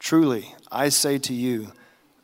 Truly, 0.00 0.54
I 0.72 0.88
say 0.88 1.18
to 1.18 1.34
you, 1.34 1.72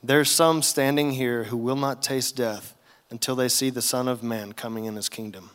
there 0.03 0.19
are 0.19 0.25
some 0.25 0.63
standing 0.63 1.13
here 1.13 1.45
who 1.45 1.59
will 1.59 1.77
not 1.77 2.03
taste 2.03 2.35
death 2.35 2.75
until 3.11 3.37
they 3.37 3.49
see 3.49 3.71
the 3.71 3.83
Son 3.83 4.09
of 4.09 4.23
Man 4.23 4.55
coming 4.55 4.87
in 4.87 4.97
his 4.97 5.11
kingdom. 5.11 5.51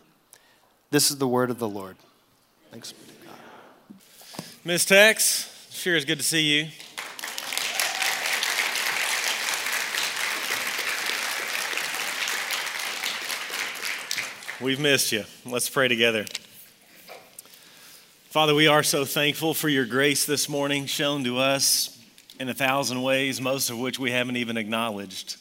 This 0.91 1.09
is 1.09 1.17
the 1.17 1.27
word 1.27 1.49
of 1.49 1.57
the 1.57 1.67
Lord. 1.67 1.97
Thanks 2.69 2.91
be 2.91 3.05
to 3.05 3.27
God. 3.27 4.45
Miss 4.63 4.85
Tex, 4.85 5.67
sure 5.71 5.95
is 5.95 6.05
good 6.05 6.19
to 6.19 6.23
see 6.23 6.59
you. 6.59 6.67
We've 14.63 14.79
missed 14.79 15.11
you. 15.11 15.23
Let's 15.43 15.69
pray 15.69 15.87
together. 15.87 16.25
Father, 18.29 18.53
we 18.53 18.67
are 18.67 18.83
so 18.83 19.05
thankful 19.05 19.55
for 19.55 19.69
your 19.69 19.85
grace 19.87 20.27
this 20.27 20.47
morning 20.47 20.85
shown 20.85 21.23
to 21.23 21.39
us 21.39 21.97
in 22.41 22.49
a 22.49 22.53
thousand 22.55 23.03
ways, 23.03 23.39
most 23.39 23.69
of 23.69 23.77
which 23.77 23.99
we 23.99 24.09
haven't 24.09 24.35
even 24.35 24.57
acknowledged. 24.57 25.35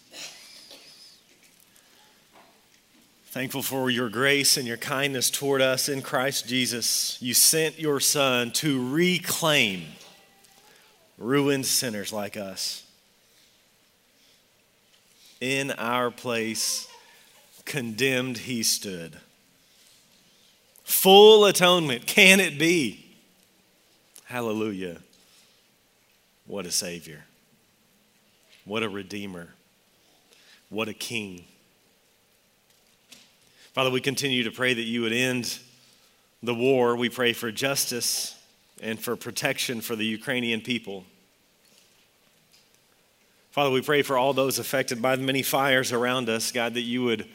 Thankful 3.29 3.63
for 3.63 3.89
your 3.89 4.11
grace 4.11 4.59
and 4.59 4.69
your 4.69 4.77
kindness 4.77 5.31
toward 5.31 5.63
us 5.63 5.89
in 5.89 6.03
Christ 6.03 6.47
Jesus. 6.47 7.17
You 7.23 7.33
sent 7.33 7.79
your 7.79 8.01
Son 8.01 8.51
to 8.51 8.93
reclaim 8.93 9.85
ruined 11.17 11.65
sinners 11.65 12.13
like 12.13 12.37
us. 12.37 12.85
In 15.41 15.71
our 15.71 16.11
place, 16.11 16.87
condemned 17.65 18.37
he 18.37 18.63
stood. 18.63 19.17
Full 20.85 21.47
atonement. 21.47 22.07
Can 22.07 22.41
it 22.41 22.59
be? 22.59 23.07
Hallelujah. 24.25 24.99
What 26.51 26.67
a 26.67 26.73
Savior. 26.73 27.23
What 28.65 28.83
a 28.83 28.89
Redeemer. 28.89 29.51
What 30.69 30.89
a 30.89 30.93
King. 30.93 31.45
Father, 33.73 33.89
we 33.89 34.01
continue 34.01 34.43
to 34.43 34.51
pray 34.51 34.75
that 34.75 34.83
you 34.83 35.03
would 35.03 35.13
end 35.13 35.61
the 36.43 36.53
war. 36.53 36.97
We 36.97 37.09
pray 37.09 37.35
for 37.35 37.53
justice 37.53 38.37
and 38.83 38.99
for 38.99 39.15
protection 39.15 39.81
for 39.81 39.95
the 39.95 40.05
Ukrainian 40.05 40.61
people. 40.61 41.05
Father, 43.53 43.71
we 43.71 43.81
pray 43.81 44.03
for 44.03 44.19
all 44.19 44.33
those 44.33 44.59
affected 44.59 45.01
by 45.01 45.15
the 45.15 45.23
many 45.23 45.43
fires 45.43 45.93
around 45.93 46.29
us, 46.29 46.51
God, 46.51 46.75
that 46.75 46.81
you 46.81 47.05
would 47.05 47.29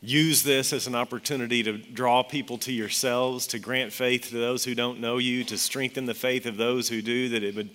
use 0.00 0.44
this 0.44 0.72
as 0.72 0.86
an 0.86 0.94
opportunity 0.94 1.64
to 1.64 1.78
draw 1.78 2.22
people 2.22 2.58
to 2.58 2.72
yourselves, 2.72 3.48
to 3.48 3.58
grant 3.58 3.92
faith 3.92 4.28
to 4.28 4.36
those 4.36 4.64
who 4.64 4.76
don't 4.76 5.00
know 5.00 5.18
you, 5.18 5.42
to 5.42 5.58
strengthen 5.58 6.06
the 6.06 6.14
faith 6.14 6.46
of 6.46 6.56
those 6.56 6.88
who 6.88 7.02
do, 7.02 7.28
that 7.30 7.42
it 7.42 7.56
would 7.56 7.70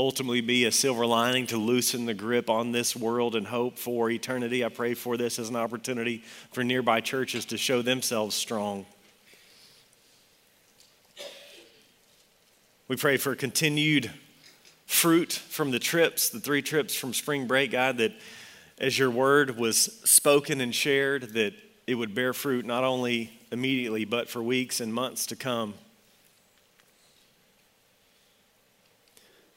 ultimately 0.00 0.40
be 0.40 0.64
a 0.64 0.72
silver 0.72 1.04
lining 1.04 1.46
to 1.46 1.58
loosen 1.58 2.06
the 2.06 2.14
grip 2.14 2.48
on 2.48 2.72
this 2.72 2.96
world 2.96 3.36
and 3.36 3.46
hope 3.46 3.78
for 3.78 4.08
eternity. 4.08 4.64
I 4.64 4.70
pray 4.70 4.94
for 4.94 5.18
this 5.18 5.38
as 5.38 5.50
an 5.50 5.56
opportunity 5.56 6.24
for 6.52 6.64
nearby 6.64 7.02
churches 7.02 7.44
to 7.46 7.58
show 7.58 7.82
themselves 7.82 8.34
strong. 8.34 8.86
We 12.88 12.96
pray 12.96 13.18
for 13.18 13.34
continued 13.34 14.10
fruit 14.86 15.34
from 15.34 15.70
the 15.70 15.78
trips, 15.78 16.30
the 16.30 16.40
three 16.40 16.62
trips 16.62 16.94
from 16.94 17.12
spring 17.12 17.46
break, 17.46 17.72
God, 17.72 17.98
that 17.98 18.12
as 18.78 18.98
your 18.98 19.10
word 19.10 19.58
was 19.58 20.00
spoken 20.04 20.62
and 20.62 20.74
shared, 20.74 21.34
that 21.34 21.52
it 21.86 21.94
would 21.94 22.14
bear 22.14 22.32
fruit 22.32 22.64
not 22.64 22.84
only 22.84 23.38
immediately, 23.52 24.06
but 24.06 24.30
for 24.30 24.42
weeks 24.42 24.80
and 24.80 24.94
months 24.94 25.26
to 25.26 25.36
come. 25.36 25.74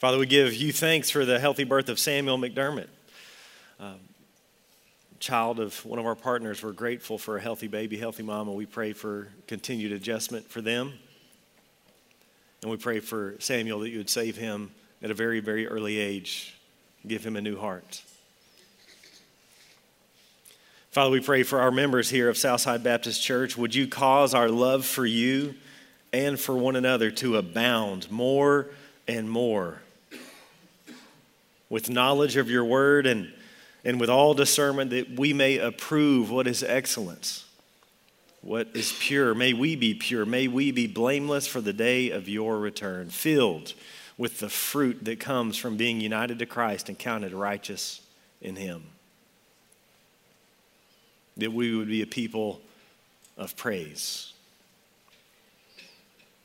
Father, 0.04 0.18
we 0.18 0.26
give 0.26 0.54
you 0.54 0.74
thanks 0.74 1.10
for 1.10 1.24
the 1.24 1.40
healthy 1.40 1.64
birth 1.64 1.88
of 1.88 1.98
Samuel 1.98 2.38
McDermott, 2.38 2.90
um, 3.80 4.02
child 5.22 5.62
of 5.62 5.86
one 5.86 5.98
of 5.98 6.06
our 6.06 6.14
partners. 6.14 6.62
We're 6.62 6.74
grateful 6.74 7.18
for 7.18 7.38
a 7.38 7.42
healthy 7.42 7.70
baby, 7.70 7.96
healthy 7.96 8.22
mama. 8.22 8.52
We 8.52 8.66
pray 8.66 8.92
for 8.92 9.30
continued 9.48 9.94
adjustment 9.94 10.50
for 10.50 10.60
them. 10.60 10.92
And 12.62 12.70
we 12.70 12.76
pray 12.76 13.00
for 13.00 13.38
Samuel 13.40 13.80
that 13.80 13.92
you 13.92 14.00
would 14.00 14.10
save 14.10 14.36
him 14.36 14.72
at 15.02 15.10
a 15.10 15.14
very, 15.14 15.40
very 15.40 15.68
early 15.68 16.00
age, 16.00 16.54
give 17.08 17.26
him 17.26 17.38
a 17.38 17.42
new 17.42 17.58
heart. 17.58 18.04
Father, 20.92 21.12
we 21.12 21.22
pray 21.22 21.44
for 21.44 21.62
our 21.62 21.72
members 21.72 22.10
here 22.10 22.28
of 22.28 22.38
Southside 22.38 22.84
Baptist 22.84 23.24
Church. 23.24 23.58
Would 23.58 23.74
you 23.74 23.88
cause 23.88 24.34
our 24.34 24.50
love 24.50 24.86
for 24.86 25.06
you 25.06 25.56
and 26.12 26.38
for 26.38 26.58
one 26.58 26.76
another 26.76 27.10
to 27.10 27.38
abound 27.38 28.12
more 28.12 28.68
and 29.08 29.30
more 29.30 29.80
with 31.70 31.90
knowledge 31.90 32.38
of 32.38 32.50
your 32.50 32.66
word 32.66 33.06
and, 33.08 33.32
and 33.84 34.00
with 34.00 34.10
all 34.10 34.34
discernment 34.34 34.92
that 34.92 35.18
we 35.18 35.34
may 35.34 35.58
approve 35.58 36.30
what 36.30 36.48
is 36.48 36.64
excellence, 36.64 37.46
what 38.42 38.68
is 38.74 38.94
pure. 39.00 39.34
May 39.34 39.54
we 39.54 39.76
be 39.76 39.94
pure. 39.94 40.26
May 40.26 40.48
we 40.48 40.72
be 40.72 40.88
blameless 40.88 41.48
for 41.48 41.62
the 41.62 41.74
day 41.74 42.12
of 42.12 42.28
your 42.28 42.60
return, 42.60 43.10
filled 43.10 43.74
with 44.18 44.40
the 44.40 44.50
fruit 44.50 45.06
that 45.06 45.20
comes 45.20 45.58
from 45.58 45.78
being 45.78 46.00
united 46.00 46.40
to 46.40 46.46
Christ 46.46 46.90
and 46.90 46.98
counted 47.00 47.34
righteous 47.34 48.02
in 48.42 48.56
him 48.56 48.84
that 51.38 51.52
we 51.52 51.76
would 51.76 51.88
be 51.88 52.02
a 52.02 52.08
people 52.08 52.62
of 53.38 53.56
praise. 53.58 54.34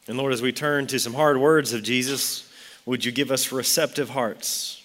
And 0.06 0.16
Lord, 0.16 0.32
as 0.32 0.40
we 0.40 0.52
turn 0.52 0.86
to 0.86 0.98
some 0.98 1.12
hard 1.12 1.36
words 1.36 1.72
of 1.72 1.82
Jesus, 1.82 2.50
would 2.86 3.04
you 3.04 3.12
give 3.12 3.30
us 3.30 3.52
receptive 3.52 4.10
hearts? 4.10 4.77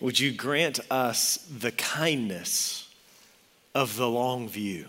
Would 0.00 0.18
you 0.18 0.32
grant 0.32 0.80
us 0.90 1.36
the 1.50 1.72
kindness 1.72 2.88
of 3.74 3.96
the 3.96 4.08
long 4.08 4.48
view? 4.48 4.86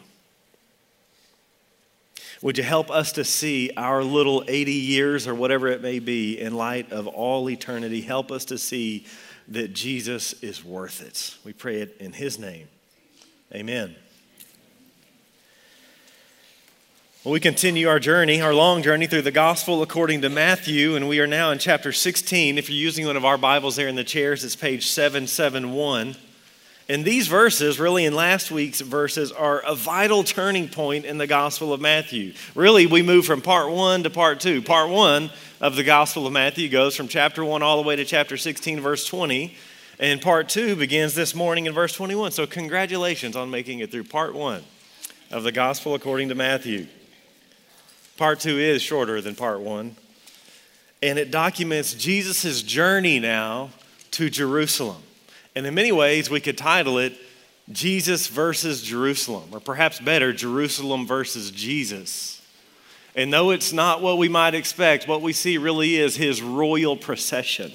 Would 2.42 2.58
you 2.58 2.64
help 2.64 2.90
us 2.90 3.12
to 3.14 3.24
see 3.24 3.72
our 3.78 4.04
little 4.04 4.44
80 4.48 4.72
years 4.72 5.28
or 5.28 5.36
whatever 5.36 5.68
it 5.68 5.82
may 5.82 6.00
be 6.00 6.40
in 6.40 6.56
light 6.56 6.92
of 6.92 7.08
all 7.08 7.50
eternity? 7.50 8.02
Help 8.02 8.32
us 8.32 8.46
to 8.46 8.58
see 8.58 9.06
that 9.50 9.74
Jesus 9.74 10.34
is 10.42 10.64
worth 10.64 11.02
it. 11.02 11.36
We 11.46 11.54
pray 11.54 11.82
it 11.82 11.98
in 12.00 12.14
His 12.14 12.40
name. 12.40 12.68
Amen. 13.54 13.96
Well, 17.24 17.34
we 17.34 17.40
continue 17.40 17.88
our 17.88 18.00
journey, 18.00 18.42
our 18.42 18.52
long 18.52 18.82
journey 18.82 19.06
through 19.06 19.22
the 19.22 19.30
gospel 19.30 19.84
according 19.84 20.24
to 20.24 20.30
Matthew, 20.30 20.96
and 20.96 21.08
we 21.08 21.20
are 21.20 21.28
now 21.28 21.52
in 21.52 21.60
chapter 21.60 21.92
16. 21.92 22.58
If 22.58 22.68
you're 22.68 22.76
using 22.76 23.06
one 23.06 23.16
of 23.16 23.26
our 23.26 23.38
Bibles 23.38 23.76
there 23.76 23.88
in 23.88 23.94
the 23.94 24.04
chairs, 24.04 24.44
it's 24.44 24.56
page 24.56 24.88
771. 24.88 26.16
And 26.90 27.06
these 27.06 27.28
verses, 27.28 27.80
really 27.80 28.06
in 28.06 28.16
last 28.16 28.50
week's 28.50 28.82
verses, 28.82 29.32
are 29.32 29.60
a 29.60 29.76
vital 29.76 30.24
turning 30.24 30.68
point 30.68 31.06
in 31.06 31.20
the 31.20 31.28
Gospel 31.28 31.74
of 31.74 31.80
Matthew. 31.80 32.34
Really, 32.56 32.88
we 32.88 33.04
move 33.04 33.28
from 33.28 33.44
part 33.44 33.70
one 33.70 34.02
to 34.02 34.10
part 34.10 34.40
two. 34.40 34.64
Part 34.64 34.90
one 34.90 35.30
of 35.60 35.76
the 35.76 35.84
Gospel 35.84 36.26
of 36.26 36.34
Matthew 36.34 36.70
goes 36.70 36.96
from 36.96 37.08
chapter 37.08 37.46
one 37.46 37.62
all 37.62 37.80
the 37.80 37.88
way 37.88 37.96
to 37.98 38.04
chapter 38.04 38.36
16, 38.36 38.80
verse 38.80 39.06
20. 39.06 39.56
And 40.00 40.24
part 40.24 40.50
two 40.50 40.76
begins 40.76 41.14
this 41.14 41.36
morning 41.36 41.68
in 41.68 41.74
verse 41.76 41.94
21. 41.94 42.32
So, 42.32 42.48
congratulations 42.48 43.36
on 43.36 43.52
making 43.52 43.78
it 43.78 43.92
through 43.92 44.06
part 44.06 44.34
one 44.34 44.64
of 45.30 45.44
the 45.44 45.52
gospel 45.52 45.94
according 45.94 46.30
to 46.30 46.36
Matthew. 46.36 46.88
Part 48.22 48.40
two 48.40 48.60
is 48.60 48.84
shorter 48.84 49.20
than 49.20 49.34
part 49.34 49.62
one. 49.62 49.96
and 51.02 51.18
it 51.18 51.32
documents 51.32 51.96
Jesus' 51.96 52.62
journey 52.62 53.20
now 53.20 53.72
to 54.12 54.30
Jerusalem. 54.30 55.02
And 55.56 55.66
in 55.66 55.74
many 55.74 55.92
ways, 55.92 56.30
we 56.30 56.40
could 56.40 56.56
title 56.56 57.00
it 57.00 57.18
Jesus 57.72 58.28
versus 58.28 58.84
Jerusalem, 58.84 59.46
or 59.52 59.60
perhaps 59.60 60.00
better, 60.00 60.34
Jerusalem 60.34 61.08
versus 61.08 61.50
Jesus. 61.50 62.40
And 63.16 63.34
though 63.34 63.50
it's 63.50 63.74
not 63.74 64.04
what 64.04 64.20
we 64.20 64.30
might 64.30 64.54
expect, 64.54 65.08
what 65.08 65.24
we 65.24 65.34
see 65.34 65.58
really 65.58 65.96
is 65.96 66.16
his 66.16 66.44
royal 66.44 66.96
procession. 66.96 67.72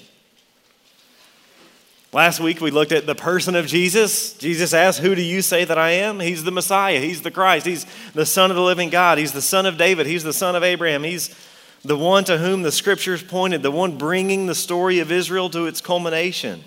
Last 2.17 2.41
week 2.41 2.63
we 2.63 2.71
looked 2.71 2.93
at 2.93 3.05
the 3.05 3.15
person 3.15 3.55
of 3.55 3.67
Jesus. 3.67 4.33
Jesus 4.33 4.73
asked, 4.73 5.01
Who 5.01 5.15
do 5.15 5.21
you 5.21 5.43
say 5.43 5.67
that 5.67 5.77
I 5.77 5.91
am? 5.91 6.19
He's 6.19 6.45
the 6.45 6.51
Messiah. 6.51 6.99
He's 6.99 7.21
the 7.21 7.31
Christ. 7.31 7.67
He's 7.67 7.85
the 8.15 8.25
Son 8.25 8.51
of 8.51 8.57
the 8.57 8.63
living 8.63 8.89
God. 8.89 9.19
He's 9.19 9.33
the 9.33 9.43
Son 9.43 9.67
of 9.67 9.77
David. 9.77 10.07
He's 10.07 10.25
the 10.25 10.33
Son 10.33 10.57
of 10.57 10.63
Abraham. 10.63 11.05
He's 11.05 11.37
the 11.85 11.95
one 11.95 12.25
to 12.25 12.39
whom 12.39 12.63
the 12.63 12.73
scriptures 12.73 13.23
pointed, 13.23 13.63
the 13.63 13.71
one 13.71 13.99
bringing 13.99 14.47
the 14.47 14.55
story 14.55 14.99
of 15.01 15.13
Israel 15.13 15.51
to 15.51 15.67
its 15.67 15.83
culmination. 15.83 16.65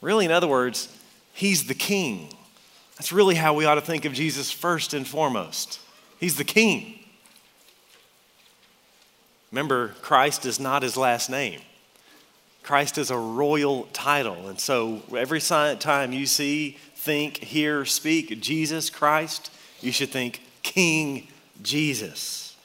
Really, 0.00 0.24
in 0.24 0.32
other 0.32 0.48
words, 0.48 0.88
He's 1.34 1.66
the 1.66 1.74
King. 1.74 2.32
That's 2.96 3.12
really 3.12 3.34
how 3.34 3.52
we 3.52 3.66
ought 3.66 3.74
to 3.74 3.82
think 3.82 4.06
of 4.06 4.14
Jesus 4.14 4.50
first 4.50 4.94
and 4.94 5.06
foremost. 5.06 5.80
He's 6.18 6.36
the 6.36 6.44
King. 6.44 6.98
Remember, 9.52 9.88
Christ 10.00 10.46
is 10.46 10.58
not 10.58 10.82
his 10.82 10.96
last 10.96 11.28
name. 11.28 11.60
Christ 12.62 12.98
is 12.98 13.10
a 13.10 13.16
royal 13.16 13.84
title. 13.92 14.48
And 14.48 14.60
so 14.60 15.02
every 15.16 15.40
time 15.40 16.12
you 16.12 16.26
see, 16.26 16.76
think, 16.94 17.38
hear, 17.38 17.84
speak 17.84 18.40
Jesus 18.40 18.90
Christ, 18.90 19.50
you 19.80 19.92
should 19.92 20.10
think 20.10 20.42
King 20.62 21.26
Jesus, 21.62 22.56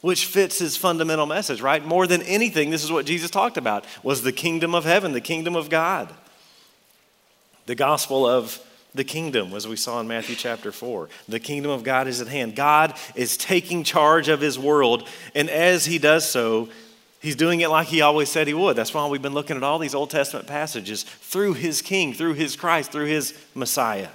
which 0.00 0.26
fits 0.26 0.58
his 0.58 0.76
fundamental 0.76 1.26
message, 1.26 1.60
right? 1.60 1.84
More 1.84 2.06
than 2.06 2.22
anything, 2.22 2.70
this 2.70 2.84
is 2.84 2.92
what 2.92 3.06
Jesus 3.06 3.30
talked 3.30 3.56
about 3.56 3.84
was 4.02 4.22
the 4.22 4.32
kingdom 4.32 4.74
of 4.74 4.84
heaven, 4.84 5.12
the 5.12 5.20
kingdom 5.20 5.56
of 5.56 5.70
God. 5.70 6.12
The 7.66 7.74
gospel 7.74 8.26
of 8.26 8.60
the 8.94 9.04
kingdom, 9.04 9.54
as 9.54 9.68
we 9.68 9.76
saw 9.76 10.00
in 10.00 10.08
Matthew 10.08 10.34
chapter 10.34 10.72
4. 10.72 11.08
The 11.28 11.38
kingdom 11.38 11.70
of 11.70 11.84
God 11.84 12.08
is 12.08 12.20
at 12.20 12.28
hand. 12.28 12.56
God 12.56 12.94
is 13.14 13.36
taking 13.36 13.84
charge 13.84 14.28
of 14.28 14.40
his 14.40 14.58
world, 14.58 15.06
and 15.34 15.48
as 15.48 15.86
he 15.86 15.98
does 15.98 16.28
so, 16.28 16.68
he's 17.20 17.36
doing 17.36 17.60
it 17.60 17.68
like 17.68 17.88
he 17.88 18.00
always 18.00 18.28
said 18.28 18.46
he 18.46 18.54
would. 18.54 18.76
That's 18.76 18.92
why 18.92 19.06
we've 19.06 19.22
been 19.22 19.34
looking 19.34 19.56
at 19.56 19.62
all 19.62 19.78
these 19.78 19.94
Old 19.94 20.10
Testament 20.10 20.46
passages 20.46 21.04
through 21.04 21.54
his 21.54 21.82
king, 21.82 22.12
through 22.12 22.34
his 22.34 22.56
Christ, 22.56 22.90
through 22.92 23.06
his 23.06 23.34
Messiah. 23.54 24.08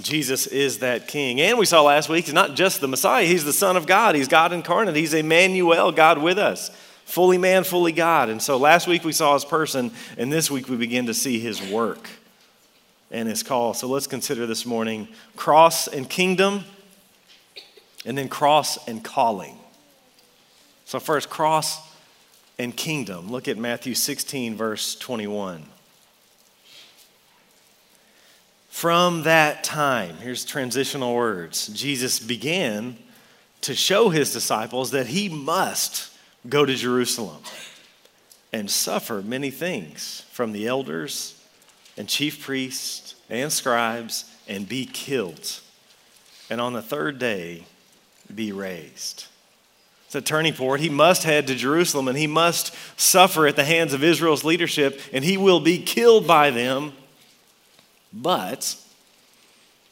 Jesus 0.00 0.46
is 0.46 0.80
that 0.80 1.08
king. 1.08 1.40
And 1.40 1.58
we 1.58 1.64
saw 1.64 1.82
last 1.82 2.08
week, 2.08 2.26
he's 2.26 2.34
not 2.34 2.54
just 2.54 2.80
the 2.80 2.88
Messiah, 2.88 3.24
he's 3.24 3.44
the 3.44 3.52
Son 3.52 3.76
of 3.76 3.86
God. 3.86 4.14
He's 4.14 4.28
God 4.28 4.52
incarnate. 4.52 4.94
He's 4.94 5.14
Emmanuel, 5.14 5.90
God 5.90 6.18
with 6.18 6.38
us 6.38 6.70
fully 7.06 7.38
man, 7.38 7.64
fully 7.64 7.92
God. 7.92 8.28
And 8.28 8.42
so 8.42 8.58
last 8.58 8.86
week 8.86 9.04
we 9.04 9.12
saw 9.12 9.32
his 9.34 9.44
person, 9.44 9.92
and 10.18 10.30
this 10.30 10.50
week 10.50 10.68
we 10.68 10.76
begin 10.76 11.06
to 11.06 11.14
see 11.14 11.38
his 11.38 11.62
work 11.62 12.10
and 13.10 13.28
his 13.28 13.42
call. 13.42 13.72
So 13.72 13.86
let's 13.86 14.08
consider 14.08 14.44
this 14.46 14.66
morning 14.66 15.08
cross 15.36 15.86
and 15.86 16.10
kingdom, 16.10 16.64
and 18.04 18.18
then 18.18 18.28
cross 18.28 18.86
and 18.86 19.02
calling. 19.02 19.56
So, 20.86 21.00
first, 21.00 21.28
cross 21.28 21.80
and 22.58 22.74
kingdom. 22.74 23.30
Look 23.30 23.48
at 23.48 23.58
Matthew 23.58 23.94
16, 23.94 24.56
verse 24.56 24.94
21. 24.94 25.64
From 28.68 29.24
that 29.24 29.64
time, 29.64 30.16
here's 30.18 30.44
transitional 30.44 31.14
words 31.14 31.66
Jesus 31.68 32.20
began 32.20 32.96
to 33.62 33.74
show 33.74 34.10
his 34.10 34.32
disciples 34.32 34.92
that 34.92 35.08
he 35.08 35.28
must 35.28 36.12
go 36.48 36.64
to 36.64 36.74
Jerusalem 36.74 37.42
and 38.52 38.70
suffer 38.70 39.22
many 39.22 39.50
things 39.50 40.24
from 40.30 40.52
the 40.52 40.68
elders 40.68 41.42
and 41.96 42.08
chief 42.08 42.44
priests 42.44 43.16
and 43.28 43.52
scribes 43.52 44.24
and 44.46 44.68
be 44.68 44.86
killed. 44.86 45.60
And 46.48 46.60
on 46.60 46.74
the 46.74 46.82
third 46.82 47.18
day, 47.18 47.64
be 48.32 48.52
raised. 48.52 49.24
It's 50.16 50.24
a 50.24 50.32
turning 50.32 50.54
point. 50.54 50.80
He 50.80 50.88
must 50.88 51.24
head 51.24 51.46
to 51.48 51.54
Jerusalem 51.54 52.08
and 52.08 52.16
he 52.16 52.26
must 52.26 52.74
suffer 52.98 53.46
at 53.46 53.54
the 53.54 53.64
hands 53.64 53.92
of 53.92 54.02
Israel's 54.02 54.44
leadership 54.44 54.98
and 55.12 55.22
he 55.22 55.36
will 55.36 55.60
be 55.60 55.76
killed 55.76 56.26
by 56.26 56.48
them, 56.48 56.94
but 58.14 58.76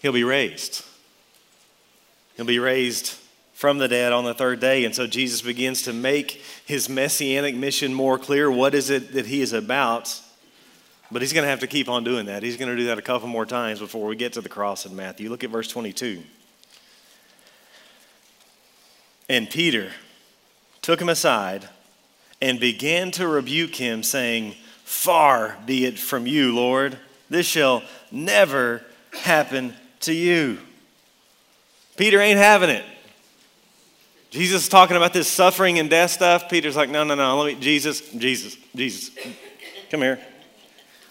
he'll 0.00 0.12
be 0.14 0.24
raised. 0.24 0.82
He'll 2.36 2.46
be 2.46 2.58
raised 2.58 3.18
from 3.52 3.76
the 3.76 3.86
dead 3.86 4.14
on 4.14 4.24
the 4.24 4.32
third 4.32 4.60
day. 4.60 4.86
And 4.86 4.94
so 4.94 5.06
Jesus 5.06 5.42
begins 5.42 5.82
to 5.82 5.92
make 5.92 6.42
his 6.64 6.88
messianic 6.88 7.54
mission 7.54 7.92
more 7.92 8.18
clear. 8.18 8.50
What 8.50 8.74
is 8.74 8.88
it 8.88 9.12
that 9.12 9.26
he 9.26 9.42
is 9.42 9.52
about? 9.52 10.22
But 11.12 11.20
he's 11.20 11.34
going 11.34 11.44
to 11.44 11.50
have 11.50 11.60
to 11.60 11.66
keep 11.66 11.90
on 11.90 12.02
doing 12.02 12.24
that. 12.26 12.42
He's 12.42 12.56
going 12.56 12.70
to 12.70 12.76
do 12.76 12.86
that 12.86 12.96
a 12.96 13.02
couple 13.02 13.28
more 13.28 13.44
times 13.44 13.78
before 13.78 14.06
we 14.06 14.16
get 14.16 14.32
to 14.32 14.40
the 14.40 14.48
cross 14.48 14.86
in 14.86 14.96
Matthew. 14.96 15.28
Look 15.28 15.44
at 15.44 15.50
verse 15.50 15.68
22. 15.68 16.22
And 19.28 19.50
Peter 19.50 19.92
took 20.84 21.00
him 21.00 21.08
aside 21.08 21.66
and 22.42 22.60
began 22.60 23.10
to 23.10 23.26
rebuke 23.26 23.74
him, 23.74 24.02
saying, 24.02 24.54
Far 24.84 25.56
be 25.64 25.86
it 25.86 25.98
from 25.98 26.26
you, 26.26 26.54
Lord. 26.54 26.98
This 27.30 27.46
shall 27.46 27.82
never 28.12 28.82
happen 29.12 29.72
to 30.00 30.12
you. 30.12 30.58
Peter 31.96 32.20
ain't 32.20 32.38
having 32.38 32.68
it. 32.68 32.84
Jesus 34.28 34.64
is 34.64 34.68
talking 34.68 34.94
about 34.98 35.14
this 35.14 35.26
suffering 35.26 35.78
and 35.78 35.88
death 35.88 36.10
stuff. 36.10 36.50
Peter's 36.50 36.76
like, 36.76 36.90
no, 36.90 37.02
no, 37.02 37.14
no. 37.14 37.38
Let 37.38 37.54
me, 37.54 37.60
Jesus, 37.60 38.02
Jesus, 38.10 38.58
Jesus, 38.76 39.10
come 39.90 40.02
here. 40.02 40.20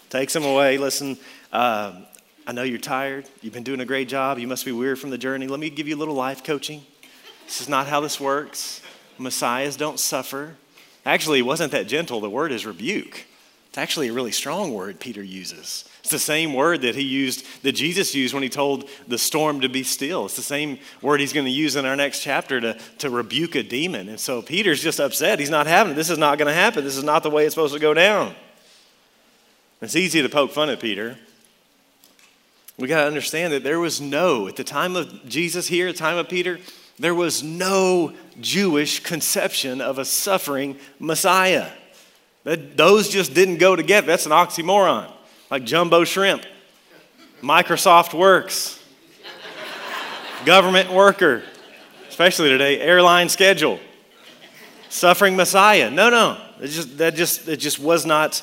Takes 0.08 0.36
him 0.36 0.44
away. 0.44 0.78
Listen, 0.78 1.18
uh, 1.52 2.00
I 2.46 2.52
know 2.52 2.62
you're 2.62 2.78
tired. 2.78 3.28
You've 3.42 3.54
been 3.54 3.64
doing 3.64 3.80
a 3.80 3.84
great 3.84 4.08
job. 4.08 4.38
You 4.38 4.46
must 4.46 4.64
be 4.64 4.70
weary 4.70 4.94
from 4.94 5.10
the 5.10 5.18
journey. 5.18 5.48
Let 5.48 5.58
me 5.58 5.68
give 5.68 5.88
you 5.88 5.96
a 5.96 5.98
little 5.98 6.14
life 6.14 6.44
coaching. 6.44 6.84
This 7.46 7.60
is 7.60 7.68
not 7.68 7.88
how 7.88 8.00
this 8.00 8.20
works. 8.20 8.80
Messiahs 9.18 9.76
don't 9.76 10.00
suffer. 10.00 10.56
Actually, 11.06 11.40
it 11.40 11.42
wasn't 11.42 11.72
that 11.72 11.86
gentle. 11.86 12.20
The 12.20 12.30
word 12.30 12.52
is 12.52 12.66
rebuke. 12.66 13.24
It's 13.68 13.78
actually 13.78 14.08
a 14.08 14.12
really 14.12 14.30
strong 14.30 14.72
word 14.72 15.00
Peter 15.00 15.22
uses. 15.22 15.84
It's 16.00 16.10
the 16.10 16.18
same 16.18 16.52
word 16.52 16.82
that 16.82 16.94
he 16.94 17.02
used, 17.02 17.44
that 17.62 17.72
Jesus 17.72 18.14
used 18.14 18.34
when 18.34 18.42
he 18.42 18.48
told 18.48 18.88
the 19.08 19.18
storm 19.18 19.62
to 19.62 19.68
be 19.68 19.82
still. 19.82 20.26
It's 20.26 20.36
the 20.36 20.42
same 20.42 20.78
word 21.02 21.18
he's 21.18 21.32
going 21.32 21.46
to 21.46 21.50
use 21.50 21.76
in 21.76 21.84
our 21.86 21.96
next 21.96 22.20
chapter 22.20 22.60
to, 22.60 22.78
to 22.98 23.10
rebuke 23.10 23.54
a 23.54 23.62
demon. 23.62 24.08
And 24.08 24.20
so 24.20 24.42
Peter's 24.42 24.82
just 24.82 25.00
upset. 25.00 25.40
He's 25.40 25.50
not 25.50 25.66
having 25.66 25.94
it. 25.94 25.96
This 25.96 26.10
is 26.10 26.18
not 26.18 26.38
going 26.38 26.48
to 26.48 26.54
happen. 26.54 26.84
This 26.84 26.96
is 26.96 27.04
not 27.04 27.22
the 27.22 27.30
way 27.30 27.46
it's 27.46 27.54
supposed 27.54 27.74
to 27.74 27.80
go 27.80 27.94
down. 27.94 28.34
It's 29.80 29.96
easy 29.96 30.22
to 30.22 30.28
poke 30.28 30.52
fun 30.52 30.70
at 30.70 30.78
Peter. 30.78 31.18
We 32.78 32.86
got 32.86 33.00
to 33.00 33.06
understand 33.06 33.52
that 33.52 33.64
there 33.64 33.80
was 33.80 34.00
no, 34.00 34.46
at 34.46 34.56
the 34.56 34.64
time 34.64 34.96
of 34.96 35.28
Jesus 35.28 35.68
here, 35.68 35.88
at 35.88 35.94
the 35.94 35.98
time 35.98 36.16
of 36.16 36.28
Peter, 36.28 36.58
there 36.98 37.14
was 37.14 37.42
no 37.42 38.12
Jewish 38.40 39.00
conception 39.00 39.80
of 39.80 39.98
a 39.98 40.04
suffering 40.04 40.76
Messiah. 40.98 41.70
That, 42.44 42.76
those 42.76 43.08
just 43.08 43.34
didn't 43.34 43.56
go 43.56 43.74
together. 43.74 44.06
That's 44.06 44.26
an 44.26 44.32
oxymoron 44.32 45.10
like 45.50 45.64
jumbo 45.64 46.02
shrimp, 46.04 46.44
Microsoft 47.40 48.12
Works, 48.12 48.82
government 50.44 50.90
worker, 50.90 51.44
especially 52.08 52.48
today, 52.48 52.80
airline 52.80 53.28
schedule, 53.28 53.78
suffering 54.88 55.36
Messiah. 55.36 55.90
No, 55.90 56.10
no, 56.10 56.40
it 56.60 56.68
just, 56.68 56.98
that 56.98 57.14
just, 57.14 57.48
it 57.48 57.58
just 57.58 57.78
was 57.78 58.04
not 58.04 58.42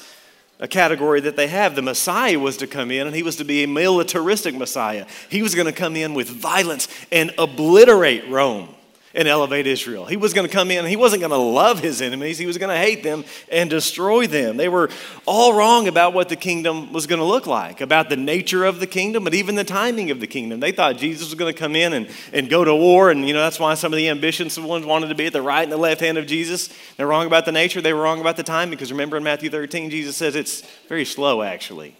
a 0.61 0.67
category 0.67 1.19
that 1.21 1.35
they 1.35 1.47
have. 1.47 1.75
The 1.75 1.81
Messiah 1.81 2.39
was 2.39 2.55
to 2.57 2.67
come 2.67 2.91
in 2.91 3.07
and 3.07 3.15
he 3.15 3.23
was 3.23 3.35
to 3.37 3.43
be 3.43 3.63
a 3.63 3.67
militaristic 3.67 4.55
Messiah. 4.55 5.05
He 5.29 5.41
was 5.41 5.55
going 5.55 5.65
to 5.65 5.73
come 5.73 5.95
in 5.95 6.13
with 6.13 6.29
violence 6.29 6.87
and 7.11 7.33
obliterate 7.37 8.27
Rome 8.29 8.73
and 9.13 9.27
elevate 9.27 9.67
Israel. 9.67 10.05
He 10.05 10.17
was 10.17 10.33
going 10.33 10.47
to 10.47 10.53
come 10.53 10.71
in, 10.71 10.85
he 10.85 10.95
wasn't 10.95 11.21
going 11.21 11.31
to 11.31 11.37
love 11.37 11.79
his 11.79 12.01
enemies, 12.01 12.37
he 12.37 12.45
was 12.45 12.57
going 12.57 12.69
to 12.69 12.77
hate 12.77 13.03
them 13.03 13.25
and 13.51 13.69
destroy 13.69 14.27
them. 14.27 14.57
They 14.57 14.69
were 14.69 14.89
all 15.25 15.53
wrong 15.53 15.87
about 15.87 16.13
what 16.13 16.29
the 16.29 16.35
kingdom 16.35 16.93
was 16.93 17.07
going 17.07 17.19
to 17.19 17.25
look 17.25 17.47
like, 17.47 17.81
about 17.81 18.09
the 18.09 18.15
nature 18.15 18.63
of 18.65 18.79
the 18.79 18.87
kingdom, 18.87 19.23
but 19.23 19.33
even 19.33 19.55
the 19.55 19.63
timing 19.63 20.11
of 20.11 20.19
the 20.19 20.27
kingdom. 20.27 20.59
They 20.59 20.71
thought 20.71 20.97
Jesus 20.97 21.29
was 21.29 21.35
going 21.35 21.53
to 21.53 21.59
come 21.59 21.75
in 21.75 21.93
and, 21.93 22.09
and 22.33 22.49
go 22.49 22.63
to 22.63 22.75
war, 22.75 23.11
and 23.11 23.27
you 23.27 23.33
know 23.33 23.41
that's 23.41 23.59
why 23.59 23.73
some 23.73 23.93
of 23.93 23.97
the 23.97 24.09
ambitious 24.09 24.57
ones 24.57 24.85
wanted 24.85 25.07
to 25.07 25.15
be 25.15 25.27
at 25.27 25.33
the 25.33 25.41
right 25.41 25.63
and 25.63 25.71
the 25.71 25.77
left 25.77 26.01
hand 26.01 26.17
of 26.17 26.27
Jesus. 26.27 26.69
They're 26.97 27.07
wrong 27.07 27.27
about 27.27 27.45
the 27.45 27.51
nature, 27.51 27.81
they 27.81 27.93
were 27.93 28.01
wrong 28.01 28.21
about 28.21 28.37
the 28.37 28.43
timing, 28.43 28.71
because 28.71 28.91
remember 28.91 29.17
in 29.17 29.23
Matthew 29.23 29.49
13, 29.49 29.89
Jesus 29.89 30.15
says 30.15 30.35
it's 30.35 30.61
very 30.87 31.05
slow 31.05 31.41
actually. 31.41 31.95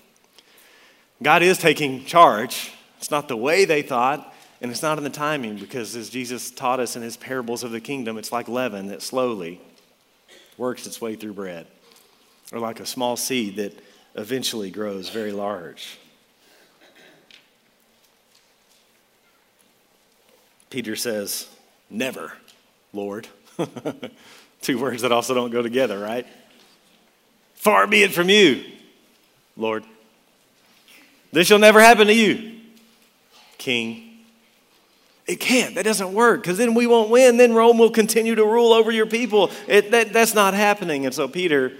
God 1.21 1.43
is 1.43 1.57
taking 1.57 2.05
charge. 2.05 2.71
It's 2.97 3.11
not 3.11 3.27
the 3.27 3.37
way 3.37 3.65
they 3.65 3.81
thought, 3.81 4.30
and 4.61 4.69
it's 4.69 4.83
not 4.83 4.99
in 4.99 5.03
the 5.03 5.09
timing 5.09 5.57
because, 5.57 5.95
as 5.95 6.09
Jesus 6.09 6.51
taught 6.51 6.79
us 6.79 6.95
in 6.95 7.01
his 7.01 7.17
parables 7.17 7.63
of 7.63 7.71
the 7.71 7.81
kingdom, 7.81 8.17
it's 8.17 8.31
like 8.31 8.47
leaven 8.47 8.87
that 8.87 9.01
slowly 9.01 9.59
works 10.55 10.85
its 10.85 11.01
way 11.01 11.15
through 11.15 11.33
bread, 11.33 11.65
or 12.53 12.59
like 12.59 12.79
a 12.79 12.85
small 12.85 13.17
seed 13.17 13.55
that 13.55 13.73
eventually 14.13 14.69
grows 14.69 15.09
very 15.09 15.31
large. 15.31 15.97
Peter 20.69 20.95
says, 20.95 21.49
Never, 21.89 22.31
Lord. 22.93 23.27
Two 24.61 24.77
words 24.77 25.01
that 25.01 25.11
also 25.11 25.33
don't 25.33 25.49
go 25.49 25.63
together, 25.63 25.97
right? 25.97 26.27
Far 27.55 27.87
be 27.87 28.03
it 28.03 28.13
from 28.13 28.29
you, 28.29 28.63
Lord. 29.57 29.83
This 31.31 31.47
shall 31.47 31.59
never 31.59 31.81
happen 31.81 32.07
to 32.07 32.13
you, 32.13 32.59
King. 33.57 34.10
It 35.31 35.39
can't. 35.39 35.75
That 35.75 35.85
doesn't 35.85 36.11
work 36.11 36.41
because 36.41 36.57
then 36.57 36.73
we 36.73 36.87
won't 36.87 37.09
win. 37.09 37.37
Then 37.37 37.53
Rome 37.53 37.77
will 37.77 37.89
continue 37.89 38.35
to 38.35 38.43
rule 38.43 38.73
over 38.73 38.91
your 38.91 39.05
people. 39.05 39.49
It, 39.65 39.91
that, 39.91 40.11
that's 40.11 40.33
not 40.33 40.53
happening. 40.53 41.05
And 41.05 41.15
so 41.15 41.29
Peter 41.29 41.71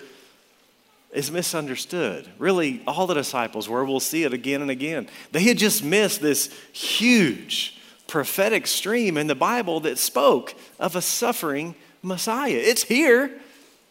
is 1.12 1.30
misunderstood. 1.30 2.30
Really, 2.38 2.82
all 2.88 3.08
the 3.08 3.14
disciples 3.14 3.68
were. 3.68 3.84
We'll 3.84 4.00
see 4.00 4.24
it 4.24 4.32
again 4.32 4.62
and 4.62 4.72
again. 4.72 5.10
They 5.34 5.44
had 5.44 5.58
just 5.58 5.84
missed 5.84 6.22
this 6.22 6.48
huge 6.72 7.78
prophetic 8.08 8.68
stream 8.68 9.18
in 9.18 9.28
the 9.28 9.36
Bible 9.36 9.82
that 9.82 9.98
spoke 9.98 10.54
of 10.80 10.96
a 10.96 11.02
suffering 11.02 11.76
Messiah. 12.02 12.56
It's 12.56 12.84
here. 12.84 13.32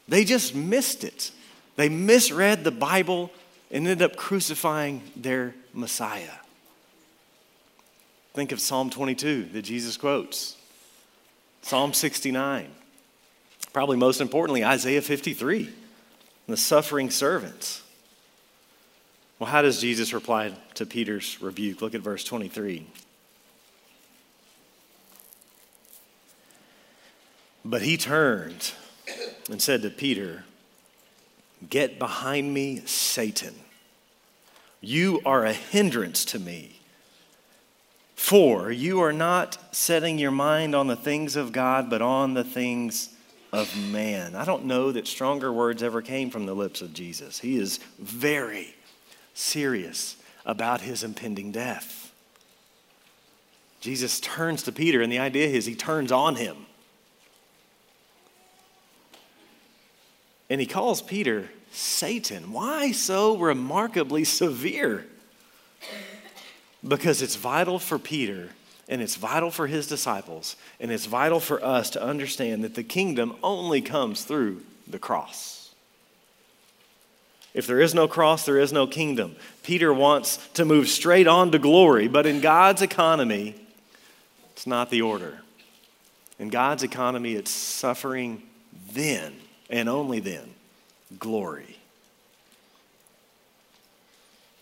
They 0.08 0.24
just 0.24 0.54
missed 0.54 1.04
it. 1.04 1.32
They 1.76 1.90
misread 1.90 2.64
the 2.64 2.70
Bible 2.70 3.30
and 3.70 3.86
ended 3.86 4.10
up 4.10 4.16
crucifying 4.16 5.02
their 5.16 5.54
Messiah. 5.74 6.39
Think 8.32 8.52
of 8.52 8.60
Psalm 8.60 8.90
22 8.90 9.44
that 9.52 9.62
Jesus 9.62 9.96
quotes, 9.96 10.56
Psalm 11.62 11.92
69, 11.92 12.70
probably 13.72 13.96
most 13.96 14.20
importantly, 14.20 14.64
Isaiah 14.64 15.02
53, 15.02 15.68
the 16.46 16.56
suffering 16.56 17.10
servants. 17.10 17.82
Well, 19.38 19.50
how 19.50 19.62
does 19.62 19.80
Jesus 19.80 20.12
reply 20.12 20.52
to 20.74 20.86
Peter's 20.86 21.40
rebuke? 21.40 21.80
Look 21.80 21.94
at 21.94 22.02
verse 22.02 22.24
23. 22.24 22.86
But 27.64 27.82
he 27.82 27.96
turned 27.96 28.72
and 29.50 29.60
said 29.60 29.82
to 29.82 29.90
Peter, 29.90 30.44
Get 31.68 31.98
behind 31.98 32.54
me, 32.54 32.82
Satan. 32.86 33.54
You 34.80 35.20
are 35.26 35.44
a 35.44 35.52
hindrance 35.52 36.24
to 36.26 36.38
me. 36.38 36.79
For 38.20 38.70
you 38.70 39.00
are 39.00 39.14
not 39.14 39.56
setting 39.74 40.18
your 40.18 40.30
mind 40.30 40.74
on 40.74 40.86
the 40.86 40.94
things 40.94 41.36
of 41.36 41.52
God, 41.52 41.88
but 41.88 42.02
on 42.02 42.34
the 42.34 42.44
things 42.44 43.08
of 43.50 43.74
man. 43.90 44.36
I 44.36 44.44
don't 44.44 44.66
know 44.66 44.92
that 44.92 45.08
stronger 45.08 45.50
words 45.50 45.82
ever 45.82 46.00
came 46.00 46.30
from 46.30 46.44
the 46.44 46.54
lips 46.54 46.82
of 46.82 46.92
Jesus. 46.92 47.40
He 47.40 47.56
is 47.56 47.78
very 47.98 48.74
serious 49.34 50.16
about 50.44 50.82
his 50.82 51.02
impending 51.02 51.50
death. 51.50 52.12
Jesus 53.80 54.20
turns 54.20 54.62
to 54.64 54.70
Peter, 54.70 55.00
and 55.00 55.10
the 55.10 55.18
idea 55.18 55.48
is 55.48 55.64
he 55.64 55.74
turns 55.74 56.12
on 56.12 56.36
him. 56.36 56.66
And 60.50 60.60
he 60.60 60.66
calls 60.66 61.00
Peter 61.00 61.50
Satan. 61.72 62.52
Why 62.52 62.92
so 62.92 63.38
remarkably 63.38 64.24
severe? 64.24 65.06
Because 66.86 67.22
it's 67.22 67.36
vital 67.36 67.78
for 67.78 67.98
Peter 67.98 68.50
and 68.88 69.00
it's 69.02 69.16
vital 69.16 69.50
for 69.50 69.66
his 69.66 69.86
disciples 69.86 70.56
and 70.80 70.90
it's 70.90 71.06
vital 71.06 71.40
for 71.40 71.62
us 71.64 71.90
to 71.90 72.02
understand 72.02 72.64
that 72.64 72.74
the 72.74 72.82
kingdom 72.82 73.36
only 73.42 73.80
comes 73.80 74.24
through 74.24 74.62
the 74.88 74.98
cross. 74.98 75.74
If 77.52 77.66
there 77.66 77.80
is 77.80 77.94
no 77.94 78.06
cross, 78.06 78.46
there 78.46 78.58
is 78.58 78.72
no 78.72 78.86
kingdom. 78.86 79.34
Peter 79.62 79.92
wants 79.92 80.36
to 80.54 80.64
move 80.64 80.88
straight 80.88 81.26
on 81.26 81.50
to 81.50 81.58
glory, 81.58 82.06
but 82.06 82.26
in 82.26 82.40
God's 82.40 82.80
economy, 82.80 83.56
it's 84.52 84.66
not 84.66 84.90
the 84.90 85.02
order. 85.02 85.40
In 86.38 86.48
God's 86.48 86.82
economy, 86.84 87.34
it's 87.34 87.50
suffering 87.50 88.42
then 88.92 89.34
and 89.68 89.88
only 89.88 90.20
then 90.20 90.54
glory. 91.18 91.79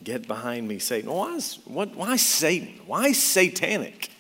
Get 0.03 0.29
behind 0.29 0.69
me, 0.69 0.79
Satan. 0.79 1.11
Why, 1.11 1.35
is, 1.35 1.59
what, 1.65 1.95
why 1.95 2.17
Satan? 2.17 2.81
Why 2.87 3.13
satanic? 3.13 4.11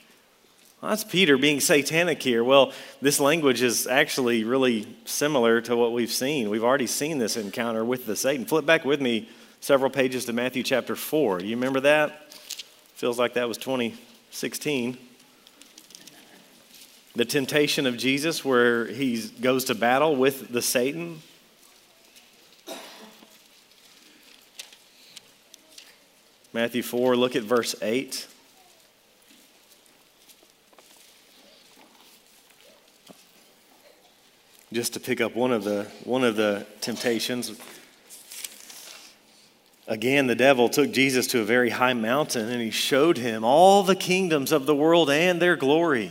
That's 0.82 1.04
Peter 1.04 1.36
being 1.36 1.60
satanic 1.60 2.22
here. 2.22 2.44
Well, 2.44 2.72
this 3.00 3.18
language 3.18 3.62
is 3.62 3.86
actually 3.86 4.44
really 4.44 4.86
similar 5.04 5.60
to 5.62 5.76
what 5.76 5.92
we've 5.92 6.10
seen. 6.10 6.50
We've 6.50 6.64
already 6.64 6.86
seen 6.86 7.18
this 7.18 7.36
encounter 7.36 7.84
with 7.84 8.06
the 8.06 8.16
Satan. 8.16 8.44
Flip 8.44 8.64
back 8.64 8.84
with 8.84 9.00
me 9.00 9.28
several 9.60 9.90
pages 9.90 10.24
to 10.26 10.32
Matthew 10.32 10.62
chapter 10.62 10.94
4. 10.94 11.38
Do 11.38 11.46
you 11.46 11.56
remember 11.56 11.80
that? 11.80 12.32
Feels 12.94 13.18
like 13.18 13.34
that 13.34 13.48
was 13.48 13.58
2016 13.58 14.98
the 17.18 17.24
temptation 17.24 17.84
of 17.84 17.96
Jesus 17.96 18.44
where 18.44 18.86
he 18.86 19.20
goes 19.40 19.64
to 19.64 19.74
battle 19.74 20.14
with 20.14 20.52
the 20.52 20.62
Satan. 20.62 21.20
Matthew 26.58 26.82
4, 26.82 27.14
look 27.16 27.36
at 27.36 27.44
verse 27.44 27.76
8. 27.80 28.26
Just 34.72 34.94
to 34.94 34.98
pick 34.98 35.20
up 35.20 35.36
one 35.36 35.52
of 35.52 35.62
the, 35.62 35.86
one 36.02 36.24
of 36.24 36.34
the 36.34 36.66
temptations. 36.80 37.56
Again, 39.86 40.26
the 40.26 40.34
devil 40.34 40.68
took 40.68 40.90
Jesus 40.90 41.28
to 41.28 41.42
a 41.42 41.44
very 41.44 41.70
high 41.70 41.94
mountain 41.94 42.48
and 42.48 42.60
he 42.60 42.72
showed 42.72 43.18
him 43.18 43.44
all 43.44 43.84
the 43.84 43.94
kingdoms 43.94 44.50
of 44.50 44.66
the 44.66 44.74
world 44.74 45.08
and 45.10 45.40
their 45.40 45.54
glory. 45.54 46.10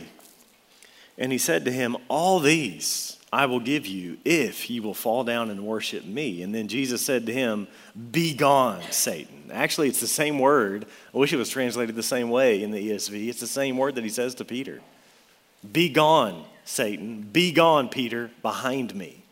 And 1.18 1.30
he 1.30 1.36
said 1.36 1.66
to 1.66 1.70
him, 1.70 1.94
All 2.08 2.40
these 2.40 3.17
I 3.32 3.46
will 3.46 3.60
give 3.60 3.86
you 3.86 4.18
if 4.24 4.70
you 4.70 4.82
will 4.82 4.94
fall 4.94 5.22
down 5.22 5.50
and 5.50 5.66
worship 5.66 6.04
me. 6.04 6.42
And 6.42 6.54
then 6.54 6.66
Jesus 6.66 7.04
said 7.04 7.26
to 7.26 7.32
him, 7.32 7.68
Be 8.10 8.34
gone, 8.34 8.80
Satan. 8.90 9.50
Actually, 9.52 9.88
it's 9.88 10.00
the 10.00 10.06
same 10.06 10.38
word. 10.38 10.86
I 11.14 11.18
wish 11.18 11.32
it 11.32 11.36
was 11.36 11.50
translated 11.50 11.94
the 11.94 12.02
same 12.02 12.30
way 12.30 12.62
in 12.62 12.70
the 12.70 12.90
ESV. 12.90 13.28
It's 13.28 13.40
the 13.40 13.46
same 13.46 13.76
word 13.76 13.96
that 13.96 14.04
he 14.04 14.10
says 14.10 14.34
to 14.36 14.44
Peter 14.44 14.80
Be 15.70 15.90
gone, 15.90 16.44
Satan. 16.64 17.22
Be 17.22 17.52
gone, 17.52 17.88
Peter, 17.88 18.30
behind 18.40 18.94
me. 18.94 19.22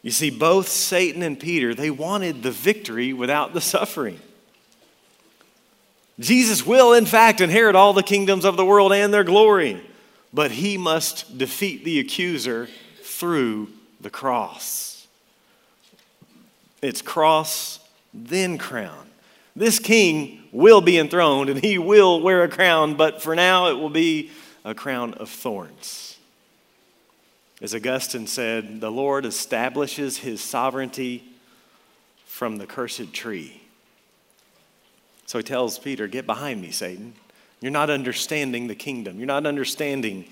You 0.00 0.10
see, 0.10 0.30
both 0.30 0.68
Satan 0.68 1.22
and 1.22 1.40
Peter, 1.40 1.74
they 1.74 1.90
wanted 1.90 2.42
the 2.42 2.50
victory 2.50 3.14
without 3.14 3.54
the 3.54 3.60
suffering. 3.60 4.20
Jesus 6.18 6.64
will, 6.64 6.92
in 6.92 7.06
fact, 7.06 7.40
inherit 7.40 7.74
all 7.74 7.92
the 7.92 8.02
kingdoms 8.02 8.44
of 8.44 8.56
the 8.56 8.64
world 8.64 8.92
and 8.92 9.12
their 9.12 9.24
glory, 9.24 9.80
but 10.32 10.52
he 10.52 10.76
must 10.76 11.36
defeat 11.36 11.84
the 11.84 11.98
accuser 11.98 12.68
through 13.02 13.68
the 14.00 14.10
cross. 14.10 15.06
It's 16.82 17.02
cross, 17.02 17.80
then 18.12 18.58
crown. 18.58 19.06
This 19.56 19.78
king 19.78 20.42
will 20.52 20.80
be 20.80 20.98
enthroned 20.98 21.50
and 21.50 21.62
he 21.62 21.78
will 21.78 22.20
wear 22.20 22.42
a 22.42 22.48
crown, 22.48 22.94
but 22.94 23.22
for 23.22 23.34
now 23.34 23.68
it 23.68 23.74
will 23.74 23.90
be 23.90 24.30
a 24.64 24.74
crown 24.74 25.14
of 25.14 25.30
thorns. 25.30 26.18
As 27.62 27.74
Augustine 27.74 28.26
said, 28.26 28.80
the 28.80 28.90
Lord 28.90 29.24
establishes 29.24 30.18
his 30.18 30.40
sovereignty 30.40 31.24
from 32.26 32.58
the 32.58 32.66
cursed 32.66 33.12
tree. 33.12 33.62
So 35.26 35.38
he 35.38 35.44
tells 35.44 35.78
Peter, 35.78 36.06
Get 36.06 36.26
behind 36.26 36.60
me, 36.60 36.70
Satan. 36.70 37.14
You're 37.60 37.72
not 37.72 37.90
understanding 37.90 38.66
the 38.66 38.74
kingdom. 38.74 39.18
You're 39.18 39.26
not 39.26 39.46
understanding 39.46 40.26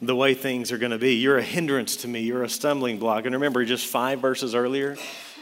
the 0.00 0.14
way 0.14 0.34
things 0.34 0.70
are 0.72 0.78
going 0.78 0.92
to 0.92 0.98
be. 0.98 1.14
You're 1.14 1.38
a 1.38 1.42
hindrance 1.42 1.96
to 1.96 2.08
me. 2.08 2.20
You're 2.20 2.44
a 2.44 2.48
stumbling 2.48 2.98
block. 2.98 3.24
And 3.24 3.34
remember, 3.34 3.64
just 3.64 3.86
five 3.86 4.20
verses 4.20 4.54
earlier, 4.54 4.96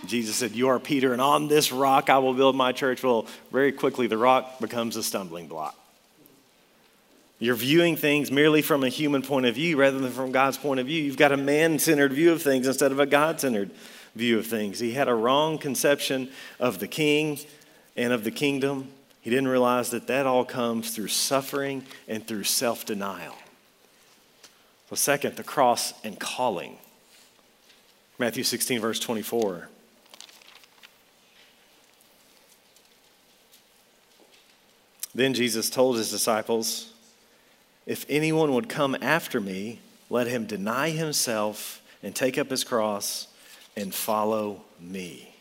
Jesus 0.07 0.37
said, 0.37 0.53
You 0.53 0.69
are 0.69 0.79
Peter, 0.79 1.13
and 1.13 1.21
on 1.21 1.49
this 1.49 1.73
rock 1.73 2.11
I 2.11 2.19
will 2.19 2.35
build 2.35 2.57
my 2.57 2.73
church. 2.73 3.03
Well, 3.03 3.27
very 3.53 3.73
quickly, 3.73 4.07
the 4.07 4.19
rock 4.19 4.61
becomes 4.61 4.97
a 4.97 5.03
stumbling 5.03 5.49
block. 5.49 5.79
You're 7.39 7.57
viewing 7.57 7.97
things 7.97 8.31
merely 8.31 8.63
from 8.63 8.85
a 8.85 8.89
human 8.89 9.21
point 9.21 9.45
of 9.45 9.57
view 9.57 9.77
rather 9.77 9.99
than 9.99 10.13
from 10.13 10.33
God's 10.33 10.57
point 10.57 10.81
of 10.81 10.87
view. 10.87 11.03
You've 11.03 11.17
got 11.17 11.33
a 11.33 11.37
man 11.37 11.79
centered 11.79 12.13
view 12.13 12.33
of 12.33 12.41
things 12.41 12.67
instead 12.67 12.93
of 12.93 13.01
a 13.01 13.07
God 13.07 13.41
centered 13.41 13.71
view 14.15 14.39
of 14.39 14.47
things. 14.47 14.79
He 14.79 14.93
had 14.93 15.09
a 15.09 15.15
wrong 15.15 15.59
conception 15.59 16.31
of 16.61 16.79
the 16.79 16.87
king 16.87 17.39
and 17.97 18.13
of 18.13 18.25
the 18.25 18.31
kingdom, 18.31 18.89
he 19.21 19.31
didn't 19.31 19.49
realize 19.49 19.91
that 19.91 20.07
that 20.09 20.27
all 20.27 20.45
comes 20.45 20.91
through 20.95 21.09
suffering 21.09 21.85
and 22.09 22.27
through 22.27 22.45
self 22.45 22.85
denial. 22.85 23.35
So, 24.91 24.97
second, 24.97 25.37
the 25.37 25.45
cross 25.45 25.95
and 26.05 26.19
calling. 26.19 26.79
Matthew 28.19 28.45
16, 28.45 28.81
verse 28.81 29.01
24. 29.01 29.69
Then 35.15 35.33
Jesus 35.33 35.71
told 35.71 35.97
his 35.97 36.11
disciples, 36.11 36.93
If 37.87 38.05
anyone 38.09 38.53
would 38.53 38.69
come 38.69 38.97
after 39.01 39.41
me, 39.41 39.81
let 40.11 40.27
him 40.27 40.45
deny 40.45 40.91
himself 40.91 41.83
and 42.03 42.15
take 42.15 42.37
up 42.37 42.51
his 42.51 42.65
cross 42.65 43.29
and 43.77 43.95
follow 43.95 44.63
me. 44.81 45.34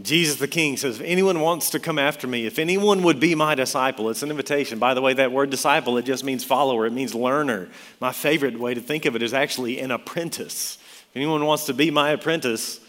Jesus 0.00 0.36
the 0.36 0.46
King 0.46 0.76
says, 0.76 1.00
If 1.00 1.06
anyone 1.06 1.40
wants 1.40 1.70
to 1.70 1.80
come 1.80 1.98
after 1.98 2.28
me, 2.28 2.46
if 2.46 2.58
anyone 2.58 3.02
would 3.02 3.18
be 3.18 3.34
my 3.34 3.56
disciple, 3.56 4.10
it's 4.10 4.22
an 4.22 4.30
invitation. 4.30 4.78
By 4.78 4.94
the 4.94 5.00
way, 5.00 5.12
that 5.14 5.32
word 5.32 5.50
disciple, 5.50 5.98
it 5.98 6.04
just 6.04 6.22
means 6.22 6.44
follower, 6.44 6.86
it 6.86 6.92
means 6.92 7.14
learner. 7.14 7.68
My 8.00 8.12
favorite 8.12 8.58
way 8.58 8.74
to 8.74 8.80
think 8.80 9.06
of 9.06 9.16
it 9.16 9.22
is 9.22 9.34
actually 9.34 9.80
an 9.80 9.90
apprentice. 9.90 10.78
If 11.10 11.16
anyone 11.16 11.44
wants 11.44 11.66
to 11.66 11.74
be 11.74 11.90
my 11.90 12.10
apprentice, 12.10 12.80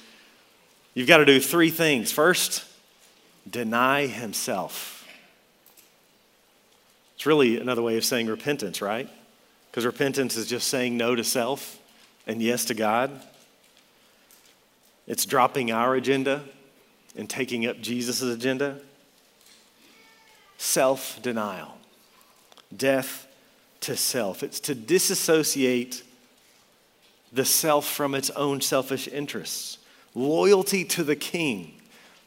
you've 0.93 1.07
got 1.07 1.17
to 1.17 1.25
do 1.25 1.39
three 1.39 1.71
things. 1.71 2.11
First, 2.11 2.63
deny 3.49 4.05
himself. 4.05 5.07
It's 7.15 7.25
really 7.25 7.59
another 7.59 7.81
way 7.81 7.97
of 7.97 8.05
saying 8.05 8.27
repentance, 8.27 8.83
right? 8.83 9.09
Because 9.71 9.83
repentance 9.83 10.37
is 10.37 10.47
just 10.47 10.67
saying 10.67 10.95
no 10.95 11.15
to 11.15 11.23
self 11.23 11.79
and 12.27 12.39
yes 12.39 12.65
to 12.65 12.75
God. 12.75 13.09
It's 15.07 15.25
dropping 15.25 15.71
our 15.71 15.95
agenda 15.95 16.43
and 17.15 17.29
taking 17.29 17.65
up 17.65 17.79
Jesus' 17.81 18.21
agenda. 18.21 18.79
Self 20.57 21.21
denial, 21.21 21.77
death 22.75 23.27
to 23.81 23.95
self. 23.95 24.43
It's 24.43 24.59
to 24.61 24.75
disassociate 24.75 26.03
the 27.31 27.45
self 27.45 27.87
from 27.87 28.15
its 28.15 28.29
own 28.31 28.61
selfish 28.61 29.07
interests. 29.07 29.77
Loyalty 30.15 30.83
to 30.85 31.03
the 31.03 31.15
king 31.15 31.79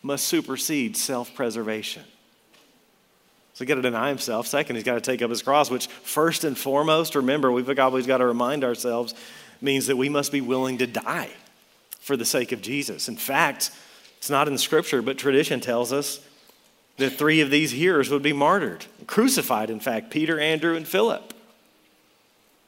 must 0.02 0.26
supersede 0.26 0.96
self 0.96 1.34
preservation. 1.34 2.04
So 3.54 3.64
he's 3.64 3.68
got 3.68 3.74
to 3.74 3.82
deny 3.82 4.08
himself. 4.08 4.46
Second, 4.46 4.76
he's 4.76 4.84
got 4.84 4.94
to 4.94 5.00
take 5.00 5.20
up 5.20 5.28
his 5.28 5.42
cross, 5.42 5.70
which, 5.70 5.86
first 5.86 6.44
and 6.44 6.56
foremost, 6.56 7.14
remember, 7.14 7.52
we've 7.52 7.78
always 7.78 8.06
got 8.06 8.18
to 8.18 8.26
remind 8.26 8.64
ourselves, 8.64 9.14
means 9.60 9.88
that 9.88 9.96
we 9.96 10.08
must 10.08 10.32
be 10.32 10.40
willing 10.40 10.78
to 10.78 10.86
die 10.86 11.28
for 12.00 12.16
the 12.16 12.24
sake 12.24 12.50
of 12.52 12.62
Jesus. 12.62 13.08
In 13.08 13.16
fact, 13.16 13.70
it's 14.22 14.30
not 14.30 14.46
in 14.46 14.56
Scripture, 14.56 15.02
but 15.02 15.18
tradition 15.18 15.58
tells 15.58 15.92
us 15.92 16.20
that 16.98 17.10
three 17.10 17.40
of 17.40 17.50
these 17.50 17.72
hearers 17.72 18.08
would 18.08 18.22
be 18.22 18.32
martyred, 18.32 18.86
crucified, 19.08 19.68
in 19.68 19.80
fact, 19.80 20.12
Peter, 20.12 20.38
Andrew, 20.38 20.76
and 20.76 20.86
Philip. 20.86 21.34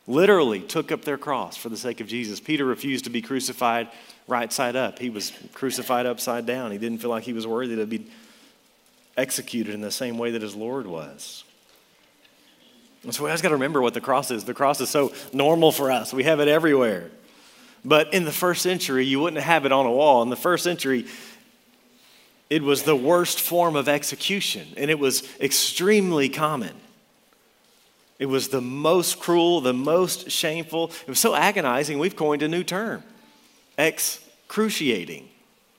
Literally 0.09 0.59
took 0.59 0.91
up 0.91 1.05
their 1.05 1.17
cross 1.17 1.57
for 1.57 1.69
the 1.69 1.77
sake 1.77 2.01
of 2.01 2.09
Jesus. 2.09 2.41
Peter 2.41 2.65
refused 2.65 3.05
to 3.05 3.11
be 3.11 3.23
crucified 3.23 3.87
right 4.27 4.53
side 4.53 4.75
up. 4.75 4.99
He 4.99 5.11
was 5.11 5.33
crucified 5.53 6.07
upside 6.07 6.45
down. 6.45 6.73
He 6.73 6.79
didn't 6.79 6.99
feel 6.99 7.11
like 7.11 7.23
he 7.23 7.33
was 7.33 7.47
worthy 7.47 7.77
to 7.77 7.87
be 7.87 8.09
executed 9.17 9.75
in 9.75 9.81
the 9.81 9.93
same 9.93 10.19
way 10.19 10.33
that 10.33 10.43
his 10.43 10.57
Lord 10.57 10.89
was. 10.89 11.45
And 13.05 13.15
so 13.15 13.23
we 13.23 13.31
always 13.31 13.43
got 13.43 13.51
to 13.51 13.55
remember 13.55 13.81
what 13.81 13.95
the 13.95 14.01
cross 14.01 14.33
is. 14.33 14.43
The 14.43 14.55
cross 14.55 14.81
is 14.81 14.91
so 14.91 15.13
normal 15.33 15.71
for 15.71 15.93
us, 15.93 16.13
we 16.13 16.25
have 16.25 16.41
it 16.41 16.49
everywhere. 16.49 17.13
But 17.85 18.15
in 18.15 18.25
the 18.25 18.33
first 18.33 18.63
century, 18.63 19.05
you 19.05 19.21
wouldn't 19.21 19.43
have 19.43 19.67
it 19.67 19.73
on 19.73 19.85
a 19.85 19.93
wall. 19.93 20.23
In 20.23 20.31
the 20.31 20.37
first 20.37 20.65
century, 20.65 21.07
it 22.51 22.63
was 22.63 22.83
the 22.83 22.97
worst 22.97 23.41
form 23.41 23.77
of 23.77 23.89
execution, 23.89 24.69
and 24.77 24.91
it 24.91 24.99
was 24.99 25.23
extremely 25.41 26.29
common. 26.29 26.75
It 28.19 28.27
was 28.27 28.49
the 28.49 28.61
most 28.61 29.19
cruel, 29.19 29.61
the 29.61 29.73
most 29.73 30.31
shameful. 30.31 30.91
It 31.03 31.09
was 31.09 31.19
so 31.19 31.35
agonizing, 31.35 31.99
we've 31.99 32.17
coined 32.17 32.43
a 32.43 32.49
new 32.49 32.63
term 32.63 33.03
excruciating 33.77 35.29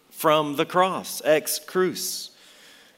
from 0.09 0.55
the 0.55 0.65
cross, 0.65 1.21
ex 1.23 1.59
cruce. 1.59 2.31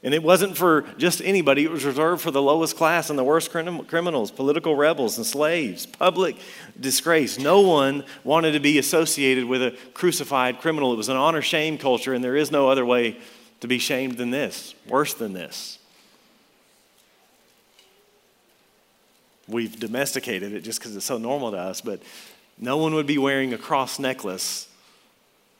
And 0.02 0.14
it 0.14 0.22
wasn't 0.22 0.56
for 0.56 0.82
just 0.96 1.20
anybody, 1.20 1.64
it 1.64 1.70
was 1.70 1.84
reserved 1.84 2.22
for 2.22 2.30
the 2.30 2.42
lowest 2.42 2.76
class 2.76 3.10
and 3.10 3.18
the 3.18 3.24
worst 3.24 3.50
criminals, 3.50 4.30
political 4.30 4.76
rebels, 4.76 5.16
and 5.16 5.26
slaves. 5.26 5.86
Public 5.86 6.36
disgrace. 6.78 7.36
No 7.36 7.60
one 7.62 8.04
wanted 8.22 8.52
to 8.52 8.60
be 8.60 8.78
associated 8.78 9.44
with 9.44 9.60
a 9.60 9.76
crucified 9.94 10.60
criminal. 10.60 10.92
It 10.92 10.96
was 10.96 11.08
an 11.08 11.16
honor 11.16 11.42
shame 11.42 11.78
culture, 11.78 12.14
and 12.14 12.22
there 12.22 12.36
is 12.36 12.52
no 12.52 12.68
other 12.68 12.86
way 12.86 13.16
to 13.60 13.68
be 13.68 13.78
shamed 13.78 14.16
than 14.16 14.30
this, 14.30 14.74
worse 14.88 15.14
than 15.14 15.32
this. 15.32 15.78
We've 19.48 19.78
domesticated 19.78 20.52
it 20.52 20.60
just 20.62 20.78
because 20.78 20.94
it's 20.94 21.06
so 21.06 21.18
normal 21.18 21.52
to 21.52 21.56
us, 21.56 21.80
but 21.80 22.02
no 22.58 22.76
one 22.76 22.94
would 22.94 23.06
be 23.06 23.18
wearing 23.18 23.54
a 23.54 23.58
cross 23.58 23.98
necklace 23.98 24.68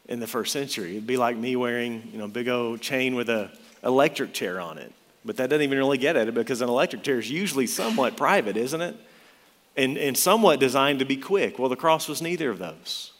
in 0.08 0.20
the 0.20 0.26
first 0.26 0.52
century. 0.52 0.92
It'd 0.92 1.06
be 1.06 1.16
like 1.16 1.36
me 1.36 1.56
wearing, 1.56 2.08
you 2.12 2.18
know, 2.18 2.28
big 2.28 2.48
old 2.48 2.80
chain 2.80 3.14
with 3.14 3.28
a 3.30 3.50
electric 3.82 4.32
chair 4.32 4.60
on 4.60 4.78
it. 4.78 4.92
But 5.24 5.36
that 5.36 5.50
doesn't 5.50 5.62
even 5.62 5.78
really 5.78 5.98
get 5.98 6.16
at 6.16 6.28
it 6.28 6.34
because 6.34 6.60
an 6.60 6.68
electric 6.68 7.02
chair 7.02 7.18
is 7.18 7.30
usually 7.30 7.66
somewhat 7.66 8.16
private, 8.16 8.56
isn't 8.56 8.80
it? 8.80 8.96
And, 9.76 9.96
and 9.96 10.16
somewhat 10.16 10.60
designed 10.60 10.98
to 10.98 11.04
be 11.04 11.16
quick. 11.16 11.58
Well, 11.58 11.68
the 11.68 11.76
cross 11.76 12.08
was 12.08 12.20
neither 12.20 12.50
of 12.50 12.58
those. 12.58 13.12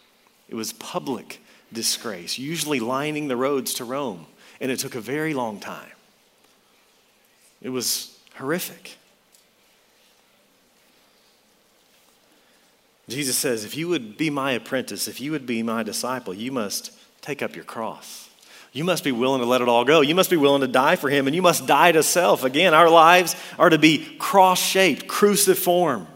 It 0.49 0.55
was 0.55 0.73
public 0.73 1.41
disgrace, 1.73 2.38
usually 2.38 2.81
lining 2.81 3.29
the 3.29 3.37
roads 3.37 3.75
to 3.75 3.85
Rome. 3.85 4.27
And 4.61 4.71
it 4.71 4.79
took 4.79 4.94
a 4.94 5.01
very 5.01 5.35
long 5.35 5.61
time. 5.61 5.90
It 7.62 7.71
was 7.71 8.18
horrific. 8.35 8.97
Jesus 13.09 13.37
says, 13.37 13.64
If 13.64 13.77
you 13.77 13.88
would 13.88 14.16
be 14.16 14.31
my 14.31 14.53
apprentice, 14.53 15.09
if 15.09 15.21
you 15.21 15.33
would 15.33 15.47
be 15.47 15.62
my 15.62 15.83
disciple, 15.83 16.35
you 16.35 16.53
must 16.53 16.92
take 17.21 17.42
up 17.42 17.57
your 17.57 17.64
cross. 17.64 18.29
You 18.73 18.85
must 18.85 19.03
be 19.03 19.12
willing 19.12 19.40
to 19.40 19.47
let 19.47 19.62
it 19.62 19.68
all 19.68 19.85
go. 19.85 20.03
You 20.03 20.14
must 20.14 20.31
be 20.31 20.37
willing 20.37 20.61
to 20.61 20.68
die 20.68 20.97
for 20.97 21.09
him, 21.09 21.27
and 21.27 21.35
you 21.35 21.42
must 21.42 21.66
die 21.66 21.92
to 21.92 22.03
self. 22.03 22.44
Again, 22.44 22.75
our 22.75 22.90
lives 22.90 23.35
are 23.59 23.71
to 23.71 23.79
be 23.79 24.05
cross 24.18 24.61
shaped, 24.61 25.09
cruciform. 25.09 26.07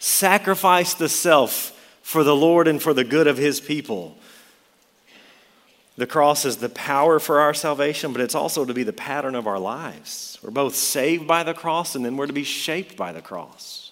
Sacrifice 0.00 0.94
the 0.94 1.08
self 1.08 1.72
for 2.02 2.24
the 2.24 2.34
Lord 2.34 2.68
and 2.68 2.82
for 2.82 2.92
the 2.92 3.04
good 3.04 3.26
of 3.26 3.36
his 3.36 3.60
people. 3.60 4.16
The 5.98 6.06
cross 6.06 6.44
is 6.44 6.58
the 6.58 6.68
power 6.68 7.18
for 7.18 7.40
our 7.40 7.52
salvation, 7.52 8.12
but 8.12 8.22
it's 8.22 8.36
also 8.36 8.64
to 8.64 8.72
be 8.72 8.84
the 8.84 8.92
pattern 8.92 9.34
of 9.34 9.48
our 9.48 9.58
lives. 9.58 10.38
We're 10.40 10.52
both 10.52 10.76
saved 10.76 11.26
by 11.26 11.42
the 11.42 11.54
cross, 11.54 11.96
and 11.96 12.04
then 12.04 12.16
we're 12.16 12.28
to 12.28 12.32
be 12.32 12.44
shaped 12.44 12.96
by 12.96 13.10
the 13.10 13.20
cross. 13.20 13.90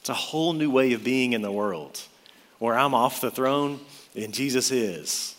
It's 0.00 0.08
a 0.08 0.14
whole 0.14 0.54
new 0.54 0.70
way 0.70 0.94
of 0.94 1.04
being 1.04 1.34
in 1.34 1.42
the 1.42 1.52
world 1.52 2.00
where 2.58 2.78
I'm 2.78 2.94
off 2.94 3.20
the 3.20 3.30
throne 3.30 3.80
and 4.14 4.32
Jesus 4.32 4.70
is. 4.70 5.36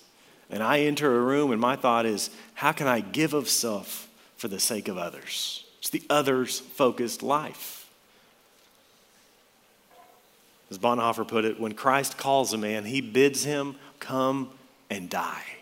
And 0.51 0.62
I 0.62 0.81
enter 0.81 1.17
a 1.17 1.19
room, 1.19 1.51
and 1.51 1.60
my 1.60 1.75
thought 1.75 2.05
is, 2.05 2.29
how 2.53 2.73
can 2.73 2.86
I 2.86 2.99
give 2.99 3.33
of 3.33 3.49
self 3.49 4.07
for 4.36 4.47
the 4.49 4.60
sake 4.60 4.88
of 4.88 4.99
others? 4.99 5.65
It's 5.79 5.89
the 5.89 6.03
others 6.12 6.60
focused 6.60 7.23
life. 7.23 7.89
As 10.69 10.77
Bonhoeffer 10.77 11.27
put 11.27 11.43
it, 11.43 11.60
when 11.60 11.73
Christ 11.73 12.19
calls 12.19 12.53
a 12.53 12.57
man, 12.60 12.86
he 12.86 13.01
bids 13.01 13.43
him 13.43 13.77
come 13.99 14.51
and 14.91 15.10
die. 15.10 15.57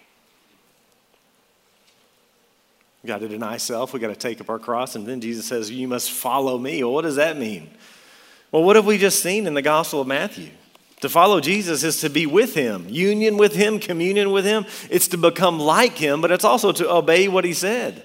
We 3.05 3.09
got 3.09 3.19
to 3.19 3.27
deny 3.27 3.57
self, 3.57 3.93
We've 3.93 4.01
got 4.01 4.07
to 4.07 4.15
take 4.15 4.41
up 4.41 4.49
our 4.49 4.57
cross, 4.57 4.95
and 4.95 5.05
then 5.05 5.21
Jesus 5.21 5.45
says, 5.45 5.69
You 5.69 5.87
must 5.87 6.09
follow 6.09 6.57
me. 6.57 6.83
Well, 6.83 6.91
what 6.91 7.03
does 7.03 7.17
that 7.17 7.37
mean? 7.37 7.69
Well, 8.51 8.63
what 8.63 8.77
have 8.77 8.87
we 8.87 8.97
just 8.97 9.21
seen 9.21 9.45
in 9.45 9.53
the 9.53 9.61
Gospel 9.61 10.01
of 10.01 10.07
Matthew? 10.07 10.49
To 11.01 11.09
follow 11.09 11.39
Jesus 11.39 11.83
is 11.83 12.01
to 12.01 12.09
be 12.09 12.25
with 12.25 12.55
him, 12.55 12.87
union 12.89 13.37
with 13.37 13.53
him, 13.53 13.79
communion 13.79 14.31
with 14.31 14.43
him. 14.43 14.65
It's 14.89 15.07
to 15.09 15.19
become 15.19 15.59
like 15.59 15.99
him, 15.99 16.19
but 16.19 16.31
it's 16.31 16.43
also 16.43 16.71
to 16.71 16.91
obey 16.91 17.27
what 17.27 17.45
he 17.45 17.53
said. 17.53 18.01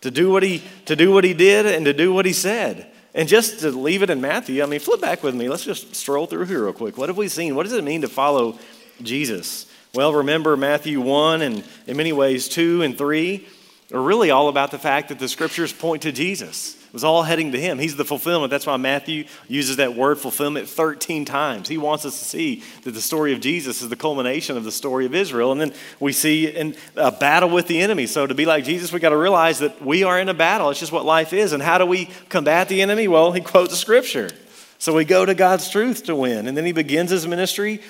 To 0.00 0.10
do 0.10 0.32
what 0.32 0.42
he 0.42 0.64
to 0.86 0.96
do 0.96 1.12
what 1.12 1.22
he 1.22 1.32
did 1.32 1.66
and 1.66 1.84
to 1.84 1.92
do 1.92 2.12
what 2.12 2.26
he 2.26 2.32
said. 2.32 2.90
And 3.14 3.28
just 3.28 3.60
to 3.60 3.70
leave 3.70 4.02
it 4.02 4.10
in 4.10 4.20
Matthew, 4.20 4.64
I 4.64 4.66
mean, 4.66 4.80
flip 4.80 5.00
back 5.00 5.22
with 5.22 5.36
me. 5.36 5.48
Let's 5.48 5.64
just 5.64 5.94
stroll 5.94 6.26
through 6.26 6.46
here 6.46 6.64
real 6.64 6.72
quick. 6.72 6.98
What 6.98 7.08
have 7.08 7.16
we 7.16 7.28
seen? 7.28 7.54
What 7.54 7.62
does 7.62 7.72
it 7.72 7.84
mean 7.84 8.00
to 8.00 8.08
follow 8.08 8.58
Jesus? 9.00 9.66
Well, 9.94 10.12
remember 10.12 10.56
Matthew 10.56 11.00
1 11.00 11.40
and 11.40 11.62
in 11.86 11.96
many 11.96 12.12
ways 12.12 12.48
2 12.48 12.82
and 12.82 12.98
3 12.98 13.46
are 13.92 14.00
really 14.00 14.30
all 14.30 14.48
about 14.48 14.70
the 14.70 14.78
fact 14.78 15.08
that 15.08 15.18
the 15.18 15.28
scriptures 15.28 15.72
point 15.72 16.02
to 16.02 16.12
Jesus. 16.12 16.74
It 16.74 16.92
was 16.92 17.04
all 17.04 17.22
heading 17.22 17.52
to 17.52 17.60
him. 17.60 17.78
He's 17.78 17.96
the 17.96 18.04
fulfillment. 18.04 18.50
That's 18.50 18.66
why 18.66 18.76
Matthew 18.76 19.24
uses 19.46 19.76
that 19.76 19.94
word 19.94 20.18
fulfillment 20.18 20.68
13 20.68 21.24
times. 21.24 21.68
He 21.68 21.76
wants 21.76 22.04
us 22.04 22.18
to 22.18 22.24
see 22.24 22.62
that 22.84 22.92
the 22.92 23.00
story 23.00 23.32
of 23.34 23.40
Jesus 23.40 23.82
is 23.82 23.90
the 23.90 23.96
culmination 23.96 24.56
of 24.56 24.64
the 24.64 24.72
story 24.72 25.04
of 25.04 25.14
Israel. 25.14 25.52
And 25.52 25.60
then 25.60 25.74
we 26.00 26.12
see 26.12 26.46
in 26.46 26.76
a 26.96 27.12
battle 27.12 27.50
with 27.50 27.66
the 27.66 27.80
enemy. 27.80 28.06
So 28.06 28.26
to 28.26 28.34
be 28.34 28.46
like 28.46 28.64
Jesus, 28.64 28.90
we 28.92 29.00
got 29.00 29.10
to 29.10 29.18
realize 29.18 29.58
that 29.58 29.84
we 29.84 30.02
are 30.02 30.18
in 30.18 30.28
a 30.28 30.34
battle. 30.34 30.70
It's 30.70 30.80
just 30.80 30.92
what 30.92 31.04
life 31.04 31.32
is. 31.32 31.52
And 31.52 31.62
how 31.62 31.76
do 31.76 31.84
we 31.84 32.10
combat 32.30 32.68
the 32.68 32.80
enemy? 32.80 33.06
Well, 33.06 33.32
he 33.32 33.40
quotes 33.42 33.76
scripture. 33.78 34.30
So 34.78 34.94
we 34.94 35.04
go 35.04 35.26
to 35.26 35.34
God's 35.34 35.68
truth 35.70 36.04
to 36.04 36.16
win. 36.16 36.46
And 36.46 36.56
then 36.56 36.64
he 36.64 36.72
begins 36.72 37.10
his 37.10 37.26
ministry 37.26 37.80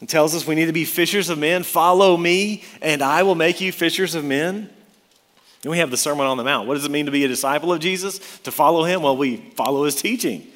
and 0.00 0.08
tells 0.08 0.34
us 0.34 0.46
we 0.46 0.54
need 0.54 0.66
to 0.66 0.72
be 0.72 0.84
fishers 0.84 1.28
of 1.30 1.38
men. 1.38 1.62
Follow 1.62 2.16
me, 2.16 2.64
and 2.80 3.02
I 3.02 3.22
will 3.22 3.34
make 3.34 3.60
you 3.60 3.72
fishers 3.72 4.14
of 4.14 4.24
men. 4.24 4.70
Then 5.62 5.72
we 5.72 5.78
have 5.78 5.90
the 5.90 5.96
Sermon 5.96 6.26
on 6.26 6.36
the 6.36 6.44
Mount. 6.44 6.68
What 6.68 6.74
does 6.74 6.84
it 6.84 6.90
mean 6.90 7.06
to 7.06 7.12
be 7.12 7.24
a 7.24 7.28
disciple 7.28 7.72
of 7.72 7.80
Jesus? 7.80 8.18
To 8.40 8.52
follow 8.52 8.84
him? 8.84 9.02
Well, 9.02 9.16
we 9.16 9.36
follow 9.36 9.84
his 9.84 9.96
teaching. 9.96 10.46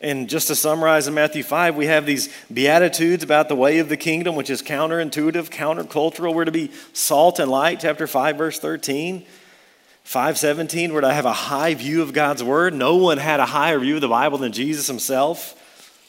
And 0.00 0.28
just 0.28 0.48
to 0.48 0.54
summarize 0.54 1.08
in 1.08 1.14
Matthew 1.14 1.42
5, 1.42 1.76
we 1.76 1.86
have 1.86 2.04
these 2.04 2.28
beatitudes 2.52 3.24
about 3.24 3.48
the 3.48 3.56
way 3.56 3.78
of 3.78 3.88
the 3.88 3.96
kingdom, 3.96 4.36
which 4.36 4.50
is 4.50 4.62
counterintuitive, 4.62 5.48
countercultural. 5.50 6.34
We're 6.34 6.44
to 6.44 6.52
be 6.52 6.70
salt 6.92 7.38
and 7.38 7.50
light, 7.50 7.80
chapter 7.80 8.06
5, 8.06 8.36
verse 8.36 8.58
13. 8.58 9.24
517, 10.04 10.92
we're 10.92 11.00
to 11.00 11.12
have 11.12 11.24
a 11.24 11.32
high 11.32 11.72
view 11.72 12.02
of 12.02 12.12
God's 12.12 12.44
word. 12.44 12.74
No 12.74 12.96
one 12.96 13.16
had 13.16 13.40
a 13.40 13.46
higher 13.46 13.78
view 13.78 13.94
of 13.94 14.02
the 14.02 14.08
Bible 14.08 14.36
than 14.36 14.52
Jesus 14.52 14.86
himself. 14.86 15.58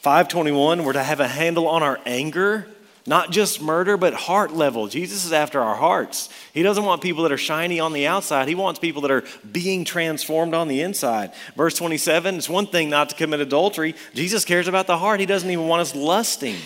521, 0.02 0.84
we're 0.84 0.92
to 0.92 1.02
have 1.02 1.18
a 1.18 1.26
handle 1.26 1.66
on 1.66 1.82
our 1.82 1.98
anger 2.04 2.68
Not 3.08 3.30
just 3.30 3.62
murder, 3.62 3.96
but 3.96 4.14
heart 4.14 4.52
level. 4.52 4.88
Jesus 4.88 5.24
is 5.24 5.32
after 5.32 5.60
our 5.60 5.76
hearts. 5.76 6.28
He 6.52 6.62
doesn't 6.62 6.84
want 6.84 7.02
people 7.02 7.22
that 7.22 7.30
are 7.30 7.38
shiny 7.38 7.78
on 7.78 7.92
the 7.92 8.08
outside. 8.08 8.48
He 8.48 8.56
wants 8.56 8.80
people 8.80 9.02
that 9.02 9.12
are 9.12 9.22
being 9.50 9.84
transformed 9.84 10.54
on 10.54 10.66
the 10.66 10.80
inside. 10.80 11.32
Verse 11.56 11.74
27 11.74 12.34
it's 12.34 12.48
one 12.48 12.66
thing 12.66 12.90
not 12.90 13.10
to 13.10 13.14
commit 13.14 13.38
adultery. 13.38 13.94
Jesus 14.12 14.44
cares 14.44 14.66
about 14.66 14.88
the 14.88 14.98
heart. 14.98 15.20
He 15.20 15.26
doesn't 15.26 15.48
even 15.48 15.68
want 15.68 15.82
us 15.82 15.94
lusting. 15.94 16.56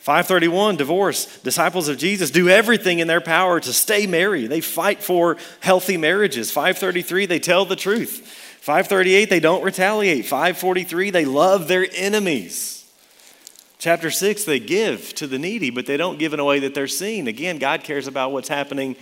531 0.00 0.74
divorce 0.74 1.38
disciples 1.42 1.86
of 1.86 1.96
jesus 1.96 2.32
do 2.32 2.48
everything 2.48 2.98
in 2.98 3.06
their 3.06 3.20
power 3.20 3.60
to 3.60 3.72
stay 3.72 4.04
married 4.04 4.48
they 4.48 4.60
fight 4.60 5.00
for 5.00 5.36
healthy 5.60 5.96
marriages 5.96 6.50
533 6.50 7.26
they 7.26 7.38
tell 7.38 7.64
the 7.64 7.76
truth 7.76 8.26
538 8.62 9.30
they 9.30 9.38
don't 9.38 9.62
retaliate 9.62 10.24
543 10.24 11.10
they 11.10 11.24
love 11.24 11.68
their 11.68 11.86
enemies 11.94 12.81
Chapter 13.82 14.12
6, 14.12 14.44
they 14.44 14.60
give 14.60 15.12
to 15.14 15.26
the 15.26 15.40
needy, 15.40 15.70
but 15.70 15.86
they 15.86 15.96
don't 15.96 16.16
give 16.16 16.32
in 16.32 16.38
a 16.38 16.44
way 16.44 16.60
that 16.60 16.72
they're 16.72 16.86
seen. 16.86 17.26
Again, 17.26 17.58
God 17.58 17.82
cares 17.82 18.06
about 18.06 18.30
what's 18.30 18.46
happening 18.46 18.94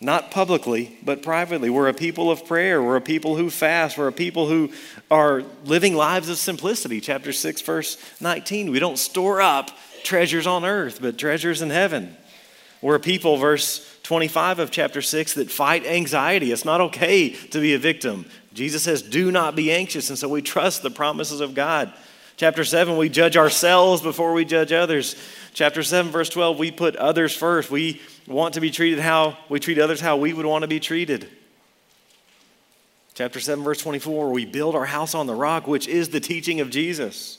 not 0.00 0.32
publicly, 0.32 0.98
but 1.04 1.22
privately. 1.22 1.70
We're 1.70 1.86
a 1.86 1.94
people 1.94 2.28
of 2.28 2.44
prayer. 2.44 2.82
We're 2.82 2.96
a 2.96 3.00
people 3.00 3.36
who 3.36 3.50
fast. 3.50 3.96
We're 3.96 4.08
a 4.08 4.12
people 4.12 4.48
who 4.48 4.72
are 5.12 5.44
living 5.64 5.94
lives 5.94 6.28
of 6.28 6.38
simplicity. 6.38 7.00
Chapter 7.00 7.32
6, 7.32 7.60
verse 7.60 7.96
19. 8.20 8.72
We 8.72 8.80
don't 8.80 8.98
store 8.98 9.40
up 9.40 9.70
treasures 10.02 10.48
on 10.48 10.64
earth, 10.64 10.98
but 11.00 11.16
treasures 11.16 11.62
in 11.62 11.70
heaven. 11.70 12.16
We're 12.82 12.96
a 12.96 13.00
people, 13.00 13.36
verse 13.36 13.96
25 14.02 14.58
of 14.58 14.70
chapter 14.72 15.02
6, 15.02 15.34
that 15.34 15.52
fight 15.52 15.86
anxiety. 15.86 16.50
It's 16.50 16.64
not 16.64 16.80
okay 16.80 17.30
to 17.30 17.60
be 17.60 17.74
a 17.74 17.78
victim. 17.78 18.26
Jesus 18.54 18.82
says, 18.82 19.02
Do 19.02 19.30
not 19.30 19.54
be 19.54 19.70
anxious. 19.70 20.10
And 20.10 20.18
so 20.18 20.28
we 20.28 20.42
trust 20.42 20.82
the 20.82 20.90
promises 20.90 21.40
of 21.40 21.54
God. 21.54 21.92
Chapter 22.36 22.64
7, 22.64 22.96
we 22.96 23.08
judge 23.08 23.36
ourselves 23.36 24.02
before 24.02 24.32
we 24.32 24.44
judge 24.44 24.72
others. 24.72 25.14
Chapter 25.52 25.84
7, 25.84 26.10
verse 26.10 26.28
12, 26.28 26.58
we 26.58 26.72
put 26.72 26.96
others 26.96 27.34
first. 27.34 27.70
We 27.70 28.00
want 28.26 28.54
to 28.54 28.60
be 28.60 28.72
treated 28.72 28.98
how 28.98 29.38
we 29.48 29.60
treat 29.60 29.78
others 29.78 30.00
how 30.00 30.16
we 30.16 30.32
would 30.32 30.46
want 30.46 30.62
to 30.62 30.68
be 30.68 30.80
treated. 30.80 31.28
Chapter 33.14 33.38
7, 33.38 33.62
verse 33.62 33.80
24, 33.80 34.30
we 34.30 34.44
build 34.44 34.74
our 34.74 34.86
house 34.86 35.14
on 35.14 35.28
the 35.28 35.34
rock, 35.34 35.68
which 35.68 35.86
is 35.86 36.08
the 36.08 36.18
teaching 36.18 36.60
of 36.60 36.70
Jesus. 36.70 37.38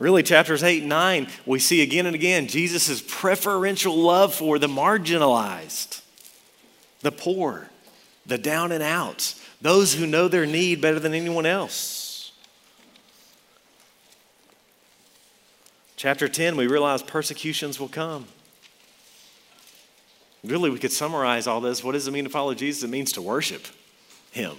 Really, 0.00 0.24
chapters 0.24 0.64
8 0.64 0.80
and 0.80 0.88
9, 0.88 1.28
we 1.46 1.60
see 1.60 1.80
again 1.82 2.06
and 2.06 2.16
again 2.16 2.48
Jesus' 2.48 3.00
preferential 3.06 3.94
love 3.94 4.34
for 4.34 4.58
the 4.58 4.66
marginalized, 4.66 6.00
the 7.02 7.12
poor, 7.12 7.68
the 8.26 8.38
down 8.38 8.72
and 8.72 8.82
outs, 8.82 9.40
those 9.60 9.94
who 9.94 10.06
know 10.06 10.26
their 10.26 10.46
need 10.46 10.80
better 10.80 10.98
than 10.98 11.14
anyone 11.14 11.46
else. 11.46 11.99
Chapter 16.00 16.28
10, 16.28 16.56
we 16.56 16.66
realize 16.66 17.02
persecutions 17.02 17.78
will 17.78 17.86
come. 17.86 18.24
Really, 20.42 20.70
we 20.70 20.78
could 20.78 20.92
summarize 20.92 21.46
all 21.46 21.60
this. 21.60 21.84
What 21.84 21.92
does 21.92 22.08
it 22.08 22.10
mean 22.10 22.24
to 22.24 22.30
follow 22.30 22.54
Jesus? 22.54 22.82
It 22.84 22.88
means 22.88 23.12
to 23.12 23.20
worship 23.20 23.66
Him, 24.30 24.56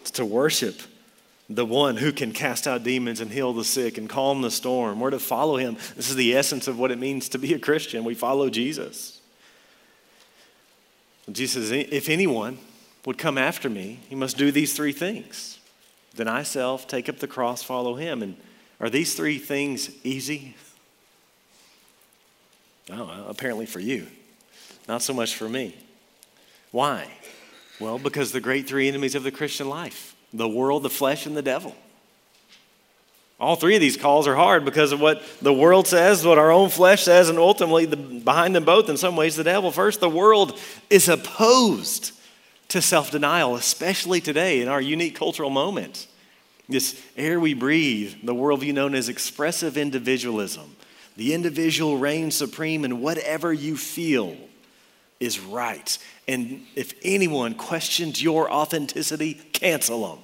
it's 0.00 0.10
to 0.10 0.24
worship 0.24 0.80
the 1.48 1.64
one 1.64 1.96
who 1.96 2.10
can 2.10 2.32
cast 2.32 2.66
out 2.66 2.82
demons 2.82 3.20
and 3.20 3.30
heal 3.30 3.52
the 3.52 3.62
sick 3.62 3.98
and 3.98 4.08
calm 4.08 4.42
the 4.42 4.50
storm. 4.50 4.98
We're 4.98 5.10
to 5.10 5.20
follow 5.20 5.58
Him. 5.58 5.76
This 5.94 6.10
is 6.10 6.16
the 6.16 6.34
essence 6.34 6.66
of 6.66 6.76
what 6.76 6.90
it 6.90 6.98
means 6.98 7.28
to 7.28 7.38
be 7.38 7.54
a 7.54 7.58
Christian. 7.60 8.02
We 8.02 8.14
follow 8.14 8.50
Jesus. 8.50 9.20
Jesus 11.30 11.68
says, 11.68 11.86
If 11.92 12.08
anyone 12.08 12.58
would 13.06 13.16
come 13.16 13.38
after 13.38 13.70
me, 13.70 14.00
he 14.08 14.16
must 14.16 14.36
do 14.36 14.50
these 14.50 14.74
three 14.74 14.90
things. 14.90 15.60
Deny 16.16 16.42
self, 16.42 16.88
take 16.88 17.08
up 17.08 17.20
the 17.20 17.28
cross, 17.28 17.62
follow 17.62 17.94
Him. 17.94 18.24
And 18.24 18.36
are 18.80 18.90
these 18.90 19.14
three 19.14 19.38
things 19.38 19.90
easy? 20.04 20.54
Oh, 22.90 23.26
apparently 23.28 23.66
for 23.66 23.80
you, 23.80 24.06
not 24.86 25.02
so 25.02 25.12
much 25.12 25.34
for 25.34 25.48
me. 25.48 25.76
Why? 26.70 27.08
Well, 27.80 27.98
because 27.98 28.32
the 28.32 28.40
great 28.40 28.66
three 28.66 28.88
enemies 28.88 29.14
of 29.14 29.22
the 29.22 29.30
Christian 29.30 29.68
life 29.68 30.14
the 30.32 30.48
world, 30.48 30.82
the 30.82 30.90
flesh, 30.90 31.24
and 31.24 31.36
the 31.36 31.42
devil. 31.42 31.74
All 33.40 33.56
three 33.56 33.76
of 33.76 33.80
these 33.80 33.96
calls 33.96 34.26
are 34.26 34.34
hard 34.34 34.64
because 34.64 34.92
of 34.92 35.00
what 35.00 35.22
the 35.40 35.52
world 35.52 35.86
says, 35.86 36.26
what 36.26 36.38
our 36.38 36.50
own 36.50 36.70
flesh 36.70 37.04
says, 37.04 37.28
and 37.28 37.38
ultimately 37.38 37.86
the, 37.86 37.96
behind 37.96 38.54
them 38.54 38.64
both, 38.64 38.88
in 38.88 38.96
some 38.96 39.14
ways, 39.16 39.36
the 39.36 39.44
devil. 39.44 39.70
First, 39.70 40.00
the 40.00 40.08
world 40.08 40.58
is 40.90 41.08
opposed 41.08 42.12
to 42.68 42.82
self 42.82 43.10
denial, 43.10 43.54
especially 43.54 44.20
today 44.20 44.60
in 44.60 44.68
our 44.68 44.80
unique 44.80 45.14
cultural 45.14 45.50
moment. 45.50 46.08
This 46.68 47.00
air 47.16 47.40
we 47.40 47.54
breathe, 47.54 48.16
the 48.22 48.34
worldview 48.34 48.74
known 48.74 48.94
as 48.94 49.08
expressive 49.08 49.78
individualism. 49.78 50.76
The 51.16 51.34
individual 51.34 51.98
reigns 51.98 52.36
supreme, 52.36 52.84
and 52.84 53.02
whatever 53.02 53.52
you 53.52 53.76
feel 53.76 54.36
is 55.18 55.40
right. 55.40 55.98
And 56.28 56.64
if 56.76 56.94
anyone 57.02 57.54
questions 57.54 58.22
your 58.22 58.50
authenticity, 58.52 59.34
cancel 59.34 60.08
them. 60.08 60.18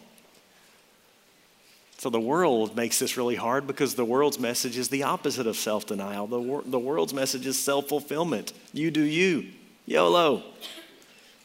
So 1.98 2.10
the 2.10 2.20
world 2.20 2.76
makes 2.76 2.98
this 2.98 3.16
really 3.16 3.34
hard 3.34 3.66
because 3.66 3.94
the 3.94 4.04
world's 4.04 4.38
message 4.38 4.76
is 4.76 4.88
the 4.88 5.04
opposite 5.04 5.46
of 5.46 5.56
self 5.56 5.86
denial. 5.86 6.26
The, 6.26 6.38
wor- 6.38 6.62
the 6.64 6.78
world's 6.78 7.14
message 7.14 7.46
is 7.46 7.58
self 7.58 7.88
fulfillment. 7.88 8.52
You 8.74 8.90
do 8.90 9.00
you. 9.00 9.46
YOLO. 9.86 10.42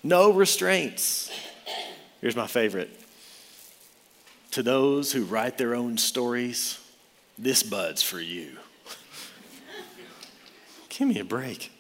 No 0.04 0.34
restraints. 0.34 1.32
Here's 2.20 2.36
my 2.36 2.48
favorite 2.48 2.99
to 4.52 4.64
those 4.64 5.12
who 5.12 5.24
write 5.24 5.58
their 5.58 5.76
own 5.76 5.98
stories, 5.98 6.80
this 7.38 7.64
bud's 7.64 8.02
for 8.02 8.20
you. 8.20 8.58
Give 10.90 11.08
me 11.08 11.20
a 11.20 11.26
break. 11.26 11.72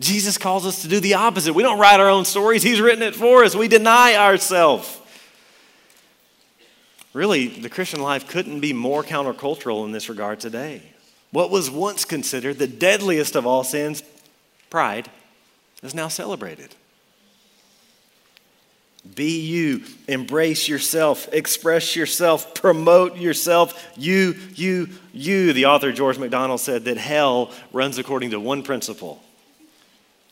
Jesus 0.00 0.36
calls 0.36 0.66
us 0.66 0.82
to 0.82 0.88
do 0.88 1.00
the 1.00 1.14
opposite. 1.14 1.54
We 1.54 1.62
don't 1.62 1.78
write 1.78 2.00
our 2.00 2.08
own 2.08 2.24
stories, 2.24 2.62
He's 2.62 2.80
written 2.80 3.02
it 3.02 3.14
for 3.14 3.44
us. 3.44 3.54
We 3.54 3.68
deny 3.68 4.16
ourselves. 4.16 4.98
Really, 7.12 7.46
the 7.46 7.68
Christian 7.68 8.00
life 8.00 8.26
couldn't 8.26 8.60
be 8.60 8.72
more 8.72 9.02
countercultural 9.02 9.84
in 9.84 9.92
this 9.92 10.08
regard 10.08 10.40
today. 10.40 10.82
What 11.30 11.50
was 11.50 11.70
once 11.70 12.04
considered 12.04 12.58
the 12.58 12.66
deadliest 12.66 13.36
of 13.36 13.46
all 13.46 13.64
sins, 13.64 14.02
pride, 14.70 15.10
is 15.82 15.94
now 15.94 16.08
celebrated. 16.08 16.74
Be 19.14 19.40
you, 19.40 19.82
embrace 20.06 20.68
yourself, 20.68 21.28
express 21.32 21.96
yourself, 21.96 22.54
promote 22.54 23.16
yourself. 23.16 23.90
You, 23.96 24.36
you, 24.54 24.88
you. 25.12 25.52
The 25.52 25.66
author 25.66 25.90
George 25.90 26.18
MacDonald 26.18 26.60
said 26.60 26.84
that 26.84 26.98
hell 26.98 27.50
runs 27.72 27.98
according 27.98 28.30
to 28.30 28.38
one 28.40 28.62
principle 28.62 29.22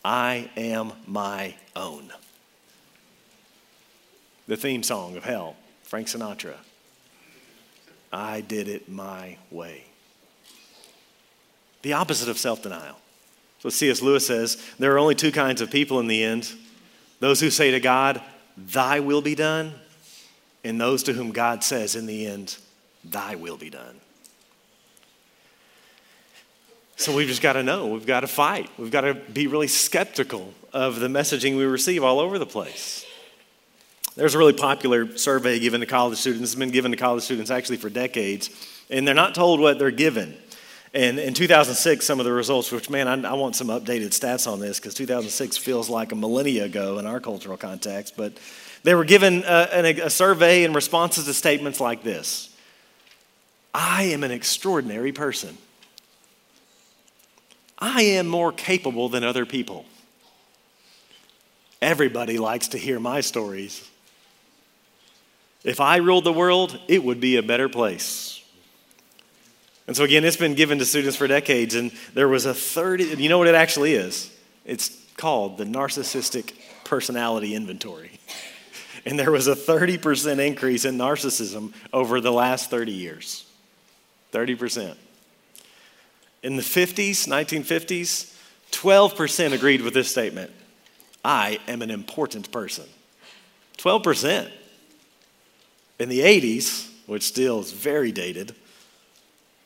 I 0.04 0.50
am 0.56 0.92
my 1.06 1.56
own. 1.74 2.12
The 4.46 4.56
theme 4.56 4.84
song 4.84 5.16
of 5.16 5.24
hell, 5.24 5.56
Frank 5.82 6.06
Sinatra. 6.06 6.54
I 8.12 8.40
did 8.40 8.68
it 8.68 8.88
my 8.88 9.36
way. 9.50 9.84
The 11.82 11.94
opposite 11.94 12.28
of 12.28 12.38
self 12.38 12.62
denial. 12.62 12.96
So 13.58 13.68
C.S. 13.68 14.00
Lewis 14.00 14.26
says 14.26 14.64
there 14.78 14.94
are 14.94 14.98
only 14.98 15.16
two 15.16 15.32
kinds 15.32 15.60
of 15.60 15.70
people 15.70 15.98
in 15.98 16.06
the 16.06 16.22
end 16.22 16.50
those 17.20 17.38
who 17.38 17.50
say 17.50 17.70
to 17.70 17.80
God, 17.80 18.20
Thy 18.66 19.00
will 19.00 19.22
be 19.22 19.34
done, 19.34 19.74
and 20.64 20.80
those 20.80 21.02
to 21.04 21.12
whom 21.12 21.32
God 21.32 21.64
says 21.64 21.96
in 21.96 22.06
the 22.06 22.26
end, 22.26 22.56
Thy 23.04 23.34
will 23.34 23.56
be 23.56 23.70
done. 23.70 24.00
So 26.96 27.16
we've 27.16 27.28
just 27.28 27.40
got 27.40 27.54
to 27.54 27.62
know. 27.62 27.86
We've 27.86 28.04
got 28.04 28.20
to 28.20 28.26
fight. 28.26 28.68
We've 28.76 28.90
got 28.90 29.02
to 29.02 29.14
be 29.14 29.46
really 29.46 29.68
skeptical 29.68 30.52
of 30.74 31.00
the 31.00 31.08
messaging 31.08 31.56
we 31.56 31.64
receive 31.64 32.04
all 32.04 32.20
over 32.20 32.38
the 32.38 32.44
place. 32.44 33.06
There's 34.16 34.34
a 34.34 34.38
really 34.38 34.52
popular 34.52 35.16
survey 35.16 35.58
given 35.58 35.80
to 35.80 35.86
college 35.86 36.18
students. 36.18 36.50
It's 36.50 36.58
been 36.58 36.70
given 36.70 36.90
to 36.90 36.98
college 36.98 37.22
students 37.22 37.50
actually 37.50 37.78
for 37.78 37.88
decades, 37.88 38.50
and 38.90 39.08
they're 39.08 39.14
not 39.14 39.34
told 39.34 39.60
what 39.60 39.78
they're 39.78 39.90
given. 39.90 40.36
And 40.92 41.20
in 41.20 41.34
2006, 41.34 42.04
some 42.04 42.18
of 42.18 42.24
the 42.24 42.32
results, 42.32 42.72
which, 42.72 42.90
man, 42.90 43.06
I, 43.06 43.30
I 43.30 43.34
want 43.34 43.54
some 43.54 43.68
updated 43.68 44.08
stats 44.08 44.50
on 44.50 44.58
this 44.58 44.80
because 44.80 44.94
2006 44.94 45.56
feels 45.56 45.88
like 45.88 46.10
a 46.10 46.16
millennia 46.16 46.64
ago 46.64 46.98
in 46.98 47.06
our 47.06 47.20
cultural 47.20 47.56
context. 47.56 48.16
But 48.16 48.32
they 48.82 48.94
were 48.94 49.04
given 49.04 49.44
a, 49.46 49.68
a, 49.72 50.00
a 50.06 50.10
survey 50.10 50.64
and 50.64 50.74
responses 50.74 51.26
to 51.26 51.34
statements 51.34 51.80
like 51.80 52.02
this 52.02 52.50
I 53.72 54.04
am 54.04 54.24
an 54.24 54.32
extraordinary 54.32 55.12
person. 55.12 55.56
I 57.78 58.02
am 58.02 58.26
more 58.26 58.52
capable 58.52 59.08
than 59.08 59.24
other 59.24 59.46
people. 59.46 59.86
Everybody 61.80 62.36
likes 62.36 62.68
to 62.68 62.78
hear 62.78 63.00
my 63.00 63.20
stories. 63.22 63.88
If 65.64 65.80
I 65.80 65.96
ruled 65.96 66.24
the 66.24 66.32
world, 66.32 66.78
it 66.88 67.02
would 67.02 67.20
be 67.20 67.36
a 67.36 67.42
better 67.42 67.68
place. 67.68 68.39
And 69.90 69.96
so, 69.96 70.04
again, 70.04 70.24
it's 70.24 70.36
been 70.36 70.54
given 70.54 70.78
to 70.78 70.84
students 70.84 71.16
for 71.16 71.26
decades, 71.26 71.74
and 71.74 71.90
there 72.14 72.28
was 72.28 72.46
a 72.46 72.54
30, 72.54 73.20
you 73.20 73.28
know 73.28 73.38
what 73.38 73.48
it 73.48 73.56
actually 73.56 73.94
is? 73.94 74.32
It's 74.64 74.96
called 75.16 75.58
the 75.58 75.64
Narcissistic 75.64 76.52
Personality 76.84 77.56
Inventory. 77.56 78.12
And 79.04 79.18
there 79.18 79.32
was 79.32 79.48
a 79.48 79.56
30% 79.56 80.38
increase 80.38 80.84
in 80.84 80.96
narcissism 80.96 81.72
over 81.92 82.20
the 82.20 82.30
last 82.30 82.70
30 82.70 82.92
years. 82.92 83.46
30%. 84.32 84.94
In 86.44 86.54
the 86.54 86.62
50s, 86.62 87.26
1950s, 87.26 88.36
12% 88.70 89.52
agreed 89.52 89.80
with 89.82 89.94
this 89.94 90.08
statement 90.08 90.52
I 91.24 91.58
am 91.66 91.82
an 91.82 91.90
important 91.90 92.52
person. 92.52 92.84
12%. 93.78 94.52
In 95.98 96.08
the 96.08 96.20
80s, 96.20 96.88
which 97.06 97.24
still 97.24 97.58
is 97.58 97.72
very 97.72 98.12
dated, 98.12 98.54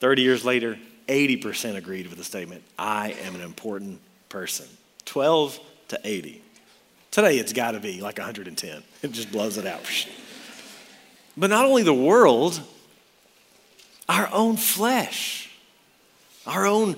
30 0.04 0.20
years 0.20 0.44
later, 0.44 0.78
80% 1.08 1.76
agreed 1.76 2.08
with 2.08 2.18
the 2.18 2.24
statement 2.24 2.62
I 2.78 3.12
am 3.22 3.34
an 3.34 3.40
important 3.40 4.02
person. 4.28 4.66
12 5.06 5.58
to 5.88 6.00
80. 6.04 6.42
Today 7.10 7.38
it's 7.38 7.54
got 7.54 7.70
to 7.70 7.80
be 7.80 8.02
like 8.02 8.18
110. 8.18 8.82
It 9.00 9.12
just 9.12 9.32
blows 9.32 9.56
it 9.56 9.64
out. 9.64 9.80
But 11.38 11.48
not 11.48 11.64
only 11.64 11.84
the 11.84 11.94
world, 11.94 12.60
our 14.06 14.28
own 14.30 14.58
flesh, 14.58 15.50
our 16.46 16.66
own, 16.66 16.96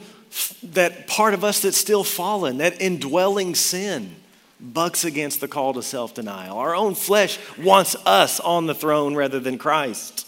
that 0.64 1.06
part 1.06 1.32
of 1.32 1.44
us 1.44 1.60
that's 1.60 1.78
still 1.78 2.02
fallen, 2.02 2.58
that 2.58 2.80
indwelling 2.80 3.54
sin 3.54 4.16
bucks 4.58 5.04
against 5.04 5.40
the 5.40 5.46
call 5.46 5.74
to 5.74 5.82
self 5.84 6.12
denial. 6.12 6.58
Our 6.58 6.74
own 6.74 6.96
flesh 6.96 7.38
wants 7.56 7.94
us 8.04 8.40
on 8.40 8.66
the 8.66 8.74
throne 8.74 9.14
rather 9.14 9.38
than 9.38 9.58
Christ 9.58 10.26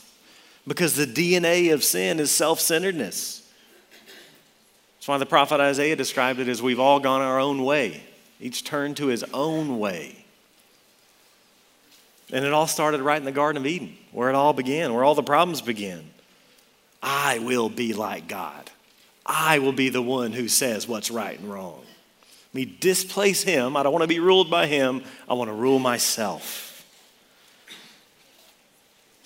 because 0.69 0.95
the 0.95 1.07
DNA 1.07 1.73
of 1.73 1.83
sin 1.83 2.21
is 2.21 2.31
self 2.31 2.61
centeredness. 2.61 3.43
That's 4.99 5.09
why 5.09 5.19
the 5.19 5.27
prophet 5.27 5.61
Isaiah 5.61 5.97
described 5.97 6.39
it 6.39 6.49
as 6.49 6.63
we've 6.63 6.79
all 6.79 7.01
gone 7.01 7.23
our 7.23 7.41
own 7.41 7.65
way, 7.65 8.03
each 8.41 8.65
turned 8.65 8.99
to 8.99 9.07
his 9.07 9.25
own 9.33 9.79
way. 9.79 10.25
And 12.31 12.45
it 12.45 12.53
all 12.53 12.67
started 12.67 13.01
right 13.01 13.17
in 13.17 13.25
the 13.25 13.33
Garden 13.33 13.61
of 13.61 13.67
Eden, 13.67 13.97
where 14.13 14.29
it 14.29 14.35
all 14.35 14.53
began, 14.53 14.93
where 14.93 15.03
all 15.03 15.15
the 15.15 15.23
problems 15.23 15.63
began. 15.63 16.05
I 17.03 17.39
will 17.39 17.71
be 17.71 17.95
like 17.95 18.29
God. 18.29 18.71
I 19.25 19.61
will 19.61 19.73
be 19.73 19.89
the 19.89 20.03
one 20.03 20.33
who 20.33 20.47
says 20.47 20.87
what's 20.87 21.11
right 21.11 21.39
and 21.39 21.51
wrong. 21.51 21.81
Me 22.53 22.65
displace 22.67 23.43
him. 23.43 23.77
I 23.77 23.83
don't 23.83 23.93
want 23.93 24.03
to 24.03 24.09
be 24.09 24.21
ruled 24.21 24.51
by 24.51 24.67
him. 24.67 25.03
I 25.29 25.35
want 25.35 25.49
to 25.49 25.55
rule 25.55 25.79
myself. 25.79 26.68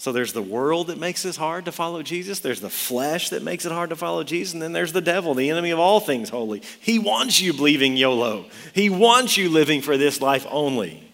So 0.02 0.10
there's 0.10 0.32
the 0.32 0.42
world 0.42 0.88
that 0.88 0.98
makes 0.98 1.24
it 1.24 1.36
hard 1.36 1.66
to 1.66 1.70
follow 1.70 2.02
Jesus. 2.02 2.40
There's 2.40 2.60
the 2.60 2.68
flesh 2.68 3.28
that 3.28 3.44
makes 3.44 3.64
it 3.64 3.70
hard 3.70 3.90
to 3.90 3.94
follow 3.94 4.24
Jesus. 4.24 4.52
And 4.52 4.60
then 4.60 4.72
there's 4.72 4.92
the 4.92 5.00
devil, 5.00 5.32
the 5.32 5.48
enemy 5.48 5.70
of 5.70 5.78
all 5.78 6.00
things 6.00 6.28
holy. 6.28 6.60
He 6.80 6.98
wants 6.98 7.40
you 7.40 7.52
believing 7.52 7.96
YOLO, 7.96 8.46
he 8.74 8.90
wants 8.90 9.36
you 9.36 9.48
living 9.48 9.80
for 9.80 9.96
this 9.96 10.20
life 10.20 10.44
only. 10.50 11.08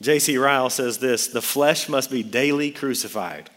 J.C. 0.00 0.38
Ryle 0.38 0.70
says 0.70 0.96
this 0.96 1.26
the 1.26 1.42
flesh 1.42 1.90
must 1.90 2.10
be 2.10 2.22
daily 2.22 2.70
crucified, 2.70 3.50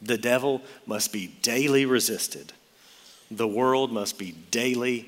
the 0.00 0.18
devil 0.18 0.60
must 0.84 1.12
be 1.12 1.28
daily 1.40 1.86
resisted, 1.86 2.52
the 3.30 3.46
world 3.46 3.92
must 3.92 4.18
be 4.18 4.34
daily 4.50 5.06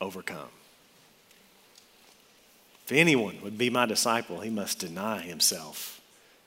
overcome. 0.00 0.50
If 2.86 2.92
anyone 2.92 3.40
would 3.42 3.58
be 3.58 3.70
my 3.70 3.86
disciple, 3.86 4.38
he 4.38 4.50
must 4.50 4.78
deny 4.78 5.18
himself 5.22 5.97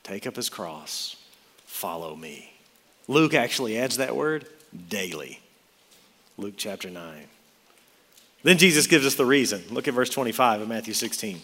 take 0.03 0.27
up 0.27 0.35
his 0.35 0.49
cross, 0.49 1.15
follow 1.65 2.15
me. 2.15 2.53
Luke 3.07 3.33
actually 3.33 3.77
adds 3.77 3.97
that 3.97 4.15
word 4.15 4.45
daily. 4.89 5.39
Luke 6.37 6.55
chapter 6.57 6.89
9. 6.89 7.27
Then 8.43 8.57
Jesus 8.57 8.87
gives 8.87 9.05
us 9.05 9.15
the 9.15 9.25
reason. 9.25 9.63
Look 9.69 9.87
at 9.87 9.93
verse 9.93 10.09
25 10.09 10.61
of 10.61 10.67
Matthew 10.67 10.93
16. 10.93 11.41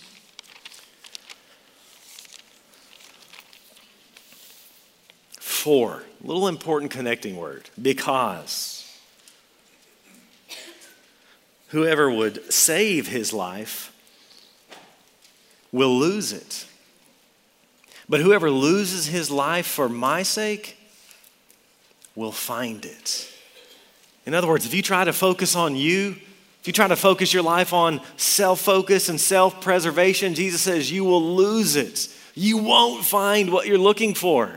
For, 5.39 6.03
little 6.21 6.47
important 6.47 6.91
connecting 6.91 7.35
word, 7.35 7.69
because. 7.79 8.77
Whoever 11.69 12.09
would 12.09 12.51
save 12.53 13.09
his 13.09 13.33
life 13.33 13.93
will 15.73 15.93
lose 15.93 16.31
it. 16.31 16.65
But 18.09 18.21
whoever 18.21 18.49
loses 18.49 19.07
his 19.07 19.29
life 19.29 19.67
for 19.67 19.89
my 19.89 20.23
sake 20.23 20.77
will 22.15 22.31
find 22.31 22.85
it. 22.85 23.31
In 24.25 24.33
other 24.33 24.47
words, 24.47 24.65
if 24.65 24.73
you 24.73 24.81
try 24.81 25.03
to 25.03 25.13
focus 25.13 25.55
on 25.55 25.75
you, 25.75 26.15
if 26.61 26.67
you 26.67 26.73
try 26.73 26.87
to 26.87 26.95
focus 26.95 27.33
your 27.33 27.43
life 27.43 27.71
on 27.73 28.01
self 28.17 28.59
focus 28.59 29.07
and 29.07 29.19
self 29.19 29.61
preservation, 29.61 30.33
Jesus 30.33 30.61
says 30.61 30.91
you 30.91 31.05
will 31.05 31.35
lose 31.35 31.75
it. 31.75 32.09
You 32.33 32.57
won't 32.57 33.05
find 33.05 33.51
what 33.51 33.67
you're 33.67 33.77
looking 33.77 34.13
for 34.13 34.51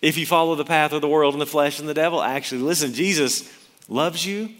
if 0.00 0.16
you 0.16 0.26
follow 0.26 0.54
the 0.54 0.64
path 0.64 0.92
of 0.92 1.00
the 1.00 1.08
world 1.08 1.34
and 1.34 1.40
the 1.40 1.46
flesh 1.46 1.80
and 1.80 1.88
the 1.88 1.94
devil. 1.94 2.22
Actually, 2.22 2.62
listen, 2.62 2.92
Jesus 2.94 3.52
loves 3.88 4.24
you, 4.24 4.50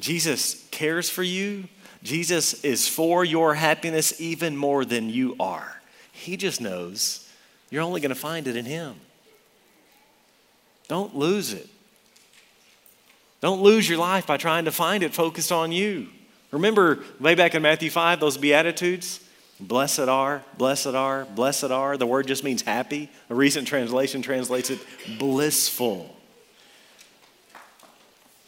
Jesus 0.00 0.66
cares 0.70 1.10
for 1.10 1.22
you, 1.22 1.64
Jesus 2.02 2.64
is 2.64 2.88
for 2.88 3.24
your 3.24 3.54
happiness 3.54 4.20
even 4.20 4.56
more 4.56 4.84
than 4.84 5.10
you 5.10 5.36
are. 5.38 5.81
He 6.12 6.36
just 6.36 6.60
knows 6.60 7.28
you're 7.70 7.82
only 7.82 8.00
going 8.00 8.10
to 8.10 8.14
find 8.14 8.46
it 8.46 8.54
in 8.54 8.64
Him. 8.64 8.94
Don't 10.88 11.16
lose 11.16 11.52
it. 11.52 11.68
Don't 13.40 13.62
lose 13.62 13.88
your 13.88 13.98
life 13.98 14.26
by 14.26 14.36
trying 14.36 14.66
to 14.66 14.72
find 14.72 15.02
it 15.02 15.12
focused 15.12 15.50
on 15.50 15.72
you. 15.72 16.08
Remember 16.52 17.02
way 17.18 17.34
back 17.34 17.54
in 17.54 17.62
Matthew 17.62 17.90
5, 17.90 18.20
those 18.20 18.36
Beatitudes? 18.36 19.20
Blessed 19.58 20.00
are, 20.00 20.44
blessed 20.58 20.88
are, 20.88 21.24
blessed 21.24 21.70
are. 21.70 21.96
The 21.96 22.06
word 22.06 22.26
just 22.26 22.44
means 22.44 22.62
happy. 22.62 23.08
A 23.30 23.34
recent 23.34 23.66
translation 23.66 24.20
translates 24.20 24.70
it 24.70 24.80
blissful. 25.18 26.14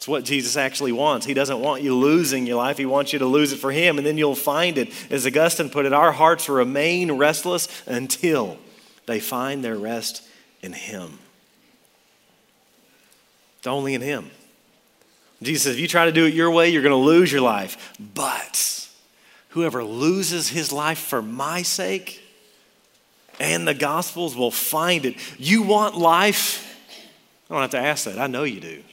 It's 0.05 0.07
what 0.07 0.23
Jesus 0.23 0.55
actually 0.55 0.91
wants. 0.91 1.25
He 1.25 1.33
doesn't 1.33 1.61
want 1.61 1.81
you 1.81 1.95
losing 1.95 2.45
your 2.45 2.57
life, 2.57 2.77
He 2.77 2.85
wants 2.85 3.11
you 3.11 3.17
to 3.17 3.25
lose 3.25 3.51
it 3.51 3.55
for 3.55 3.71
Him, 3.71 3.97
and 3.97 4.05
then 4.05 4.19
you'll 4.19 4.35
find 4.35 4.77
it. 4.77 4.93
As 5.09 5.25
Augustine 5.25 5.71
put 5.71 5.87
it, 5.87 5.93
our 5.93 6.11
hearts 6.11 6.47
remain 6.47 7.13
restless 7.13 7.67
until 7.87 8.59
they 9.07 9.19
find 9.19 9.63
their 9.63 9.75
rest 9.75 10.21
in 10.61 10.73
Him. 10.73 11.17
It's 13.57 13.65
only 13.65 13.95
in 13.95 14.01
Him. 14.01 14.29
Jesus 15.41 15.63
says, 15.63 15.73
if 15.73 15.81
you 15.81 15.87
try 15.87 16.05
to 16.05 16.11
do 16.11 16.25
it 16.27 16.35
your 16.35 16.51
way, 16.51 16.69
you're 16.69 16.83
going 16.83 16.91
to 16.91 16.97
lose 16.97 17.31
your 17.31 17.41
life. 17.41 17.95
But 18.13 18.87
whoever 19.49 19.83
loses 19.83 20.49
his 20.49 20.71
life 20.71 20.99
for 20.99 21.23
my 21.23 21.63
sake 21.63 22.21
and 23.39 23.67
the 23.67 23.73
Gospels 23.73 24.35
will 24.35 24.51
find 24.51 25.03
it. 25.03 25.15
You 25.39 25.63
want 25.63 25.97
life? 25.97 26.79
I 27.49 27.55
don't 27.55 27.61
have 27.63 27.71
to 27.71 27.79
ask 27.79 28.05
that. 28.05 28.19
I 28.19 28.27
know 28.27 28.43
you 28.43 28.59
do. 28.59 28.83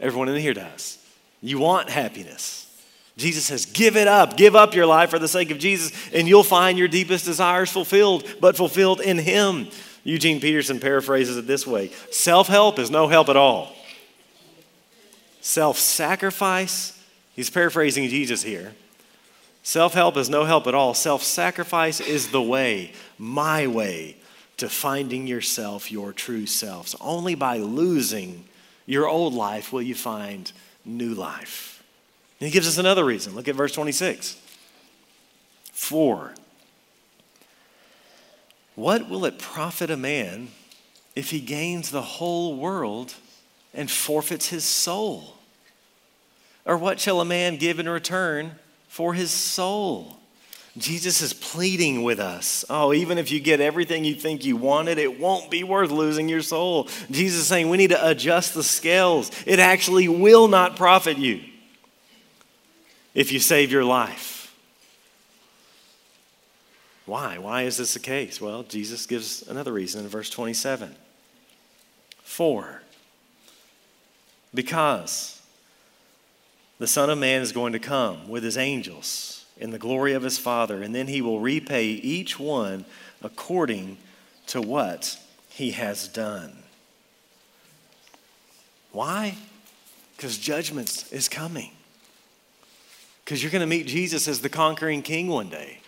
Everyone 0.00 0.28
in 0.28 0.36
here 0.36 0.54
does. 0.54 0.98
You 1.40 1.58
want 1.58 1.88
happiness. 1.88 2.64
Jesus 3.16 3.46
says, 3.46 3.66
Give 3.66 3.96
it 3.96 4.08
up. 4.08 4.36
Give 4.36 4.54
up 4.54 4.74
your 4.74 4.86
life 4.86 5.10
for 5.10 5.18
the 5.18 5.28
sake 5.28 5.50
of 5.50 5.58
Jesus, 5.58 5.92
and 6.12 6.28
you'll 6.28 6.44
find 6.44 6.78
your 6.78 6.88
deepest 6.88 7.24
desires 7.24 7.70
fulfilled, 7.70 8.24
but 8.40 8.56
fulfilled 8.56 9.00
in 9.00 9.18
Him. 9.18 9.68
Eugene 10.04 10.40
Peterson 10.40 10.80
paraphrases 10.80 11.36
it 11.36 11.46
this 11.46 11.66
way 11.66 11.88
Self 12.10 12.46
help 12.46 12.78
is 12.78 12.90
no 12.90 13.08
help 13.08 13.28
at 13.28 13.36
all. 13.36 13.74
Self 15.40 15.78
sacrifice, 15.78 16.98
he's 17.34 17.50
paraphrasing 17.50 18.08
Jesus 18.08 18.42
here. 18.42 18.74
Self 19.62 19.94
help 19.94 20.16
is 20.16 20.30
no 20.30 20.44
help 20.44 20.66
at 20.66 20.74
all. 20.74 20.94
Self 20.94 21.22
sacrifice 21.22 22.00
is 22.00 22.30
the 22.30 22.40
way, 22.40 22.92
my 23.18 23.66
way, 23.66 24.16
to 24.58 24.68
finding 24.68 25.26
yourself, 25.26 25.90
your 25.90 26.12
true 26.12 26.46
self. 26.46 26.88
So 26.88 26.98
only 27.00 27.34
by 27.34 27.58
losing 27.58 28.44
your 28.88 29.06
old 29.06 29.34
life 29.34 29.70
will 29.70 29.82
you 29.82 29.94
find 29.94 30.50
new 30.82 31.12
life. 31.12 31.84
And 32.40 32.46
he 32.46 32.52
gives 32.52 32.66
us 32.66 32.78
another 32.78 33.04
reason. 33.04 33.34
Look 33.34 33.46
at 33.46 33.54
verse 33.54 33.72
26. 33.72 34.40
For, 35.72 36.32
what 38.74 39.10
will 39.10 39.26
it 39.26 39.38
profit 39.38 39.90
a 39.90 39.96
man 39.96 40.48
if 41.14 41.30
he 41.30 41.40
gains 41.40 41.90
the 41.90 42.00
whole 42.00 42.56
world 42.56 43.12
and 43.74 43.90
forfeits 43.90 44.48
his 44.48 44.64
soul? 44.64 45.34
Or 46.64 46.78
what 46.78 46.98
shall 46.98 47.20
a 47.20 47.26
man 47.26 47.58
give 47.58 47.78
in 47.78 47.90
return 47.90 48.52
for 48.88 49.12
his 49.12 49.30
soul? 49.30 50.16
Jesus 50.78 51.20
is 51.22 51.32
pleading 51.32 52.02
with 52.02 52.20
us. 52.20 52.64
Oh, 52.70 52.92
even 52.92 53.18
if 53.18 53.30
you 53.32 53.40
get 53.40 53.60
everything 53.60 54.04
you 54.04 54.14
think 54.14 54.44
you 54.44 54.56
wanted, 54.56 54.98
it 54.98 55.18
won't 55.18 55.50
be 55.50 55.64
worth 55.64 55.90
losing 55.90 56.28
your 56.28 56.42
soul. 56.42 56.88
Jesus 57.10 57.40
is 57.40 57.46
saying 57.46 57.68
we 57.68 57.76
need 57.76 57.90
to 57.90 58.08
adjust 58.08 58.54
the 58.54 58.62
scales. 58.62 59.30
It 59.44 59.58
actually 59.58 60.08
will 60.08 60.46
not 60.46 60.76
profit 60.76 61.18
you 61.18 61.40
if 63.14 63.32
you 63.32 63.40
save 63.40 63.72
your 63.72 63.84
life. 63.84 64.54
Why? 67.06 67.38
Why 67.38 67.62
is 67.62 67.78
this 67.78 67.94
the 67.94 68.00
case? 68.00 68.40
Well, 68.40 68.62
Jesus 68.62 69.06
gives 69.06 69.42
another 69.48 69.72
reason 69.72 70.02
in 70.02 70.08
verse 70.08 70.30
27. 70.30 70.94
For, 72.22 72.82
because 74.54 75.40
the 76.78 76.86
Son 76.86 77.10
of 77.10 77.18
Man 77.18 77.42
is 77.42 77.50
going 77.50 77.72
to 77.72 77.78
come 77.78 78.28
with 78.28 78.44
his 78.44 78.58
angels 78.58 79.37
in 79.58 79.70
the 79.70 79.78
glory 79.78 80.12
of 80.12 80.22
his 80.22 80.38
Father, 80.38 80.82
and 80.82 80.94
then 80.94 81.08
he 81.08 81.20
will 81.20 81.40
repay 81.40 81.86
each 81.86 82.38
one 82.38 82.84
according 83.22 83.98
to 84.46 84.60
what 84.60 85.18
he 85.50 85.72
has 85.72 86.08
done. 86.08 86.62
Why? 88.92 89.36
Because 90.16 90.38
judgment 90.38 91.04
is 91.10 91.28
coming. 91.28 91.72
Because 93.24 93.42
you're 93.42 93.52
going 93.52 93.60
to 93.60 93.66
meet 93.66 93.86
Jesus 93.86 94.26
as 94.26 94.40
the 94.40 94.48
conquering 94.48 95.02
king 95.02 95.28
one 95.28 95.48
day. 95.48 95.80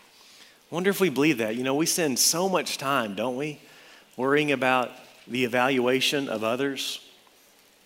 Wonder 0.70 0.90
if 0.90 1.00
we 1.00 1.08
believe 1.08 1.38
that. 1.38 1.56
You 1.56 1.64
know, 1.64 1.74
we 1.74 1.86
spend 1.86 2.18
so 2.18 2.48
much 2.48 2.78
time, 2.78 3.14
don't 3.14 3.36
we, 3.36 3.60
worrying 4.16 4.52
about 4.52 4.90
the 5.26 5.44
evaluation 5.44 6.28
of 6.28 6.44
others 6.44 7.00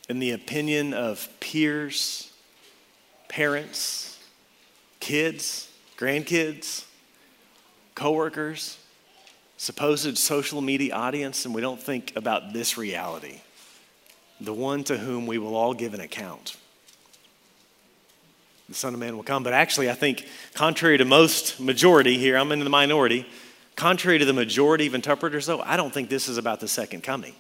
and 0.09 0.21
the 0.21 0.33
opinion 0.33 0.93
of 0.93 1.29
peers, 1.41 2.31
parents, 3.29 4.19
kids, 5.01 5.71
grandkids, 5.99 6.85
coworkers, 7.95 8.79
supposed 9.57 10.19
social 10.19 10.61
media 10.61 10.95
audience, 10.95 11.45
and 11.45 11.55
we 11.55 11.61
don't 11.61 11.81
think 11.81 12.15
about 12.17 12.53
this 12.53 12.77
reality 12.77 13.41
the 14.41 14.53
one 14.53 14.85
to 14.85 14.99
whom 14.99 15.27
we 15.27 15.39
will 15.39 15.55
all 15.55 15.75
give 15.75 15.95
an 15.95 16.01
account. 16.01 16.57
The 18.69 18.75
Son 18.75 18.95
of 18.95 19.01
Man 19.01 19.17
will 19.17 19.25
come. 19.25 19.43
But 19.43 19.53
actually, 19.53 19.91
I 19.91 19.95
think, 19.95 20.27
contrary 20.55 20.99
to 20.99 21.05
most 21.05 21.61
majority 21.61 22.19
here, 22.19 22.37
I'm 22.37 22.51
in 22.53 22.61
the 22.61 22.71
minority, 22.71 23.27
contrary 23.77 24.19
to 24.19 24.25
the 24.25 24.33
majority 24.33 24.87
of 24.87 24.95
interpreters, 24.95 25.47
though, 25.47 25.61
I 25.61 25.77
don't 25.77 25.93
think 25.93 26.09
this 26.09 26.29
is 26.29 26.39
about 26.39 26.61
the 26.61 26.69
second 26.69 27.03
coming. 27.03 27.35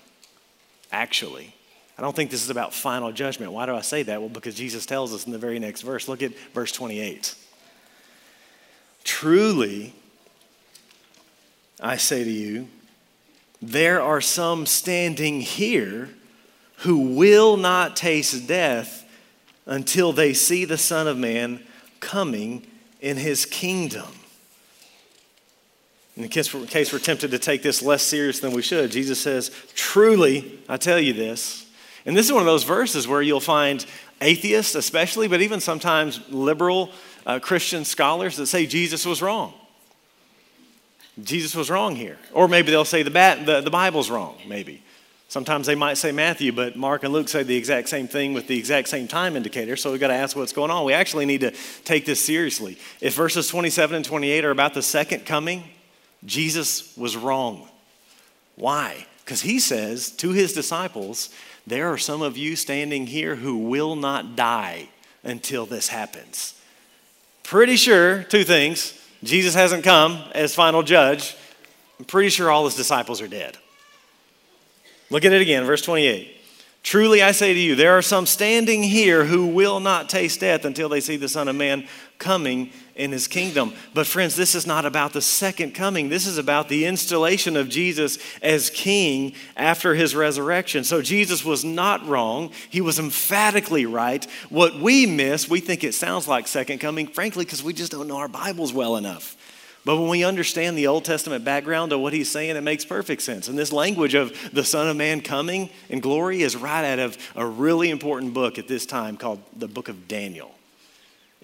Actually, 0.92 1.54
I 1.98 2.02
don't 2.02 2.14
think 2.14 2.30
this 2.30 2.44
is 2.44 2.50
about 2.50 2.74
final 2.74 3.10
judgment. 3.10 3.52
Why 3.52 3.66
do 3.66 3.74
I 3.74 3.80
say 3.80 4.02
that? 4.02 4.20
Well, 4.20 4.28
because 4.28 4.54
Jesus 4.54 4.84
tells 4.84 5.14
us 5.14 5.26
in 5.26 5.32
the 5.32 5.38
very 5.38 5.58
next 5.58 5.82
verse. 5.82 6.08
Look 6.08 6.22
at 6.22 6.32
verse 6.52 6.72
28. 6.72 7.34
Truly, 9.04 9.94
I 11.80 11.96
say 11.96 12.24
to 12.24 12.30
you, 12.30 12.68
there 13.60 14.02
are 14.02 14.20
some 14.20 14.66
standing 14.66 15.40
here 15.40 16.10
who 16.78 16.98
will 17.14 17.56
not 17.56 17.96
taste 17.96 18.46
death 18.46 19.04
until 19.66 20.12
they 20.12 20.34
see 20.34 20.64
the 20.64 20.78
Son 20.78 21.06
of 21.06 21.16
Man 21.16 21.62
coming 22.00 22.66
in 23.00 23.16
his 23.16 23.46
kingdom. 23.46 24.08
In 26.16 26.28
case 26.28 26.52
we're 26.54 26.98
tempted 26.98 27.30
to 27.32 27.38
take 27.38 27.62
this 27.62 27.82
less 27.82 28.02
serious 28.02 28.38
than 28.38 28.52
we 28.52 28.62
should, 28.62 28.90
Jesus 28.92 29.20
says, 29.20 29.50
Truly, 29.74 30.60
I 30.68 30.76
tell 30.76 31.00
you 31.00 31.12
this. 31.12 31.66
And 32.06 32.16
this 32.16 32.26
is 32.26 32.32
one 32.32 32.42
of 32.42 32.46
those 32.46 32.64
verses 32.64 33.08
where 33.08 33.22
you'll 33.22 33.40
find 33.40 33.84
atheists, 34.20 34.74
especially, 34.74 35.26
but 35.26 35.40
even 35.40 35.58
sometimes 35.58 36.20
liberal 36.30 36.90
uh, 37.26 37.38
Christian 37.38 37.84
scholars 37.84 38.36
that 38.36 38.46
say 38.46 38.66
Jesus 38.66 39.06
was 39.06 39.22
wrong. 39.22 39.54
Jesus 41.22 41.54
was 41.54 41.70
wrong 41.70 41.94
here. 41.94 42.18
Or 42.32 42.48
maybe 42.48 42.70
they'll 42.70 42.84
say 42.84 43.02
the, 43.02 43.10
bat, 43.10 43.46
the, 43.46 43.60
the 43.60 43.70
Bible's 43.70 44.10
wrong, 44.10 44.36
maybe. 44.46 44.82
Sometimes 45.28 45.66
they 45.66 45.74
might 45.74 45.94
say 45.94 46.12
Matthew, 46.12 46.52
but 46.52 46.76
Mark 46.76 47.02
and 47.02 47.12
Luke 47.12 47.28
say 47.28 47.42
the 47.42 47.56
exact 47.56 47.88
same 47.88 48.06
thing 48.06 48.34
with 48.34 48.46
the 48.46 48.58
exact 48.58 48.88
same 48.88 49.08
time 49.08 49.36
indicator. 49.36 49.76
So 49.76 49.90
we've 49.90 50.00
got 50.00 50.08
to 50.08 50.14
ask 50.14 50.36
what's 50.36 50.52
going 50.52 50.70
on. 50.70 50.84
We 50.84 50.92
actually 50.92 51.26
need 51.26 51.40
to 51.40 51.52
take 51.84 52.04
this 52.04 52.24
seriously. 52.24 52.78
If 53.00 53.14
verses 53.14 53.48
27 53.48 53.96
and 53.96 54.04
28 54.04 54.44
are 54.44 54.50
about 54.50 54.74
the 54.74 54.82
second 54.82 55.24
coming, 55.26 55.64
Jesus 56.24 56.96
was 56.96 57.16
wrong. 57.16 57.68
Why? 58.56 59.06
Because 59.24 59.42
he 59.42 59.58
says 59.58 60.10
to 60.12 60.30
his 60.30 60.52
disciples, 60.52 61.30
There 61.66 61.92
are 61.92 61.98
some 61.98 62.22
of 62.22 62.36
you 62.36 62.54
standing 62.54 63.06
here 63.06 63.36
who 63.36 63.56
will 63.56 63.96
not 63.96 64.36
die 64.36 64.88
until 65.22 65.66
this 65.66 65.88
happens. 65.88 66.54
Pretty 67.44 67.76
sure, 67.76 68.24
two 68.24 68.42
things 68.42 68.98
Jesus 69.22 69.54
hasn't 69.54 69.84
come 69.84 70.22
as 70.34 70.54
final 70.54 70.82
judge. 70.82 71.36
I'm 71.98 72.04
pretty 72.04 72.28
sure 72.30 72.50
all 72.50 72.64
his 72.64 72.74
disciples 72.74 73.20
are 73.20 73.28
dead. 73.28 73.56
Look 75.10 75.24
at 75.24 75.32
it 75.32 75.40
again, 75.40 75.64
verse 75.64 75.82
28. 75.82 76.32
Truly 76.82 77.22
I 77.22 77.32
say 77.32 77.54
to 77.54 77.60
you, 77.60 77.74
there 77.74 77.96
are 77.96 78.02
some 78.02 78.26
standing 78.26 78.82
here 78.82 79.24
who 79.24 79.46
will 79.46 79.80
not 79.80 80.08
taste 80.10 80.40
death 80.40 80.64
until 80.64 80.88
they 80.88 81.00
see 81.00 81.16
the 81.16 81.28
Son 81.28 81.48
of 81.48 81.56
Man 81.56 81.86
coming 82.18 82.70
in 82.96 83.12
his 83.12 83.26
kingdom. 83.26 83.72
But, 83.92 84.06
friends, 84.06 84.36
this 84.36 84.54
is 84.54 84.66
not 84.66 84.84
about 84.84 85.12
the 85.12 85.20
second 85.20 85.74
coming. 85.74 86.08
This 86.08 86.26
is 86.26 86.38
about 86.38 86.68
the 86.68 86.86
installation 86.86 87.56
of 87.56 87.68
Jesus 87.68 88.18
as 88.42 88.70
king 88.70 89.34
after 89.56 89.94
his 89.94 90.14
resurrection. 90.14 90.84
So, 90.84 91.02
Jesus 91.02 91.44
was 91.44 91.64
not 91.64 92.06
wrong. 92.06 92.52
He 92.70 92.80
was 92.80 92.98
emphatically 92.98 93.86
right. 93.86 94.24
What 94.48 94.76
we 94.76 95.06
miss, 95.06 95.48
we 95.48 95.60
think 95.60 95.84
it 95.84 95.94
sounds 95.94 96.28
like 96.28 96.46
second 96.46 96.78
coming, 96.78 97.06
frankly, 97.06 97.44
because 97.44 97.62
we 97.62 97.72
just 97.72 97.92
don't 97.92 98.08
know 98.08 98.18
our 98.18 98.28
Bibles 98.28 98.72
well 98.72 98.96
enough. 98.96 99.36
But 99.84 99.98
when 99.98 100.08
we 100.08 100.24
understand 100.24 100.78
the 100.78 100.86
Old 100.86 101.04
Testament 101.04 101.44
background 101.44 101.92
of 101.92 102.00
what 102.00 102.14
he's 102.14 102.30
saying, 102.30 102.56
it 102.56 102.62
makes 102.62 102.86
perfect 102.86 103.20
sense. 103.20 103.48
And 103.48 103.58
this 103.58 103.70
language 103.70 104.14
of 104.14 104.34
the 104.52 104.64
Son 104.64 104.88
of 104.88 104.96
Man 104.96 105.20
coming 105.20 105.68
in 105.90 106.00
glory 106.00 106.42
is 106.42 106.56
right 106.56 106.84
out 106.84 106.98
of 106.98 107.18
a 107.36 107.44
really 107.44 107.90
important 107.90 108.32
book 108.32 108.58
at 108.58 108.66
this 108.66 108.86
time 108.86 109.18
called 109.18 109.42
the 109.54 109.68
book 109.68 109.88
of 109.88 110.08
Daniel. 110.08 110.54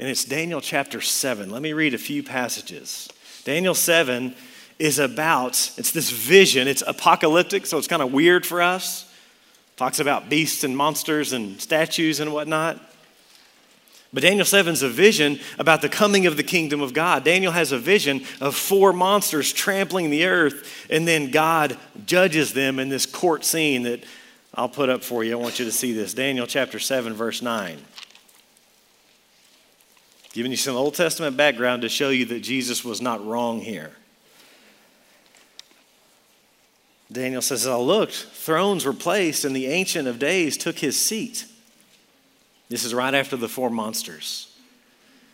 And 0.01 0.09
it's 0.09 0.25
Daniel 0.25 0.63
chapter 0.63 1.03
7. 1.03 1.51
Let 1.51 1.61
me 1.61 1.75
read 1.75 1.93
a 1.93 1.99
few 1.99 2.23
passages. 2.23 3.11
Daniel 3.45 3.75
7 3.75 4.35
is 4.79 4.99
about, 4.99 5.73
it's 5.77 5.91
this 5.91 6.09
vision, 6.09 6.67
it's 6.67 6.83
apocalyptic, 6.87 7.67
so 7.67 7.77
it's 7.77 7.87
kind 7.87 8.01
of 8.01 8.11
weird 8.11 8.47
for 8.47 8.63
us. 8.63 9.13
Talks 9.77 10.01
about 10.01 10.31
beasts 10.31 10.65
and 10.65 10.75
monsters 10.75 11.35
and 11.35 11.61
statues 11.61 12.19
and 12.19 12.33
whatnot. 12.33 12.81
But 14.11 14.23
Daniel 14.23 14.47
7 14.47 14.73
is 14.73 14.83
a 14.83 14.89
vision 14.89 15.39
about 15.59 15.83
the 15.83 15.91
coming 15.91 16.25
of 16.25 16.39
the 16.39 16.45
kingdom 16.45 16.81
of 16.81 16.95
God. 16.95 17.23
Daniel 17.23 17.53
has 17.53 17.71
a 17.71 17.79
vision 17.79 18.23
of 18.41 18.57
four 18.57 18.95
monsters 18.95 19.53
trampling 19.53 20.09
the 20.09 20.25
earth, 20.25 20.87
and 20.89 21.07
then 21.07 21.31
God 21.31 21.77
judges 22.07 22.55
them 22.55 22.79
in 22.79 22.89
this 22.89 23.05
court 23.05 23.45
scene 23.45 23.83
that 23.83 24.03
I'll 24.55 24.71
put 24.71 24.89
up 24.89 25.05
for 25.05 25.25
you. 25.25 25.35
I 25.35 25.37
want 25.37 25.59
you 25.59 25.67
to 25.67 25.73
see 25.73 25.93
this. 25.93 26.15
Daniel 26.15 26.47
chapter 26.47 26.79
7, 26.79 27.13
verse 27.13 27.43
9. 27.43 27.77
Giving 30.33 30.53
you 30.53 30.57
some 30.57 30.77
Old 30.77 30.95
Testament 30.95 31.37
background 31.37 31.83
to 31.83 31.89
show 31.89 32.11
you 32.11 32.25
that 32.27 32.41
Jesus 32.41 32.85
was 32.85 33.01
not 33.01 33.25
wrong 33.27 33.61
here. 33.61 33.93
Daniel 37.11 37.43
says, 37.43 37.67
I 37.67 37.77
looked, 37.77 38.15
thrones 38.15 38.85
were 38.85 38.93
placed, 38.93 39.45
and 39.45 39.55
the 39.55 39.67
Ancient 39.67 40.07
of 40.07 40.21
Days 40.21 40.57
took 40.57 40.79
his 40.79 40.99
seat. 40.99 41.45
This 42.69 42.85
is 42.85 42.95
right 42.95 43.15
after 43.15 43.37
the 43.37 43.49
four 43.49 43.69
monsters. 43.69 44.57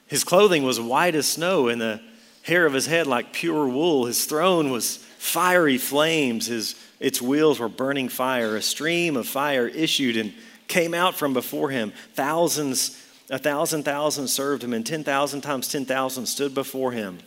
His 0.07 0.25
clothing 0.25 0.63
was 0.63 0.81
white 0.81 1.15
as 1.15 1.27
snow, 1.27 1.69
and 1.69 1.79
the 1.79 2.01
hair 2.43 2.65
of 2.65 2.73
his 2.73 2.87
head 2.87 3.07
like 3.07 3.35
pure 3.35 3.69
wool. 3.69 4.07
His 4.07 4.25
throne 4.25 4.71
was 4.71 4.97
fiery 5.19 5.77
flames. 5.77 6.47
His, 6.47 6.77
its 6.99 7.21
wheels 7.21 7.61
were 7.61 7.69
burning 7.69 8.09
fire. 8.09 8.57
A 8.57 8.63
stream 8.63 9.17
of 9.17 9.29
fire 9.29 9.67
issued 9.67 10.17
and 10.17 10.33
came 10.69 10.95
out 10.95 11.15
from 11.15 11.35
before 11.35 11.69
him. 11.69 11.93
Thousands, 12.15 12.97
a 13.31 13.39
thousand 13.39 13.85
thousand 13.85 14.29
served 14.29 14.63
him, 14.63 14.73
and 14.73 14.87
10,000 14.87 15.41
times 15.41 15.69
10,000 15.69 16.27
stood 16.27 16.55
before 16.55 16.93
him. 16.93 17.19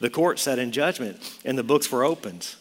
The 0.00 0.10
court 0.10 0.38
sat 0.38 0.58
in 0.58 0.72
judgment, 0.72 1.38
and 1.44 1.56
the 1.56 1.62
books 1.62 1.90
were 1.90 2.04
opened. 2.04 2.54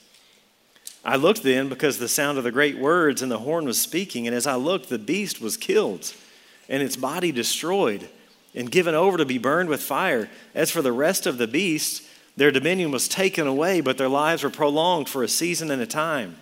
I 1.06 1.18
looked 1.18 1.44
then 1.44 1.68
because 1.68 1.98
the 1.98 2.08
sound 2.08 2.38
of 2.38 2.44
the 2.44 2.52
great 2.52 2.78
words 2.78 3.22
and 3.22 3.32
the 3.32 3.40
horn 3.40 3.66
was 3.66 3.80
speaking, 3.80 4.26
and 4.28 4.36
as 4.36 4.48
I 4.48 4.56
looked, 4.56 4.90
the 4.90 5.00
beast 5.00 5.42
was 5.42 5.58
killed 5.58 6.14
and 6.70 6.82
its 6.82 6.96
body 6.96 7.32
destroyed 7.32 8.10
and 8.56 8.72
given 8.72 8.96
over 8.96 9.18
to 9.18 9.26
be 9.26 9.38
burned 9.38 9.70
with 9.70 9.82
fire. 9.82 10.30
As 10.54 10.72
for 10.72 10.82
the 10.82 10.92
rest 10.92 11.26
of 11.26 11.38
the 11.38 11.48
beasts, 11.48 12.08
their 12.38 12.52
dominion 12.52 12.92
was 12.92 13.08
taken 13.08 13.48
away, 13.48 13.82
but 13.82 13.98
their 13.98 14.10
lives 14.10 14.44
were 14.44 14.50
prolonged 14.50 15.10
for 15.10 15.24
a 15.24 15.28
season 15.28 15.72
and 15.72 15.82
a 15.82 15.88
time. 15.88 16.38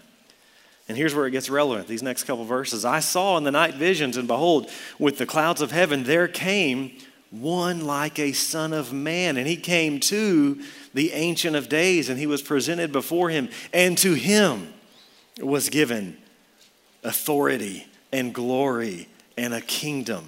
And 0.87 0.97
here's 0.97 1.15
where 1.15 1.25
it 1.25 1.31
gets 1.31 1.49
relevant 1.49 1.87
these 1.87 2.03
next 2.03 2.25
couple 2.25 2.43
verses. 2.43 2.83
I 2.83 2.99
saw 2.99 3.37
in 3.37 3.43
the 3.43 3.51
night 3.51 3.75
visions, 3.75 4.17
and 4.17 4.27
behold, 4.27 4.69
with 4.99 5.17
the 5.17 5.25
clouds 5.25 5.61
of 5.61 5.71
heaven, 5.71 6.03
there 6.03 6.27
came 6.27 6.91
one 7.29 7.85
like 7.85 8.19
a 8.19 8.33
son 8.33 8.73
of 8.73 8.91
man. 8.91 9.37
And 9.37 9.47
he 9.47 9.55
came 9.55 9.99
to 10.01 10.61
the 10.93 11.13
Ancient 11.13 11.55
of 11.55 11.69
Days, 11.69 12.09
and 12.09 12.19
he 12.19 12.27
was 12.27 12.41
presented 12.41 12.91
before 12.91 13.29
him. 13.29 13.49
And 13.73 13.97
to 13.99 14.13
him 14.13 14.73
was 15.39 15.69
given 15.69 16.17
authority 17.03 17.87
and 18.11 18.33
glory 18.33 19.07
and 19.37 19.53
a 19.53 19.61
kingdom 19.61 20.27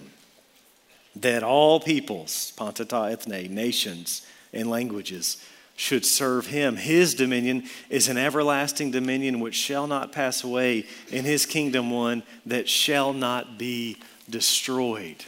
that 1.15 1.43
all 1.43 1.79
peoples, 1.79 2.53
panta 2.57 2.85
ta 2.85 3.05
ethne, 3.05 3.53
nations 3.53 4.25
and 4.51 4.69
languages, 4.69 5.43
should 5.75 6.05
serve 6.05 6.47
him. 6.47 6.75
His 6.75 7.15
dominion 7.15 7.63
is 7.89 8.07
an 8.07 8.17
everlasting 8.17 8.91
dominion 8.91 9.39
which 9.39 9.55
shall 9.55 9.87
not 9.87 10.11
pass 10.11 10.43
away, 10.43 10.85
in 11.09 11.25
his 11.25 11.45
kingdom 11.45 11.89
one 11.89 12.23
that 12.45 12.69
shall 12.69 13.13
not 13.13 13.57
be 13.57 13.97
destroyed. 14.29 15.25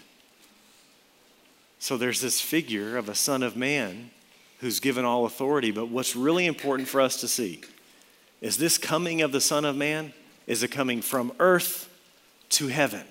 So 1.79 1.97
there's 1.97 2.21
this 2.21 2.41
figure 2.41 2.97
of 2.97 3.09
a 3.09 3.15
son 3.15 3.43
of 3.43 3.55
man 3.55 4.11
who's 4.59 4.79
given 4.79 5.05
all 5.05 5.25
authority. 5.25 5.71
But 5.71 5.89
what's 5.89 6.15
really 6.15 6.45
important 6.45 6.87
for 6.87 7.01
us 7.01 7.19
to 7.21 7.27
see 7.27 7.61
is 8.41 8.57
this 8.57 8.77
coming 8.77 9.21
of 9.21 9.31
the 9.31 9.41
Son 9.41 9.65
of 9.65 9.75
Man 9.75 10.13
is 10.47 10.63
a 10.63 10.67
coming 10.67 11.01
from 11.01 11.31
earth 11.39 11.89
to 12.49 12.67
heaven 12.67 13.05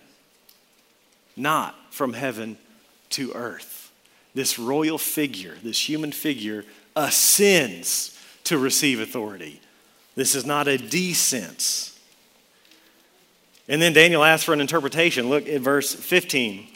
not 1.37 1.75
from 1.91 2.13
heaven 2.13 2.57
to 3.11 3.33
earth. 3.33 3.84
This 4.35 4.59
royal 4.59 4.99
figure, 4.99 5.57
this 5.63 5.89
human 5.89 6.13
figure, 6.13 6.65
ascends 6.97 8.19
to 8.45 8.59
receive 8.59 9.01
authority. 9.01 9.61
This 10.17 10.35
is 10.35 10.45
not 10.45 10.69
a 10.69 10.77
descent. 10.77 11.93
And 13.69 13.81
then 13.81 13.93
Daniel 13.93 14.23
asked 14.23 14.45
for 14.45 14.53
an 14.53 14.61
interpretation. 14.61 15.29
Look 15.29 15.49
at 15.49 15.61
verse 15.61 15.95
15. 15.95 16.69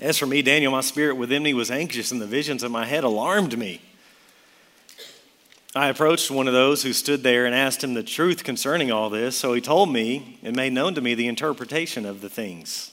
As 0.00 0.16
for 0.16 0.26
me, 0.26 0.42
Daniel, 0.42 0.72
my 0.72 0.80
spirit 0.80 1.16
within 1.16 1.42
me 1.42 1.54
was 1.54 1.70
anxious, 1.70 2.12
and 2.12 2.20
the 2.20 2.26
visions 2.26 2.62
of 2.62 2.70
my 2.70 2.84
head 2.84 3.04
alarmed 3.04 3.58
me. 3.58 3.80
I 5.74 5.88
approached 5.88 6.30
one 6.30 6.48
of 6.48 6.54
those 6.54 6.82
who 6.82 6.92
stood 6.92 7.22
there 7.22 7.46
and 7.46 7.54
asked 7.54 7.84
him 7.84 7.94
the 7.94 8.02
truth 8.02 8.42
concerning 8.42 8.90
all 8.90 9.10
this. 9.10 9.36
So 9.36 9.52
he 9.52 9.60
told 9.60 9.92
me 9.92 10.38
and 10.42 10.56
made 10.56 10.72
known 10.72 10.94
to 10.94 11.00
me 11.00 11.14
the 11.14 11.28
interpretation 11.28 12.06
of 12.06 12.20
the 12.20 12.28
things. 12.28 12.92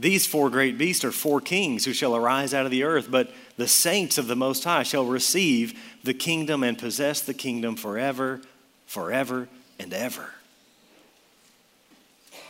These 0.00 0.26
four 0.26 0.48
great 0.48 0.78
beasts 0.78 1.04
are 1.04 1.12
four 1.12 1.42
kings 1.42 1.84
who 1.84 1.92
shall 1.92 2.16
arise 2.16 2.54
out 2.54 2.64
of 2.64 2.70
the 2.70 2.84
earth, 2.84 3.10
but 3.10 3.30
the 3.58 3.68
saints 3.68 4.16
of 4.16 4.28
the 4.28 4.36
Most 4.36 4.64
High 4.64 4.82
shall 4.82 5.04
receive 5.04 5.78
the 6.02 6.14
kingdom 6.14 6.62
and 6.64 6.78
possess 6.78 7.20
the 7.20 7.34
kingdom 7.34 7.76
forever, 7.76 8.40
forever, 8.86 9.46
and 9.78 9.92
ever. 9.92 10.30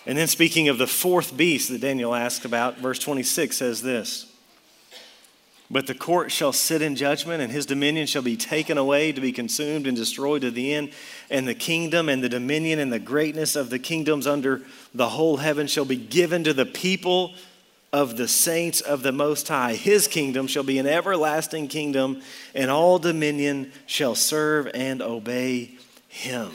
And 0.06 0.16
then, 0.16 0.28
speaking 0.28 0.68
of 0.68 0.78
the 0.78 0.86
fourth 0.86 1.36
beast 1.36 1.70
that 1.70 1.80
Daniel 1.80 2.14
asked 2.14 2.44
about, 2.44 2.78
verse 2.78 3.00
26 3.00 3.56
says 3.56 3.82
this 3.82 4.29
but 5.70 5.86
the 5.86 5.94
court 5.94 6.32
shall 6.32 6.52
sit 6.52 6.82
in 6.82 6.96
judgment, 6.96 7.40
and 7.40 7.52
his 7.52 7.64
dominion 7.64 8.06
shall 8.06 8.22
be 8.22 8.36
taken 8.36 8.76
away 8.76 9.12
to 9.12 9.20
be 9.20 9.30
consumed 9.30 9.86
and 9.86 9.96
destroyed 9.96 10.42
to 10.42 10.50
the 10.50 10.74
end. 10.74 10.90
And 11.30 11.46
the 11.46 11.54
kingdom 11.54 12.08
and 12.08 12.24
the 12.24 12.28
dominion 12.28 12.80
and 12.80 12.92
the 12.92 12.98
greatness 12.98 13.54
of 13.54 13.70
the 13.70 13.78
kingdoms 13.78 14.26
under 14.26 14.62
the 14.92 15.10
whole 15.10 15.36
heaven 15.36 15.68
shall 15.68 15.84
be 15.84 15.96
given 15.96 16.42
to 16.42 16.52
the 16.52 16.66
people 16.66 17.34
of 17.92 18.16
the 18.16 18.26
saints 18.26 18.80
of 18.80 19.04
the 19.04 19.12
Most 19.12 19.46
High. 19.46 19.74
His 19.74 20.08
kingdom 20.08 20.48
shall 20.48 20.64
be 20.64 20.78
an 20.78 20.88
everlasting 20.88 21.68
kingdom, 21.68 22.20
and 22.52 22.68
all 22.68 22.98
dominion 22.98 23.70
shall 23.86 24.16
serve 24.16 24.68
and 24.74 25.00
obey 25.00 25.78
him. 26.08 26.50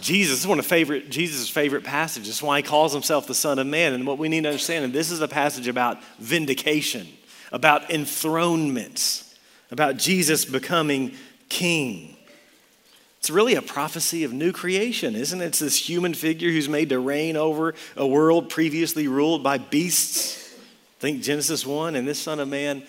Jesus 0.00 0.40
is 0.40 0.46
one 0.46 0.58
of 0.58 0.66
favorite 0.66 1.10
Jesus' 1.10 1.48
favorite 1.48 1.84
passages. 1.84 2.28
That's 2.28 2.42
why 2.42 2.58
he 2.58 2.62
calls 2.62 2.92
himself 2.92 3.26
the 3.26 3.34
Son 3.34 3.58
of 3.58 3.66
Man. 3.66 3.92
And 3.94 4.06
what 4.06 4.18
we 4.18 4.28
need 4.28 4.42
to 4.42 4.50
understand, 4.50 4.84
and 4.84 4.92
this 4.92 5.10
is 5.10 5.20
a 5.20 5.28
passage 5.28 5.68
about 5.68 6.02
vindication 6.18 7.06
about 7.52 7.90
enthronements, 7.90 9.34
about 9.70 9.98
Jesus 9.98 10.44
becoming 10.44 11.14
king. 11.48 12.16
It's 13.20 13.30
really 13.30 13.54
a 13.54 13.62
prophecy 13.62 14.24
of 14.24 14.32
new 14.32 14.50
creation, 14.50 15.14
isn't 15.14 15.40
it? 15.40 15.44
It's 15.44 15.60
this 15.60 15.88
human 15.88 16.12
figure 16.12 16.50
who's 16.50 16.68
made 16.68 16.88
to 16.88 16.98
reign 16.98 17.36
over 17.36 17.74
a 17.96 18.04
world 18.04 18.50
previously 18.50 19.06
ruled 19.06 19.44
by 19.44 19.58
beasts. 19.58 20.52
Think 20.98 21.22
Genesis 21.22 21.64
1, 21.64 21.94
and 21.94 22.08
this 22.08 22.18
Son 22.18 22.40
of 22.40 22.48
Man 22.48 22.82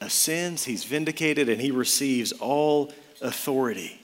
ascends, 0.00 0.64
he's 0.64 0.84
vindicated, 0.84 1.48
and 1.48 1.60
he 1.60 1.72
receives 1.72 2.30
all 2.32 2.92
authority. 3.20 4.00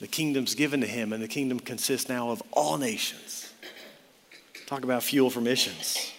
The 0.00 0.06
kingdom's 0.06 0.54
given 0.54 0.80
to 0.80 0.86
him, 0.86 1.12
and 1.12 1.22
the 1.22 1.28
kingdom 1.28 1.60
consists 1.60 2.08
now 2.08 2.30
of 2.30 2.42
all 2.52 2.78
nations. 2.78 3.52
Talk 4.66 4.84
about 4.84 5.02
fuel 5.02 5.28
for 5.28 5.40
missions. 5.40 6.13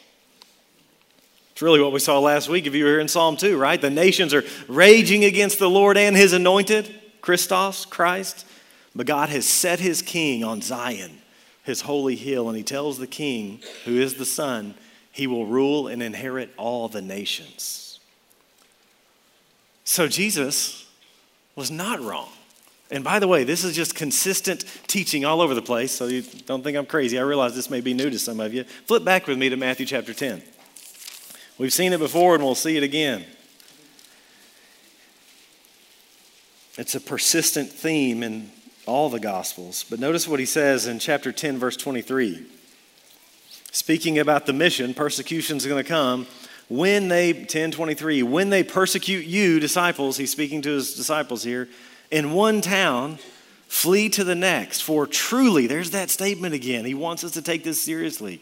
It's 1.56 1.62
really 1.62 1.80
what 1.80 1.94
we 1.94 2.00
saw 2.00 2.20
last 2.20 2.50
week 2.50 2.66
if 2.66 2.76
you 2.76 2.84
were 2.84 2.90
here 2.90 3.00
in 3.00 3.08
Psalm 3.08 3.38
2, 3.38 3.58
right? 3.58 3.80
The 3.80 3.90
nations 3.90 4.34
are 4.34 4.44
raging 4.68 5.24
against 5.24 5.58
the 5.58 5.70
Lord 5.70 5.98
and 5.98 6.14
his 6.14 6.34
anointed, 6.34 6.94
Christos, 7.22 7.86
Christ. 7.86 8.46
But 8.94 9.06
God 9.08 9.30
has 9.30 9.46
set 9.46 9.80
his 9.80 10.02
king 10.02 10.44
on 10.44 10.62
Zion, 10.62 11.20
his 11.64 11.80
holy 11.80 12.18
hill, 12.18 12.50
and 12.50 12.58
he 12.58 12.64
tells 12.64 12.98
the 12.98 13.08
king, 13.08 13.62
who 13.86 13.96
is 13.96 14.16
the 14.16 14.26
son, 14.26 14.76
he 15.14 15.28
will 15.28 15.46
rule 15.46 15.88
and 15.88 16.04
inherit 16.04 16.50
all 16.58 16.90
the 16.90 17.02
nations. 17.02 18.02
So 19.86 20.10
Jesus 20.10 20.86
was 21.56 21.72
not 21.72 22.02
wrong. 22.02 22.32
And 22.92 23.02
by 23.02 23.20
the 23.20 23.30
way, 23.30 23.46
this 23.46 23.64
is 23.64 23.78
just 23.78 23.96
consistent 23.96 24.66
teaching 24.88 25.24
all 25.24 25.40
over 25.40 25.54
the 25.54 25.62
place, 25.62 25.94
so 25.94 26.08
you 26.08 26.22
don't 26.22 26.66
think 26.66 26.76
I'm 26.76 26.86
crazy. 26.86 27.18
I 27.18 27.22
realize 27.22 27.56
this 27.56 27.70
may 27.70 27.80
be 27.80 27.94
new 27.94 28.10
to 28.10 28.20
some 28.20 28.42
of 28.42 28.54
you. 28.54 28.66
Flip 28.88 29.06
back 29.06 29.26
with 29.26 29.38
me 29.38 29.48
to 29.48 29.56
Matthew 29.56 29.86
chapter 29.86 30.14
10. 30.14 30.44
We've 31.58 31.74
seen 31.74 31.94
it 31.94 32.00
before 32.00 32.36
and 32.36 32.44
we'll 32.44 32.56
see 32.56 32.76
it 32.76 32.84
again. 32.84 33.26
It's 36.78 36.96
a 36.96 37.00
persistent 37.00 37.72
theme 37.72 38.22
in 38.24 38.52
all 38.86 39.10
the 39.10 39.20
Gospels. 39.20 39.86
But 39.90 40.00
notice 40.00 40.28
what 40.28 40.40
he 40.42 40.46
says 40.46 40.88
in 40.88 41.00
chapter 41.00 41.32
10, 41.32 41.58
verse 41.58 41.78
23. 41.78 42.46
Speaking 43.72 44.20
about 44.20 44.46
the 44.46 44.54
mission, 44.54 44.94
persecution 44.94 45.58
is 45.58 45.66
going 45.66 45.82
to 45.82 45.88
come. 45.88 46.28
When 46.68 47.08
they, 47.08 47.32
1023, 47.32 48.24
when 48.24 48.50
they 48.50 48.64
persecute 48.64 49.26
you, 49.26 49.60
disciples, 49.60 50.18
he's 50.18 50.32
speaking 50.32 50.62
to 50.64 50.72
his 50.72 50.96
disciples 50.96 51.44
here, 51.44 51.70
in 52.12 52.34
one 52.34 52.62
town, 52.62 53.20
flee 53.68 54.10
to 54.10 54.24
the 54.24 54.36
next. 54.36 54.82
For 54.82 55.08
truly, 55.08 55.68
there's 55.68 55.92
that 55.92 56.10
statement 56.10 56.54
again. 56.54 56.86
He 56.86 56.94
wants 56.94 57.24
us 57.24 57.32
to 57.32 57.42
take 57.42 57.64
this 57.64 57.82
seriously. 57.82 58.42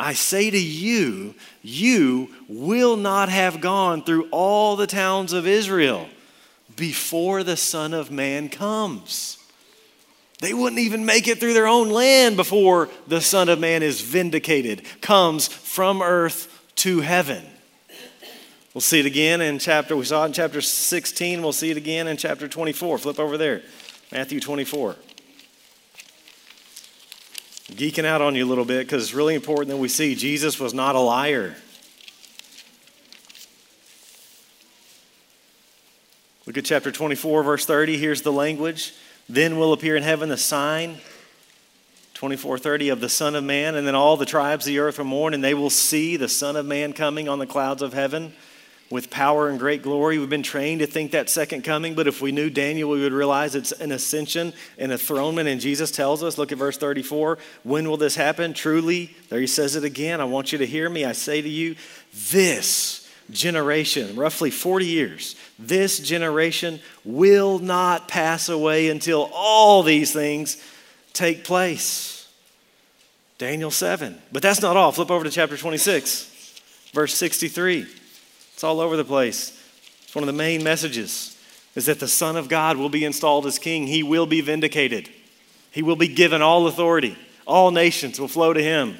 I 0.00 0.14
say 0.14 0.50
to 0.50 0.58
you, 0.58 1.34
you 1.60 2.30
will 2.48 2.96
not 2.96 3.28
have 3.28 3.60
gone 3.60 4.02
through 4.02 4.28
all 4.30 4.74
the 4.74 4.86
towns 4.86 5.34
of 5.34 5.46
Israel 5.46 6.08
before 6.74 7.44
the 7.44 7.56
Son 7.56 7.92
of 7.92 8.10
Man 8.10 8.48
comes. 8.48 9.36
They 10.38 10.54
wouldn't 10.54 10.80
even 10.80 11.04
make 11.04 11.28
it 11.28 11.38
through 11.38 11.52
their 11.52 11.66
own 11.66 11.90
land 11.90 12.36
before 12.36 12.88
the 13.08 13.20
Son 13.20 13.50
of 13.50 13.60
Man 13.60 13.82
is 13.82 14.00
vindicated, 14.00 14.84
comes 15.02 15.48
from 15.48 16.00
earth 16.00 16.64
to 16.76 17.00
heaven. 17.00 17.44
We'll 18.72 18.80
see 18.80 19.00
it 19.00 19.06
again 19.06 19.42
in 19.42 19.58
chapter, 19.58 19.94
we 19.94 20.06
saw 20.06 20.22
it 20.22 20.28
in 20.28 20.32
chapter 20.32 20.62
16. 20.62 21.42
We'll 21.42 21.52
see 21.52 21.72
it 21.72 21.76
again 21.76 22.08
in 22.08 22.16
chapter 22.16 22.48
24. 22.48 22.96
Flip 22.96 23.18
over 23.18 23.36
there, 23.36 23.60
Matthew 24.10 24.40
24 24.40 24.96
geeking 27.76 28.04
out 28.04 28.20
on 28.20 28.34
you 28.34 28.44
a 28.44 28.48
little 28.48 28.64
bit 28.64 28.86
because 28.86 29.02
it's 29.02 29.14
really 29.14 29.34
important 29.34 29.68
that 29.68 29.76
we 29.76 29.88
see 29.88 30.14
Jesus 30.14 30.58
was 30.58 30.74
not 30.74 30.94
a 30.94 31.00
liar. 31.00 31.56
Look 36.46 36.58
at 36.58 36.64
chapter 36.64 36.90
24, 36.90 37.42
verse 37.42 37.64
30. 37.64 37.96
Here's 37.96 38.22
the 38.22 38.32
language. 38.32 38.94
Then 39.28 39.58
will 39.58 39.72
appear 39.72 39.94
in 39.94 40.02
heaven 40.02 40.28
the 40.28 40.36
sign, 40.36 40.94
2430, 42.14 42.88
of 42.88 43.00
the 43.00 43.08
Son 43.08 43.36
of 43.36 43.44
Man, 43.44 43.76
and 43.76 43.86
then 43.86 43.94
all 43.94 44.16
the 44.16 44.26
tribes 44.26 44.66
of 44.66 44.70
the 44.70 44.80
earth 44.80 44.98
will 44.98 45.04
mourn, 45.04 45.34
and 45.34 45.44
they 45.44 45.54
will 45.54 45.70
see 45.70 46.16
the 46.16 46.28
Son 46.28 46.56
of 46.56 46.66
Man 46.66 46.92
coming 46.92 47.28
on 47.28 47.38
the 47.38 47.46
clouds 47.46 47.82
of 47.82 47.92
heaven 47.92 48.32
with 48.90 49.08
power 49.08 49.48
and 49.48 49.58
great 49.58 49.82
glory. 49.82 50.18
We've 50.18 50.28
been 50.28 50.42
trained 50.42 50.80
to 50.80 50.86
think 50.86 51.12
that 51.12 51.30
second 51.30 51.62
coming, 51.62 51.94
but 51.94 52.08
if 52.08 52.20
we 52.20 52.32
knew 52.32 52.50
Daniel, 52.50 52.90
we 52.90 53.00
would 53.00 53.12
realize 53.12 53.54
it's 53.54 53.70
an 53.72 53.92
ascension, 53.92 54.52
an 54.78 54.90
enthronement. 54.90 55.48
And 55.48 55.60
Jesus 55.60 55.92
tells 55.92 56.24
us, 56.24 56.36
look 56.36 56.50
at 56.50 56.58
verse 56.58 56.76
34, 56.76 57.38
when 57.62 57.88
will 57.88 57.96
this 57.96 58.16
happen? 58.16 58.52
Truly, 58.52 59.14
there 59.28 59.40
he 59.40 59.46
says 59.46 59.76
it 59.76 59.84
again. 59.84 60.20
I 60.20 60.24
want 60.24 60.50
you 60.50 60.58
to 60.58 60.66
hear 60.66 60.90
me. 60.90 61.04
I 61.04 61.12
say 61.12 61.40
to 61.40 61.48
you, 61.48 61.76
this 62.30 63.08
generation, 63.30 64.16
roughly 64.16 64.50
40 64.50 64.86
years, 64.86 65.36
this 65.56 66.00
generation 66.00 66.80
will 67.04 67.60
not 67.60 68.08
pass 68.08 68.48
away 68.48 68.88
until 68.88 69.30
all 69.32 69.84
these 69.84 70.12
things 70.12 70.60
take 71.12 71.44
place. 71.44 72.28
Daniel 73.38 73.70
7. 73.70 74.20
But 74.32 74.42
that's 74.42 74.60
not 74.60 74.76
all. 74.76 74.90
Flip 74.90 75.12
over 75.12 75.24
to 75.24 75.30
chapter 75.30 75.56
26, 75.56 76.60
verse 76.92 77.14
63. 77.14 77.86
It's 78.60 78.64
all 78.64 78.82
over 78.82 78.94
the 78.94 79.06
place. 79.06 79.58
It's 80.02 80.14
one 80.14 80.22
of 80.22 80.26
the 80.26 80.34
main 80.34 80.62
messages 80.62 81.34
is 81.74 81.86
that 81.86 81.98
the 81.98 82.06
Son 82.06 82.36
of 82.36 82.50
God 82.50 82.76
will 82.76 82.90
be 82.90 83.06
installed 83.06 83.46
as 83.46 83.58
king. 83.58 83.86
He 83.86 84.02
will 84.02 84.26
be 84.26 84.42
vindicated. 84.42 85.08
He 85.70 85.80
will 85.80 85.96
be 85.96 86.08
given 86.08 86.42
all 86.42 86.66
authority. 86.66 87.16
All 87.46 87.70
nations 87.70 88.20
will 88.20 88.28
flow 88.28 88.52
to 88.52 88.62
him. 88.62 88.98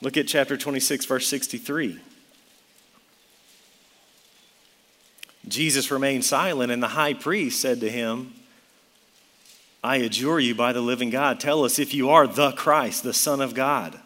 Look 0.00 0.16
at 0.16 0.26
chapter 0.26 0.56
26, 0.56 1.04
verse 1.04 1.28
63. 1.28 2.00
Jesus 5.46 5.90
remained 5.90 6.24
silent, 6.24 6.72
and 6.72 6.82
the 6.82 6.88
high 6.88 7.12
priest 7.12 7.60
said 7.60 7.80
to 7.80 7.90
him, 7.90 8.32
I 9.82 9.96
adjure 9.96 10.40
you 10.40 10.54
by 10.54 10.72
the 10.72 10.80
living 10.80 11.10
God, 11.10 11.38
tell 11.38 11.62
us 11.66 11.78
if 11.78 11.92
you 11.92 12.08
are 12.08 12.26
the 12.26 12.52
Christ, 12.52 13.02
the 13.02 13.12
Son 13.12 13.42
of 13.42 13.52
God. 13.52 14.00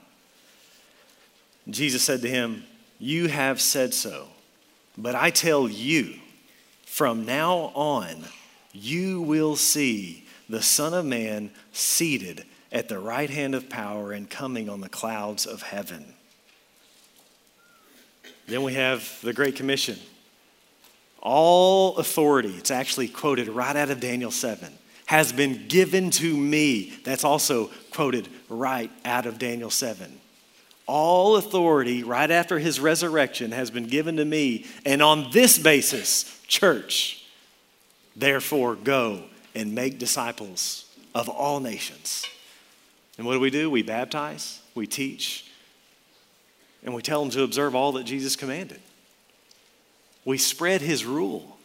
Jesus 1.71 2.03
said 2.03 2.23
to 2.23 2.29
him, 2.29 2.65
you 2.99 3.29
have 3.29 3.61
said 3.61 3.95
so. 3.95 4.29
But 4.97 5.15
I 5.15 5.31
tell 5.31 5.69
you, 5.69 6.15
from 6.85 7.25
now 7.25 7.71
on, 7.75 8.25
you 8.73 9.23
will 9.23 9.57
see 9.57 10.27
the 10.49 10.63
Son 10.63 10.95
of 10.95 11.05
Man 11.05 11.51
seated 11.73 12.45
at 12.73 12.89
the 12.89 12.99
right 12.99 13.31
hand 13.31 13.55
of 13.55 13.69
power 13.69 14.13
and 14.13 14.29
coming 14.29 14.69
on 14.69 14.81
the 14.81 14.89
clouds 14.89 15.47
of 15.47 15.63
heaven. 15.63 16.15
Then 18.47 18.63
we 18.63 18.75
have 18.75 19.19
the 19.23 19.33
Great 19.33 19.57
Commission. 19.57 19.99
All 21.21 21.97
authority, 21.99 22.55
it's 22.57 22.71
actually 22.71 23.09
quoted 23.09 23.49
right 23.49 23.77
out 23.77 23.91
of 23.91 24.01
Daniel 24.01 24.31
7, 24.31 24.73
has 25.07 25.33
been 25.33 25.67
given 25.69 26.11
to 26.13 26.37
me. 26.37 26.99
That's 27.05 27.25
also 27.25 27.71
quoted 27.91 28.29
right 28.49 28.91
out 29.05 29.27
of 29.27 29.39
Daniel 29.39 29.71
7. 29.71 30.21
All 30.89 31.37
authority 31.37 32.03
right 32.03 32.31
after 32.31 32.59
his 32.59 32.81
resurrection 32.81 33.53
has 33.53 33.71
been 33.71 33.87
given 33.87 34.17
to 34.17 34.25
me. 34.25 34.65
And 34.87 35.03
on 35.03 35.31
this 35.31 35.59
basis, 35.59 36.41
church, 36.49 37.27
therefore 38.17 38.75
go 38.75 39.25
and 39.55 39.75
make 39.75 39.99
disciples 39.99 40.87
of 41.15 41.29
all 41.29 41.61
nations. 41.61 42.27
And 43.19 43.27
what 43.27 43.35
do 43.35 43.41
we 43.41 43.51
do? 43.51 43.71
We 43.71 43.83
baptize, 43.83 44.63
we 44.75 44.87
teach, 44.87 45.45
and 46.83 46.95
we 46.95 47.03
tell 47.03 47.21
them 47.21 47.31
to 47.33 47.43
observe 47.43 47.75
all 47.75 47.93
that 47.93 48.05
Jesus 48.05 48.35
commanded. 48.35 48.81
We 50.25 50.39
spread 50.39 50.81
his 50.81 51.05
rule. 51.05 51.59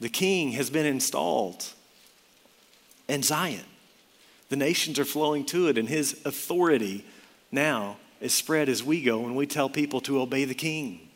The 0.00 0.08
king 0.08 0.52
has 0.52 0.70
been 0.70 0.86
installed 0.86 1.66
in 3.08 3.22
Zion. 3.22 3.64
The 4.48 4.56
nations 4.56 4.98
are 4.98 5.04
flowing 5.04 5.44
to 5.46 5.68
it, 5.68 5.76
and 5.76 5.88
his 5.88 6.20
authority 6.24 7.04
now 7.52 7.98
is 8.20 8.34
spread 8.34 8.68
as 8.68 8.84
we 8.84 9.02
go 9.02 9.24
and 9.24 9.36
we 9.36 9.46
tell 9.46 9.68
people 9.68 10.00
to 10.02 10.20
obey 10.20 10.44
the 10.44 10.54
king. 10.54 11.08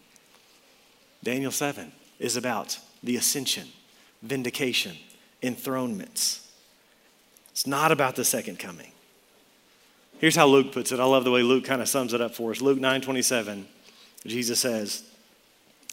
Daniel 1.22 1.50
7 1.50 1.92
is 2.18 2.36
about 2.36 2.78
the 3.02 3.16
ascension, 3.16 3.68
vindication, 4.22 4.96
enthronements. 5.42 6.46
It's 7.50 7.66
not 7.66 7.92
about 7.92 8.16
the 8.16 8.24
second 8.24 8.58
coming. 8.58 8.92
Here's 10.18 10.36
how 10.36 10.46
Luke 10.46 10.72
puts 10.72 10.92
it. 10.92 11.00
I 11.00 11.04
love 11.04 11.24
the 11.24 11.30
way 11.30 11.42
Luke 11.42 11.64
kind 11.64 11.82
of 11.82 11.88
sums 11.88 12.14
it 12.14 12.20
up 12.20 12.34
for 12.34 12.50
us. 12.50 12.60
Luke 12.60 12.78
9 12.78 13.00
27, 13.00 13.66
Jesus 14.26 14.60
says, 14.60 15.04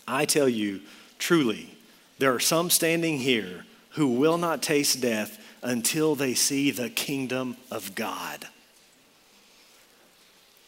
I 0.08 0.26
tell 0.26 0.48
you, 0.48 0.82
truly, 1.20 1.76
there 2.18 2.34
are 2.34 2.40
some 2.40 2.70
standing 2.70 3.18
here 3.18 3.66
who 3.92 4.08
will 4.08 4.38
not 4.38 4.62
taste 4.62 5.02
death 5.02 5.38
until 5.62 6.16
they 6.16 6.34
see 6.34 6.72
the 6.72 6.90
kingdom 6.90 7.58
of 7.70 7.94
God. 7.96 8.48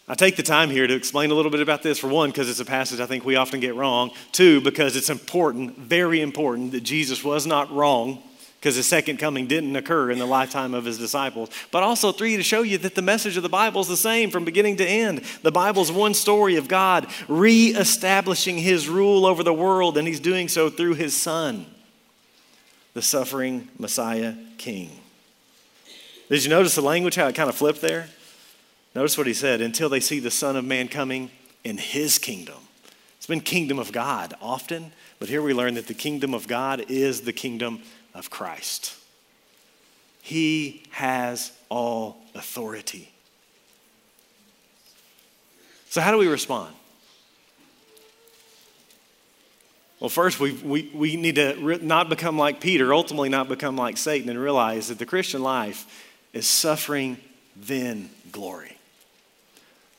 I 0.08 0.16
take 0.16 0.36
the 0.36 0.44
time 0.44 0.70
here 0.70 0.86
to 0.86 0.94
explain 0.94 1.32
a 1.32 1.34
little 1.34 1.52
bit 1.52 1.62
about 1.62 1.82
this. 1.82 2.00
For 2.00 2.08
one, 2.08 2.30
because 2.30 2.50
it's 2.50 2.60
a 2.60 2.66
passage 2.66 3.00
I 3.00 3.06
think 3.06 3.24
we 3.24 3.38
often 3.38 3.60
get 3.60 3.76
wrong. 3.76 4.12
Two, 4.32 4.60
because 4.60 4.96
it's 4.96 5.10
important, 5.10 5.78
very 5.78 6.20
important, 6.20 6.74
that 6.74 6.82
Jesus 6.82 7.24
was 7.24 7.46
not 7.46 7.72
wrong 7.72 8.22
because 8.64 8.76
his 8.78 8.88
second 8.88 9.18
coming 9.18 9.46
didn't 9.46 9.76
occur 9.76 10.10
in 10.10 10.20
the 10.20 10.26
lifetime 10.26 10.74
of 10.74 10.86
his 10.86 10.98
disciples. 10.98 11.50
But 11.70 11.84
also, 11.84 12.14
three, 12.14 12.38
to 12.38 12.44
show 12.44 12.62
you 12.62 12.78
that 12.78 12.96
the 12.96 13.02
message 13.02 13.36
of 13.36 13.44
the 13.44 13.50
Bible 13.50 13.82
is 13.82 13.90
the 13.90 13.98
same 13.98 14.30
from 14.30 14.46
beginning 14.46 14.78
to 14.78 14.88
end. 14.88 15.20
The 15.42 15.52
Bible's 15.52 15.92
one 15.92 16.14
story 16.14 16.56
of 16.56 16.70
God 16.70 17.08
reestablishing 17.28 18.58
his 18.58 18.88
rule 18.88 19.26
over 19.26 19.44
the 19.44 19.54
world, 19.54 19.98
and 19.98 20.08
he's 20.08 20.22
doing 20.22 20.48
so 20.48 20.70
through 20.70 20.94
his 20.94 21.14
Son, 21.14 21.66
the 22.94 23.02
suffering 23.02 23.68
Messiah 23.78 24.34
King. 24.58 24.92
Did 26.30 26.46
you 26.46 26.50
notice 26.50 26.76
the 26.76 26.82
language, 26.82 27.16
how 27.16 27.28
it 27.28 27.36
kind 27.36 27.50
of 27.50 27.56
flipped 27.56 27.82
there? 27.82 28.08
Notice 28.96 29.18
what 29.18 29.28
he 29.28 29.34
said 29.34 29.62
until 29.62 29.90
they 29.90 30.00
see 30.00 30.20
the 30.20 30.32
Son 30.32 30.56
of 30.56 30.66
Man 30.66 30.88
coming 30.88 31.32
in 31.64 31.78
his 31.78 32.18
kingdom. 32.20 32.58
It's 33.18 33.26
been 33.26 33.42
kingdom 33.42 33.80
of 33.80 33.92
God 33.92 34.34
often, 34.42 34.92
but 35.18 35.30
here 35.30 35.42
we 35.42 35.54
learn 35.54 35.76
that 35.76 35.88
the 35.88 35.94
kingdom 35.94 36.34
of 36.34 36.48
God 36.48 36.86
is 36.90 37.22
the 37.22 37.34
kingdom 37.34 37.82
of 38.14 38.30
Christ. 38.30 38.96
He 40.22 40.84
has 40.92 41.52
all 41.70 42.18
authority. 42.36 43.10
So, 45.90 46.02
how 46.02 46.12
do 46.12 46.18
we 46.18 46.28
respond? 46.28 46.74
Well, 50.00 50.10
first, 50.10 50.40
we, 50.40 50.52
we, 50.52 50.92
we 50.94 51.16
need 51.16 51.36
to 51.36 51.56
re- 51.62 51.80
not 51.82 52.10
become 52.10 52.38
like 52.38 52.60
Peter, 52.60 52.94
ultimately, 52.94 53.30
not 53.30 53.48
become 53.48 53.78
like 53.78 53.96
Satan, 53.96 54.30
and 54.30 54.38
realize 54.38 54.90
that 54.90 55.00
the 55.00 55.06
Christian 55.06 55.42
life 55.42 55.86
is 56.34 56.46
suffering, 56.46 57.18
then 57.56 58.10
glory. 58.32 58.73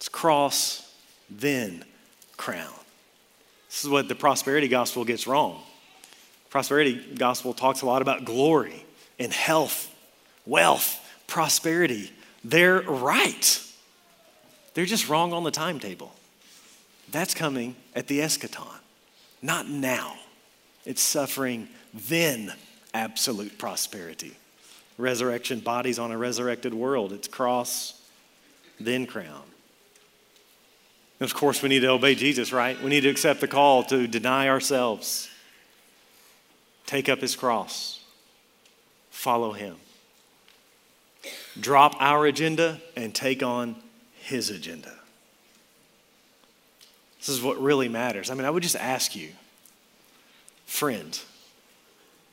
It's 0.05 0.11
cross, 0.11 0.86
then 1.30 1.82
crown. 2.36 2.74
This 3.70 3.84
is 3.84 3.88
what 3.88 4.07
the 4.07 4.14
prosperity 4.14 4.68
gospel 4.68 5.02
gets 5.02 5.26
wrong. 5.26 5.62
Prosperity 6.50 7.14
gospel 7.14 7.55
talks 7.55 7.80
a 7.80 7.86
lot 7.86 8.02
about 8.02 8.26
glory 8.26 8.84
and 9.18 9.32
health, 9.32 9.90
wealth, 10.44 11.00
prosperity. 11.26 12.12
They're 12.44 12.82
right. 12.82 13.62
They're 14.74 14.84
just 14.84 15.09
wrong 15.09 15.32
on 15.32 15.42
the 15.42 15.50
timetable. 15.50 16.12
That's 17.11 17.32
coming 17.32 17.74
at 17.96 18.07
the 18.07 18.20
eschaton, 18.20 18.76
not 19.40 19.70
now. 19.70 20.16
It's 20.84 21.00
suffering, 21.00 21.66
then 21.94 22.52
absolute 22.92 23.57
prosperity. 23.57 24.36
Resurrection 24.98 25.61
bodies 25.61 25.98
on 25.98 26.12
a 26.12 26.18
resurrected 26.18 26.74
world. 26.74 27.14
It's 27.14 27.26
cross, 27.26 28.02
then 28.78 29.07
crown. 29.07 29.44
And 31.24 31.30
of 31.30 31.38
course, 31.38 31.62
we 31.62 31.70
need 31.70 31.80
to 31.80 31.88
obey 31.88 32.14
Jesus, 32.14 32.52
right? 32.52 32.78
We 32.82 32.90
need 32.90 33.00
to 33.00 33.08
accept 33.08 33.40
the 33.40 33.48
call 33.48 33.82
to 33.84 34.06
deny 34.06 34.46
ourselves, 34.46 35.30
take 36.84 37.08
up 37.08 37.22
his 37.22 37.34
cross, 37.34 38.04
follow 39.08 39.52
him, 39.52 39.76
drop 41.58 41.96
our 41.98 42.26
agenda, 42.26 42.78
and 42.94 43.14
take 43.14 43.42
on 43.42 43.74
his 44.20 44.50
agenda. 44.50 44.92
This 47.20 47.30
is 47.30 47.40
what 47.40 47.58
really 47.58 47.88
matters. 47.88 48.28
I 48.28 48.34
mean, 48.34 48.44
I 48.44 48.50
would 48.50 48.62
just 48.62 48.76
ask 48.76 49.16
you, 49.16 49.30
friend, 50.66 51.18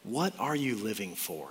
what 0.04 0.34
are 0.38 0.58
you 0.58 0.76
living 0.76 1.16
for? 1.16 1.50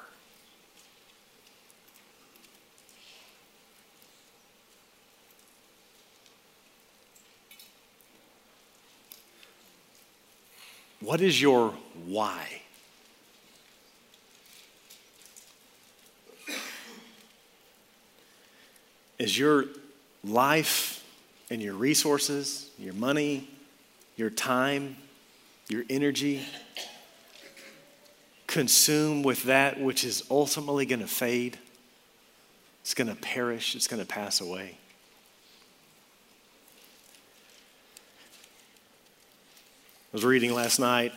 What 11.01 11.21
is 11.21 11.41
your 11.41 11.75
why? 12.07 12.47
Is 19.19 19.39
your 19.39 19.67
life 20.25 21.05
and 21.51 21.61
your 21.61 21.75
resources, 21.75 22.71
your 22.79 22.95
money, 22.95 23.49
your 24.17 24.31
time, 24.31 24.97
your 25.69 25.85
energy 25.91 26.43
consumed 28.47 29.25
with 29.25 29.45
that 29.45 29.81
which 29.81 30.05
is 30.05 30.25
ultimately 30.31 30.87
going 30.87 31.01
to 31.01 31.07
fade? 31.07 31.59
It's 32.83 32.95
going 32.95 33.09
to 33.09 33.15
perish, 33.15 33.75
it's 33.75 33.87
going 33.87 34.03
to 34.03 34.09
pass 34.09 34.41
away. 34.41 34.79
I 39.99 40.00
was 40.13 40.25
reading 40.25 40.53
last 40.53 40.79
night 40.81 41.13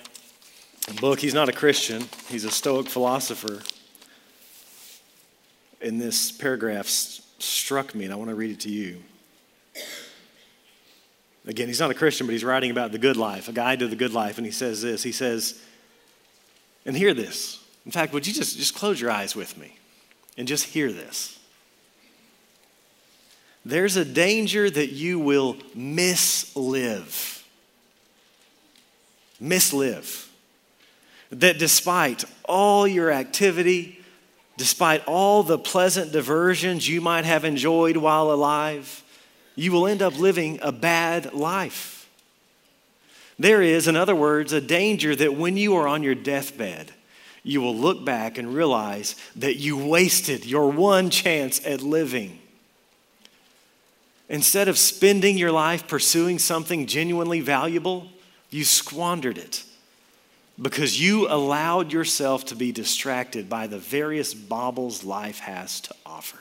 a 0.89 0.93
book. 0.95 1.19
He's 1.19 1.33
not 1.33 1.49
a 1.49 1.53
Christian, 1.53 2.03
he's 2.29 2.45
a 2.45 2.51
Stoic 2.51 2.87
philosopher. 2.87 3.61
And 5.81 5.99
this 5.99 6.31
paragraph 6.31 6.87
struck 6.87 7.93
me, 7.93 8.05
and 8.05 8.13
I 8.13 8.15
want 8.15 8.29
to 8.29 8.35
read 8.35 8.51
it 8.51 8.61
to 8.61 8.69
you. 8.69 9.03
Again, 11.45 11.67
he's 11.67 11.79
not 11.79 11.91
a 11.91 11.93
Christian, 11.93 12.25
but 12.25 12.31
he's 12.31 12.43
writing 12.43 12.71
about 12.71 12.93
the 12.93 12.97
good 12.97 13.17
life, 13.17 13.49
a 13.49 13.51
guide 13.51 13.79
to 13.79 13.87
the 13.87 13.97
good 13.97 14.13
life. 14.13 14.37
And 14.37 14.45
he 14.45 14.51
says 14.51 14.81
this 14.81 15.03
He 15.03 15.11
says, 15.11 15.61
and 16.85 16.95
hear 16.95 17.13
this. 17.13 17.61
In 17.85 17.91
fact, 17.91 18.13
would 18.13 18.25
you 18.25 18.33
just, 18.33 18.57
just 18.57 18.75
close 18.75 19.01
your 19.01 19.11
eyes 19.11 19.35
with 19.35 19.57
me 19.57 19.75
and 20.37 20.47
just 20.47 20.65
hear 20.67 20.91
this? 20.91 21.37
There's 23.65 23.97
a 23.97 24.05
danger 24.05 24.69
that 24.69 24.91
you 24.91 25.19
will 25.19 25.55
mislive 25.75 27.42
mislive. 29.41 30.27
That 31.29 31.57
despite 31.57 32.25
all 32.45 32.87
your 32.87 33.11
activity, 33.11 33.99
despite 34.57 35.03
all 35.05 35.43
the 35.43 35.57
pleasant 35.57 36.11
diversions 36.11 36.87
you 36.87 37.01
might 37.01 37.25
have 37.25 37.43
enjoyed 37.43 37.97
while 37.97 38.31
alive, 38.31 39.03
you 39.55 39.71
will 39.71 39.87
end 39.87 40.01
up 40.01 40.19
living 40.19 40.59
a 40.61 40.71
bad 40.71 41.33
life. 41.33 42.09
There 43.39 43.61
is, 43.61 43.87
in 43.87 43.95
other 43.95 44.15
words, 44.15 44.53
a 44.53 44.61
danger 44.61 45.15
that 45.15 45.35
when 45.35 45.57
you 45.57 45.75
are 45.75 45.87
on 45.87 46.03
your 46.03 46.15
deathbed, 46.15 46.91
you 47.43 47.61
will 47.61 47.75
look 47.75 48.05
back 48.05 48.37
and 48.37 48.53
realize 48.53 49.15
that 49.35 49.57
you 49.57 49.75
wasted 49.77 50.45
your 50.45 50.71
one 50.71 51.09
chance 51.09 51.65
at 51.65 51.81
living. 51.81 52.39
Instead 54.29 54.67
of 54.67 54.77
spending 54.77 55.37
your 55.37 55.51
life 55.51 55.87
pursuing 55.87 56.39
something 56.39 56.87
genuinely 56.87 57.41
valuable, 57.41 58.07
you 58.53 58.63
squandered 58.63 59.37
it 59.37 59.63
because 60.61 61.01
you 61.01 61.27
allowed 61.27 61.91
yourself 61.91 62.45
to 62.45 62.55
be 62.55 62.71
distracted 62.71 63.49
by 63.49 63.67
the 63.67 63.79
various 63.79 64.33
baubles 64.33 65.03
life 65.03 65.39
has 65.39 65.81
to 65.81 65.95
offer. 66.05 66.37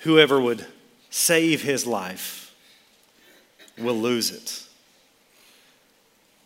Whoever 0.00 0.40
would 0.40 0.66
save 1.08 1.62
his 1.62 1.86
life 1.86 2.54
will 3.78 3.96
lose 3.96 4.30
it. 4.30 4.64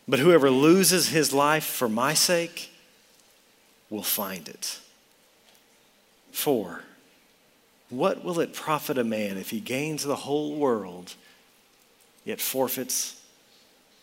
But 0.06 0.20
whoever 0.20 0.50
loses 0.50 1.08
his 1.08 1.32
life 1.32 1.64
for 1.64 1.88
my 1.88 2.14
sake 2.14 2.70
will 3.90 4.02
find 4.02 4.48
it. 4.48 4.78
Four, 6.30 6.82
what 7.90 8.22
will 8.22 8.40
it 8.40 8.52
profit 8.52 8.98
a 8.98 9.04
man 9.04 9.38
if 9.38 9.50
he 9.50 9.60
gains 9.60 10.04
the 10.04 10.16
whole 10.16 10.54
world 10.54 11.14
yet 12.24 12.40
forfeits 12.40 13.20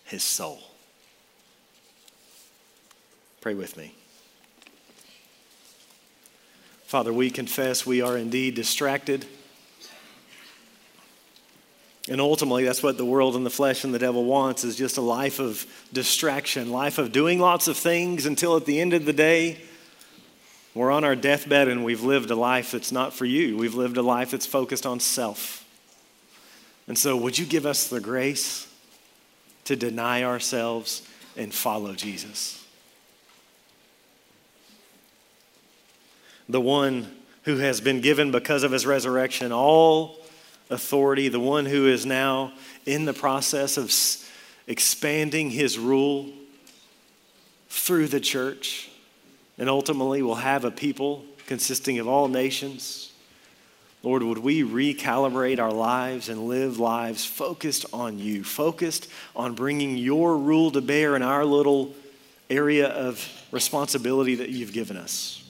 his 0.05 0.23
soul? 0.23 0.59
Pray 3.41 3.53
with 3.53 3.77
me. 3.77 3.93
Father, 6.85 7.13
we 7.13 7.29
confess 7.29 7.85
we 7.85 8.01
are 8.01 8.17
indeed 8.17 8.55
distracted. 8.55 9.25
And 12.07 12.21
ultimately, 12.21 12.63
that's 12.63 12.83
what 12.83 12.97
the 12.97 13.05
world 13.05 13.35
and 13.35 13.45
the 13.45 13.49
flesh 13.49 13.83
and 13.83 13.93
the 13.93 13.99
devil 13.99 14.25
wants 14.25 14.63
is 14.63 14.75
just 14.75 14.97
a 14.97 15.01
life 15.01 15.39
of 15.39 15.65
distraction, 15.91 16.71
life 16.71 16.97
of 16.97 17.11
doing 17.11 17.39
lots 17.39 17.67
of 17.67 17.77
things 17.77 18.25
until 18.25 18.55
at 18.55 18.65
the 18.65 18.79
end 18.79 18.93
of 18.93 19.05
the 19.05 19.13
day, 19.13 19.59
we're 20.75 20.91
on 20.91 21.05
our 21.05 21.15
deathbed 21.15 21.69
and 21.69 21.85
we've 21.85 22.03
lived 22.03 22.29
a 22.29 22.35
life 22.35 22.71
that's 22.71 22.91
not 22.91 23.13
for 23.13 23.25
you. 23.25 23.57
We've 23.57 23.75
lived 23.75 23.95
a 23.95 24.01
life 24.01 24.31
that's 24.31 24.45
focused 24.45 24.85
on 24.85 24.99
self. 24.99 25.65
And 26.87 26.97
so, 26.97 27.15
would 27.15 27.39
you 27.39 27.45
give 27.45 27.65
us 27.65 27.87
the 27.87 28.01
grace 28.01 28.67
to 29.63 29.75
deny 29.75 30.23
ourselves 30.23 31.01
and 31.37 31.53
follow 31.53 31.93
Jesus? 31.93 32.63
The 36.47 36.61
one 36.61 37.09
who 37.43 37.57
has 37.57 37.79
been 37.79 38.01
given 38.01 38.31
because 38.31 38.63
of 38.63 38.71
his 38.71 38.85
resurrection 38.85 39.51
all 39.51 40.19
authority, 40.69 41.29
the 41.29 41.39
one 41.39 41.65
who 41.65 41.87
is 41.87 42.05
now 42.05 42.51
in 42.85 43.05
the 43.05 43.13
process 43.13 43.77
of 43.77 43.91
expanding 44.67 45.51
his 45.51 45.79
rule 45.79 46.29
through 47.69 48.07
the 48.07 48.19
church, 48.19 48.89
and 49.57 49.69
ultimately 49.69 50.21
will 50.21 50.35
have 50.35 50.65
a 50.65 50.71
people 50.71 51.23
consisting 51.47 51.99
of 51.99 52.07
all 52.07 52.27
nations. 52.27 53.11
Lord, 54.03 54.21
would 54.21 54.37
we 54.37 54.63
recalibrate 54.63 55.59
our 55.59 55.71
lives 55.71 56.29
and 56.29 56.47
live 56.47 56.77
lives 56.77 57.25
focused 57.25 57.85
on 57.91 58.19
you, 58.19 58.43
focused 58.43 59.09
on 59.35 59.55
bringing 59.55 59.97
your 59.97 60.37
rule 60.37 60.71
to 60.71 60.81
bear 60.81 61.15
in 61.15 61.23
our 61.23 61.43
little 61.43 61.93
area 62.49 62.87
of 62.87 63.27
responsibility 63.51 64.35
that 64.35 64.49
you've 64.49 64.73
given 64.73 64.97
us? 64.97 65.43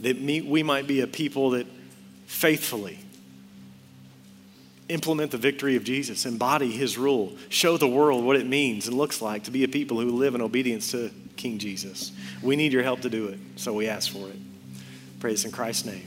That 0.00 0.18
we 0.18 0.62
might 0.62 0.86
be 0.86 1.02
a 1.02 1.06
people 1.06 1.50
that 1.50 1.66
faithfully 2.26 2.98
implement 4.88 5.30
the 5.30 5.38
victory 5.38 5.76
of 5.76 5.84
Jesus, 5.84 6.26
embody 6.26 6.70
his 6.70 6.98
rule, 6.98 7.36
show 7.48 7.76
the 7.76 7.86
world 7.86 8.24
what 8.24 8.36
it 8.36 8.46
means 8.46 8.88
and 8.88 8.96
looks 8.96 9.22
like 9.22 9.44
to 9.44 9.50
be 9.50 9.62
a 9.62 9.68
people 9.68 10.00
who 10.00 10.10
live 10.10 10.34
in 10.34 10.40
obedience 10.40 10.90
to 10.92 11.10
King 11.40 11.58
Jesus. 11.58 12.12
We 12.42 12.54
need 12.54 12.72
your 12.72 12.82
help 12.82 13.00
to 13.00 13.08
do 13.08 13.28
it, 13.28 13.38
so 13.56 13.72
we 13.72 13.88
ask 13.88 14.12
for 14.12 14.28
it. 14.28 14.36
Praise 15.20 15.46
in 15.46 15.50
Christ's 15.50 15.86
name. 15.86 16.06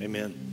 Amen. 0.00 0.49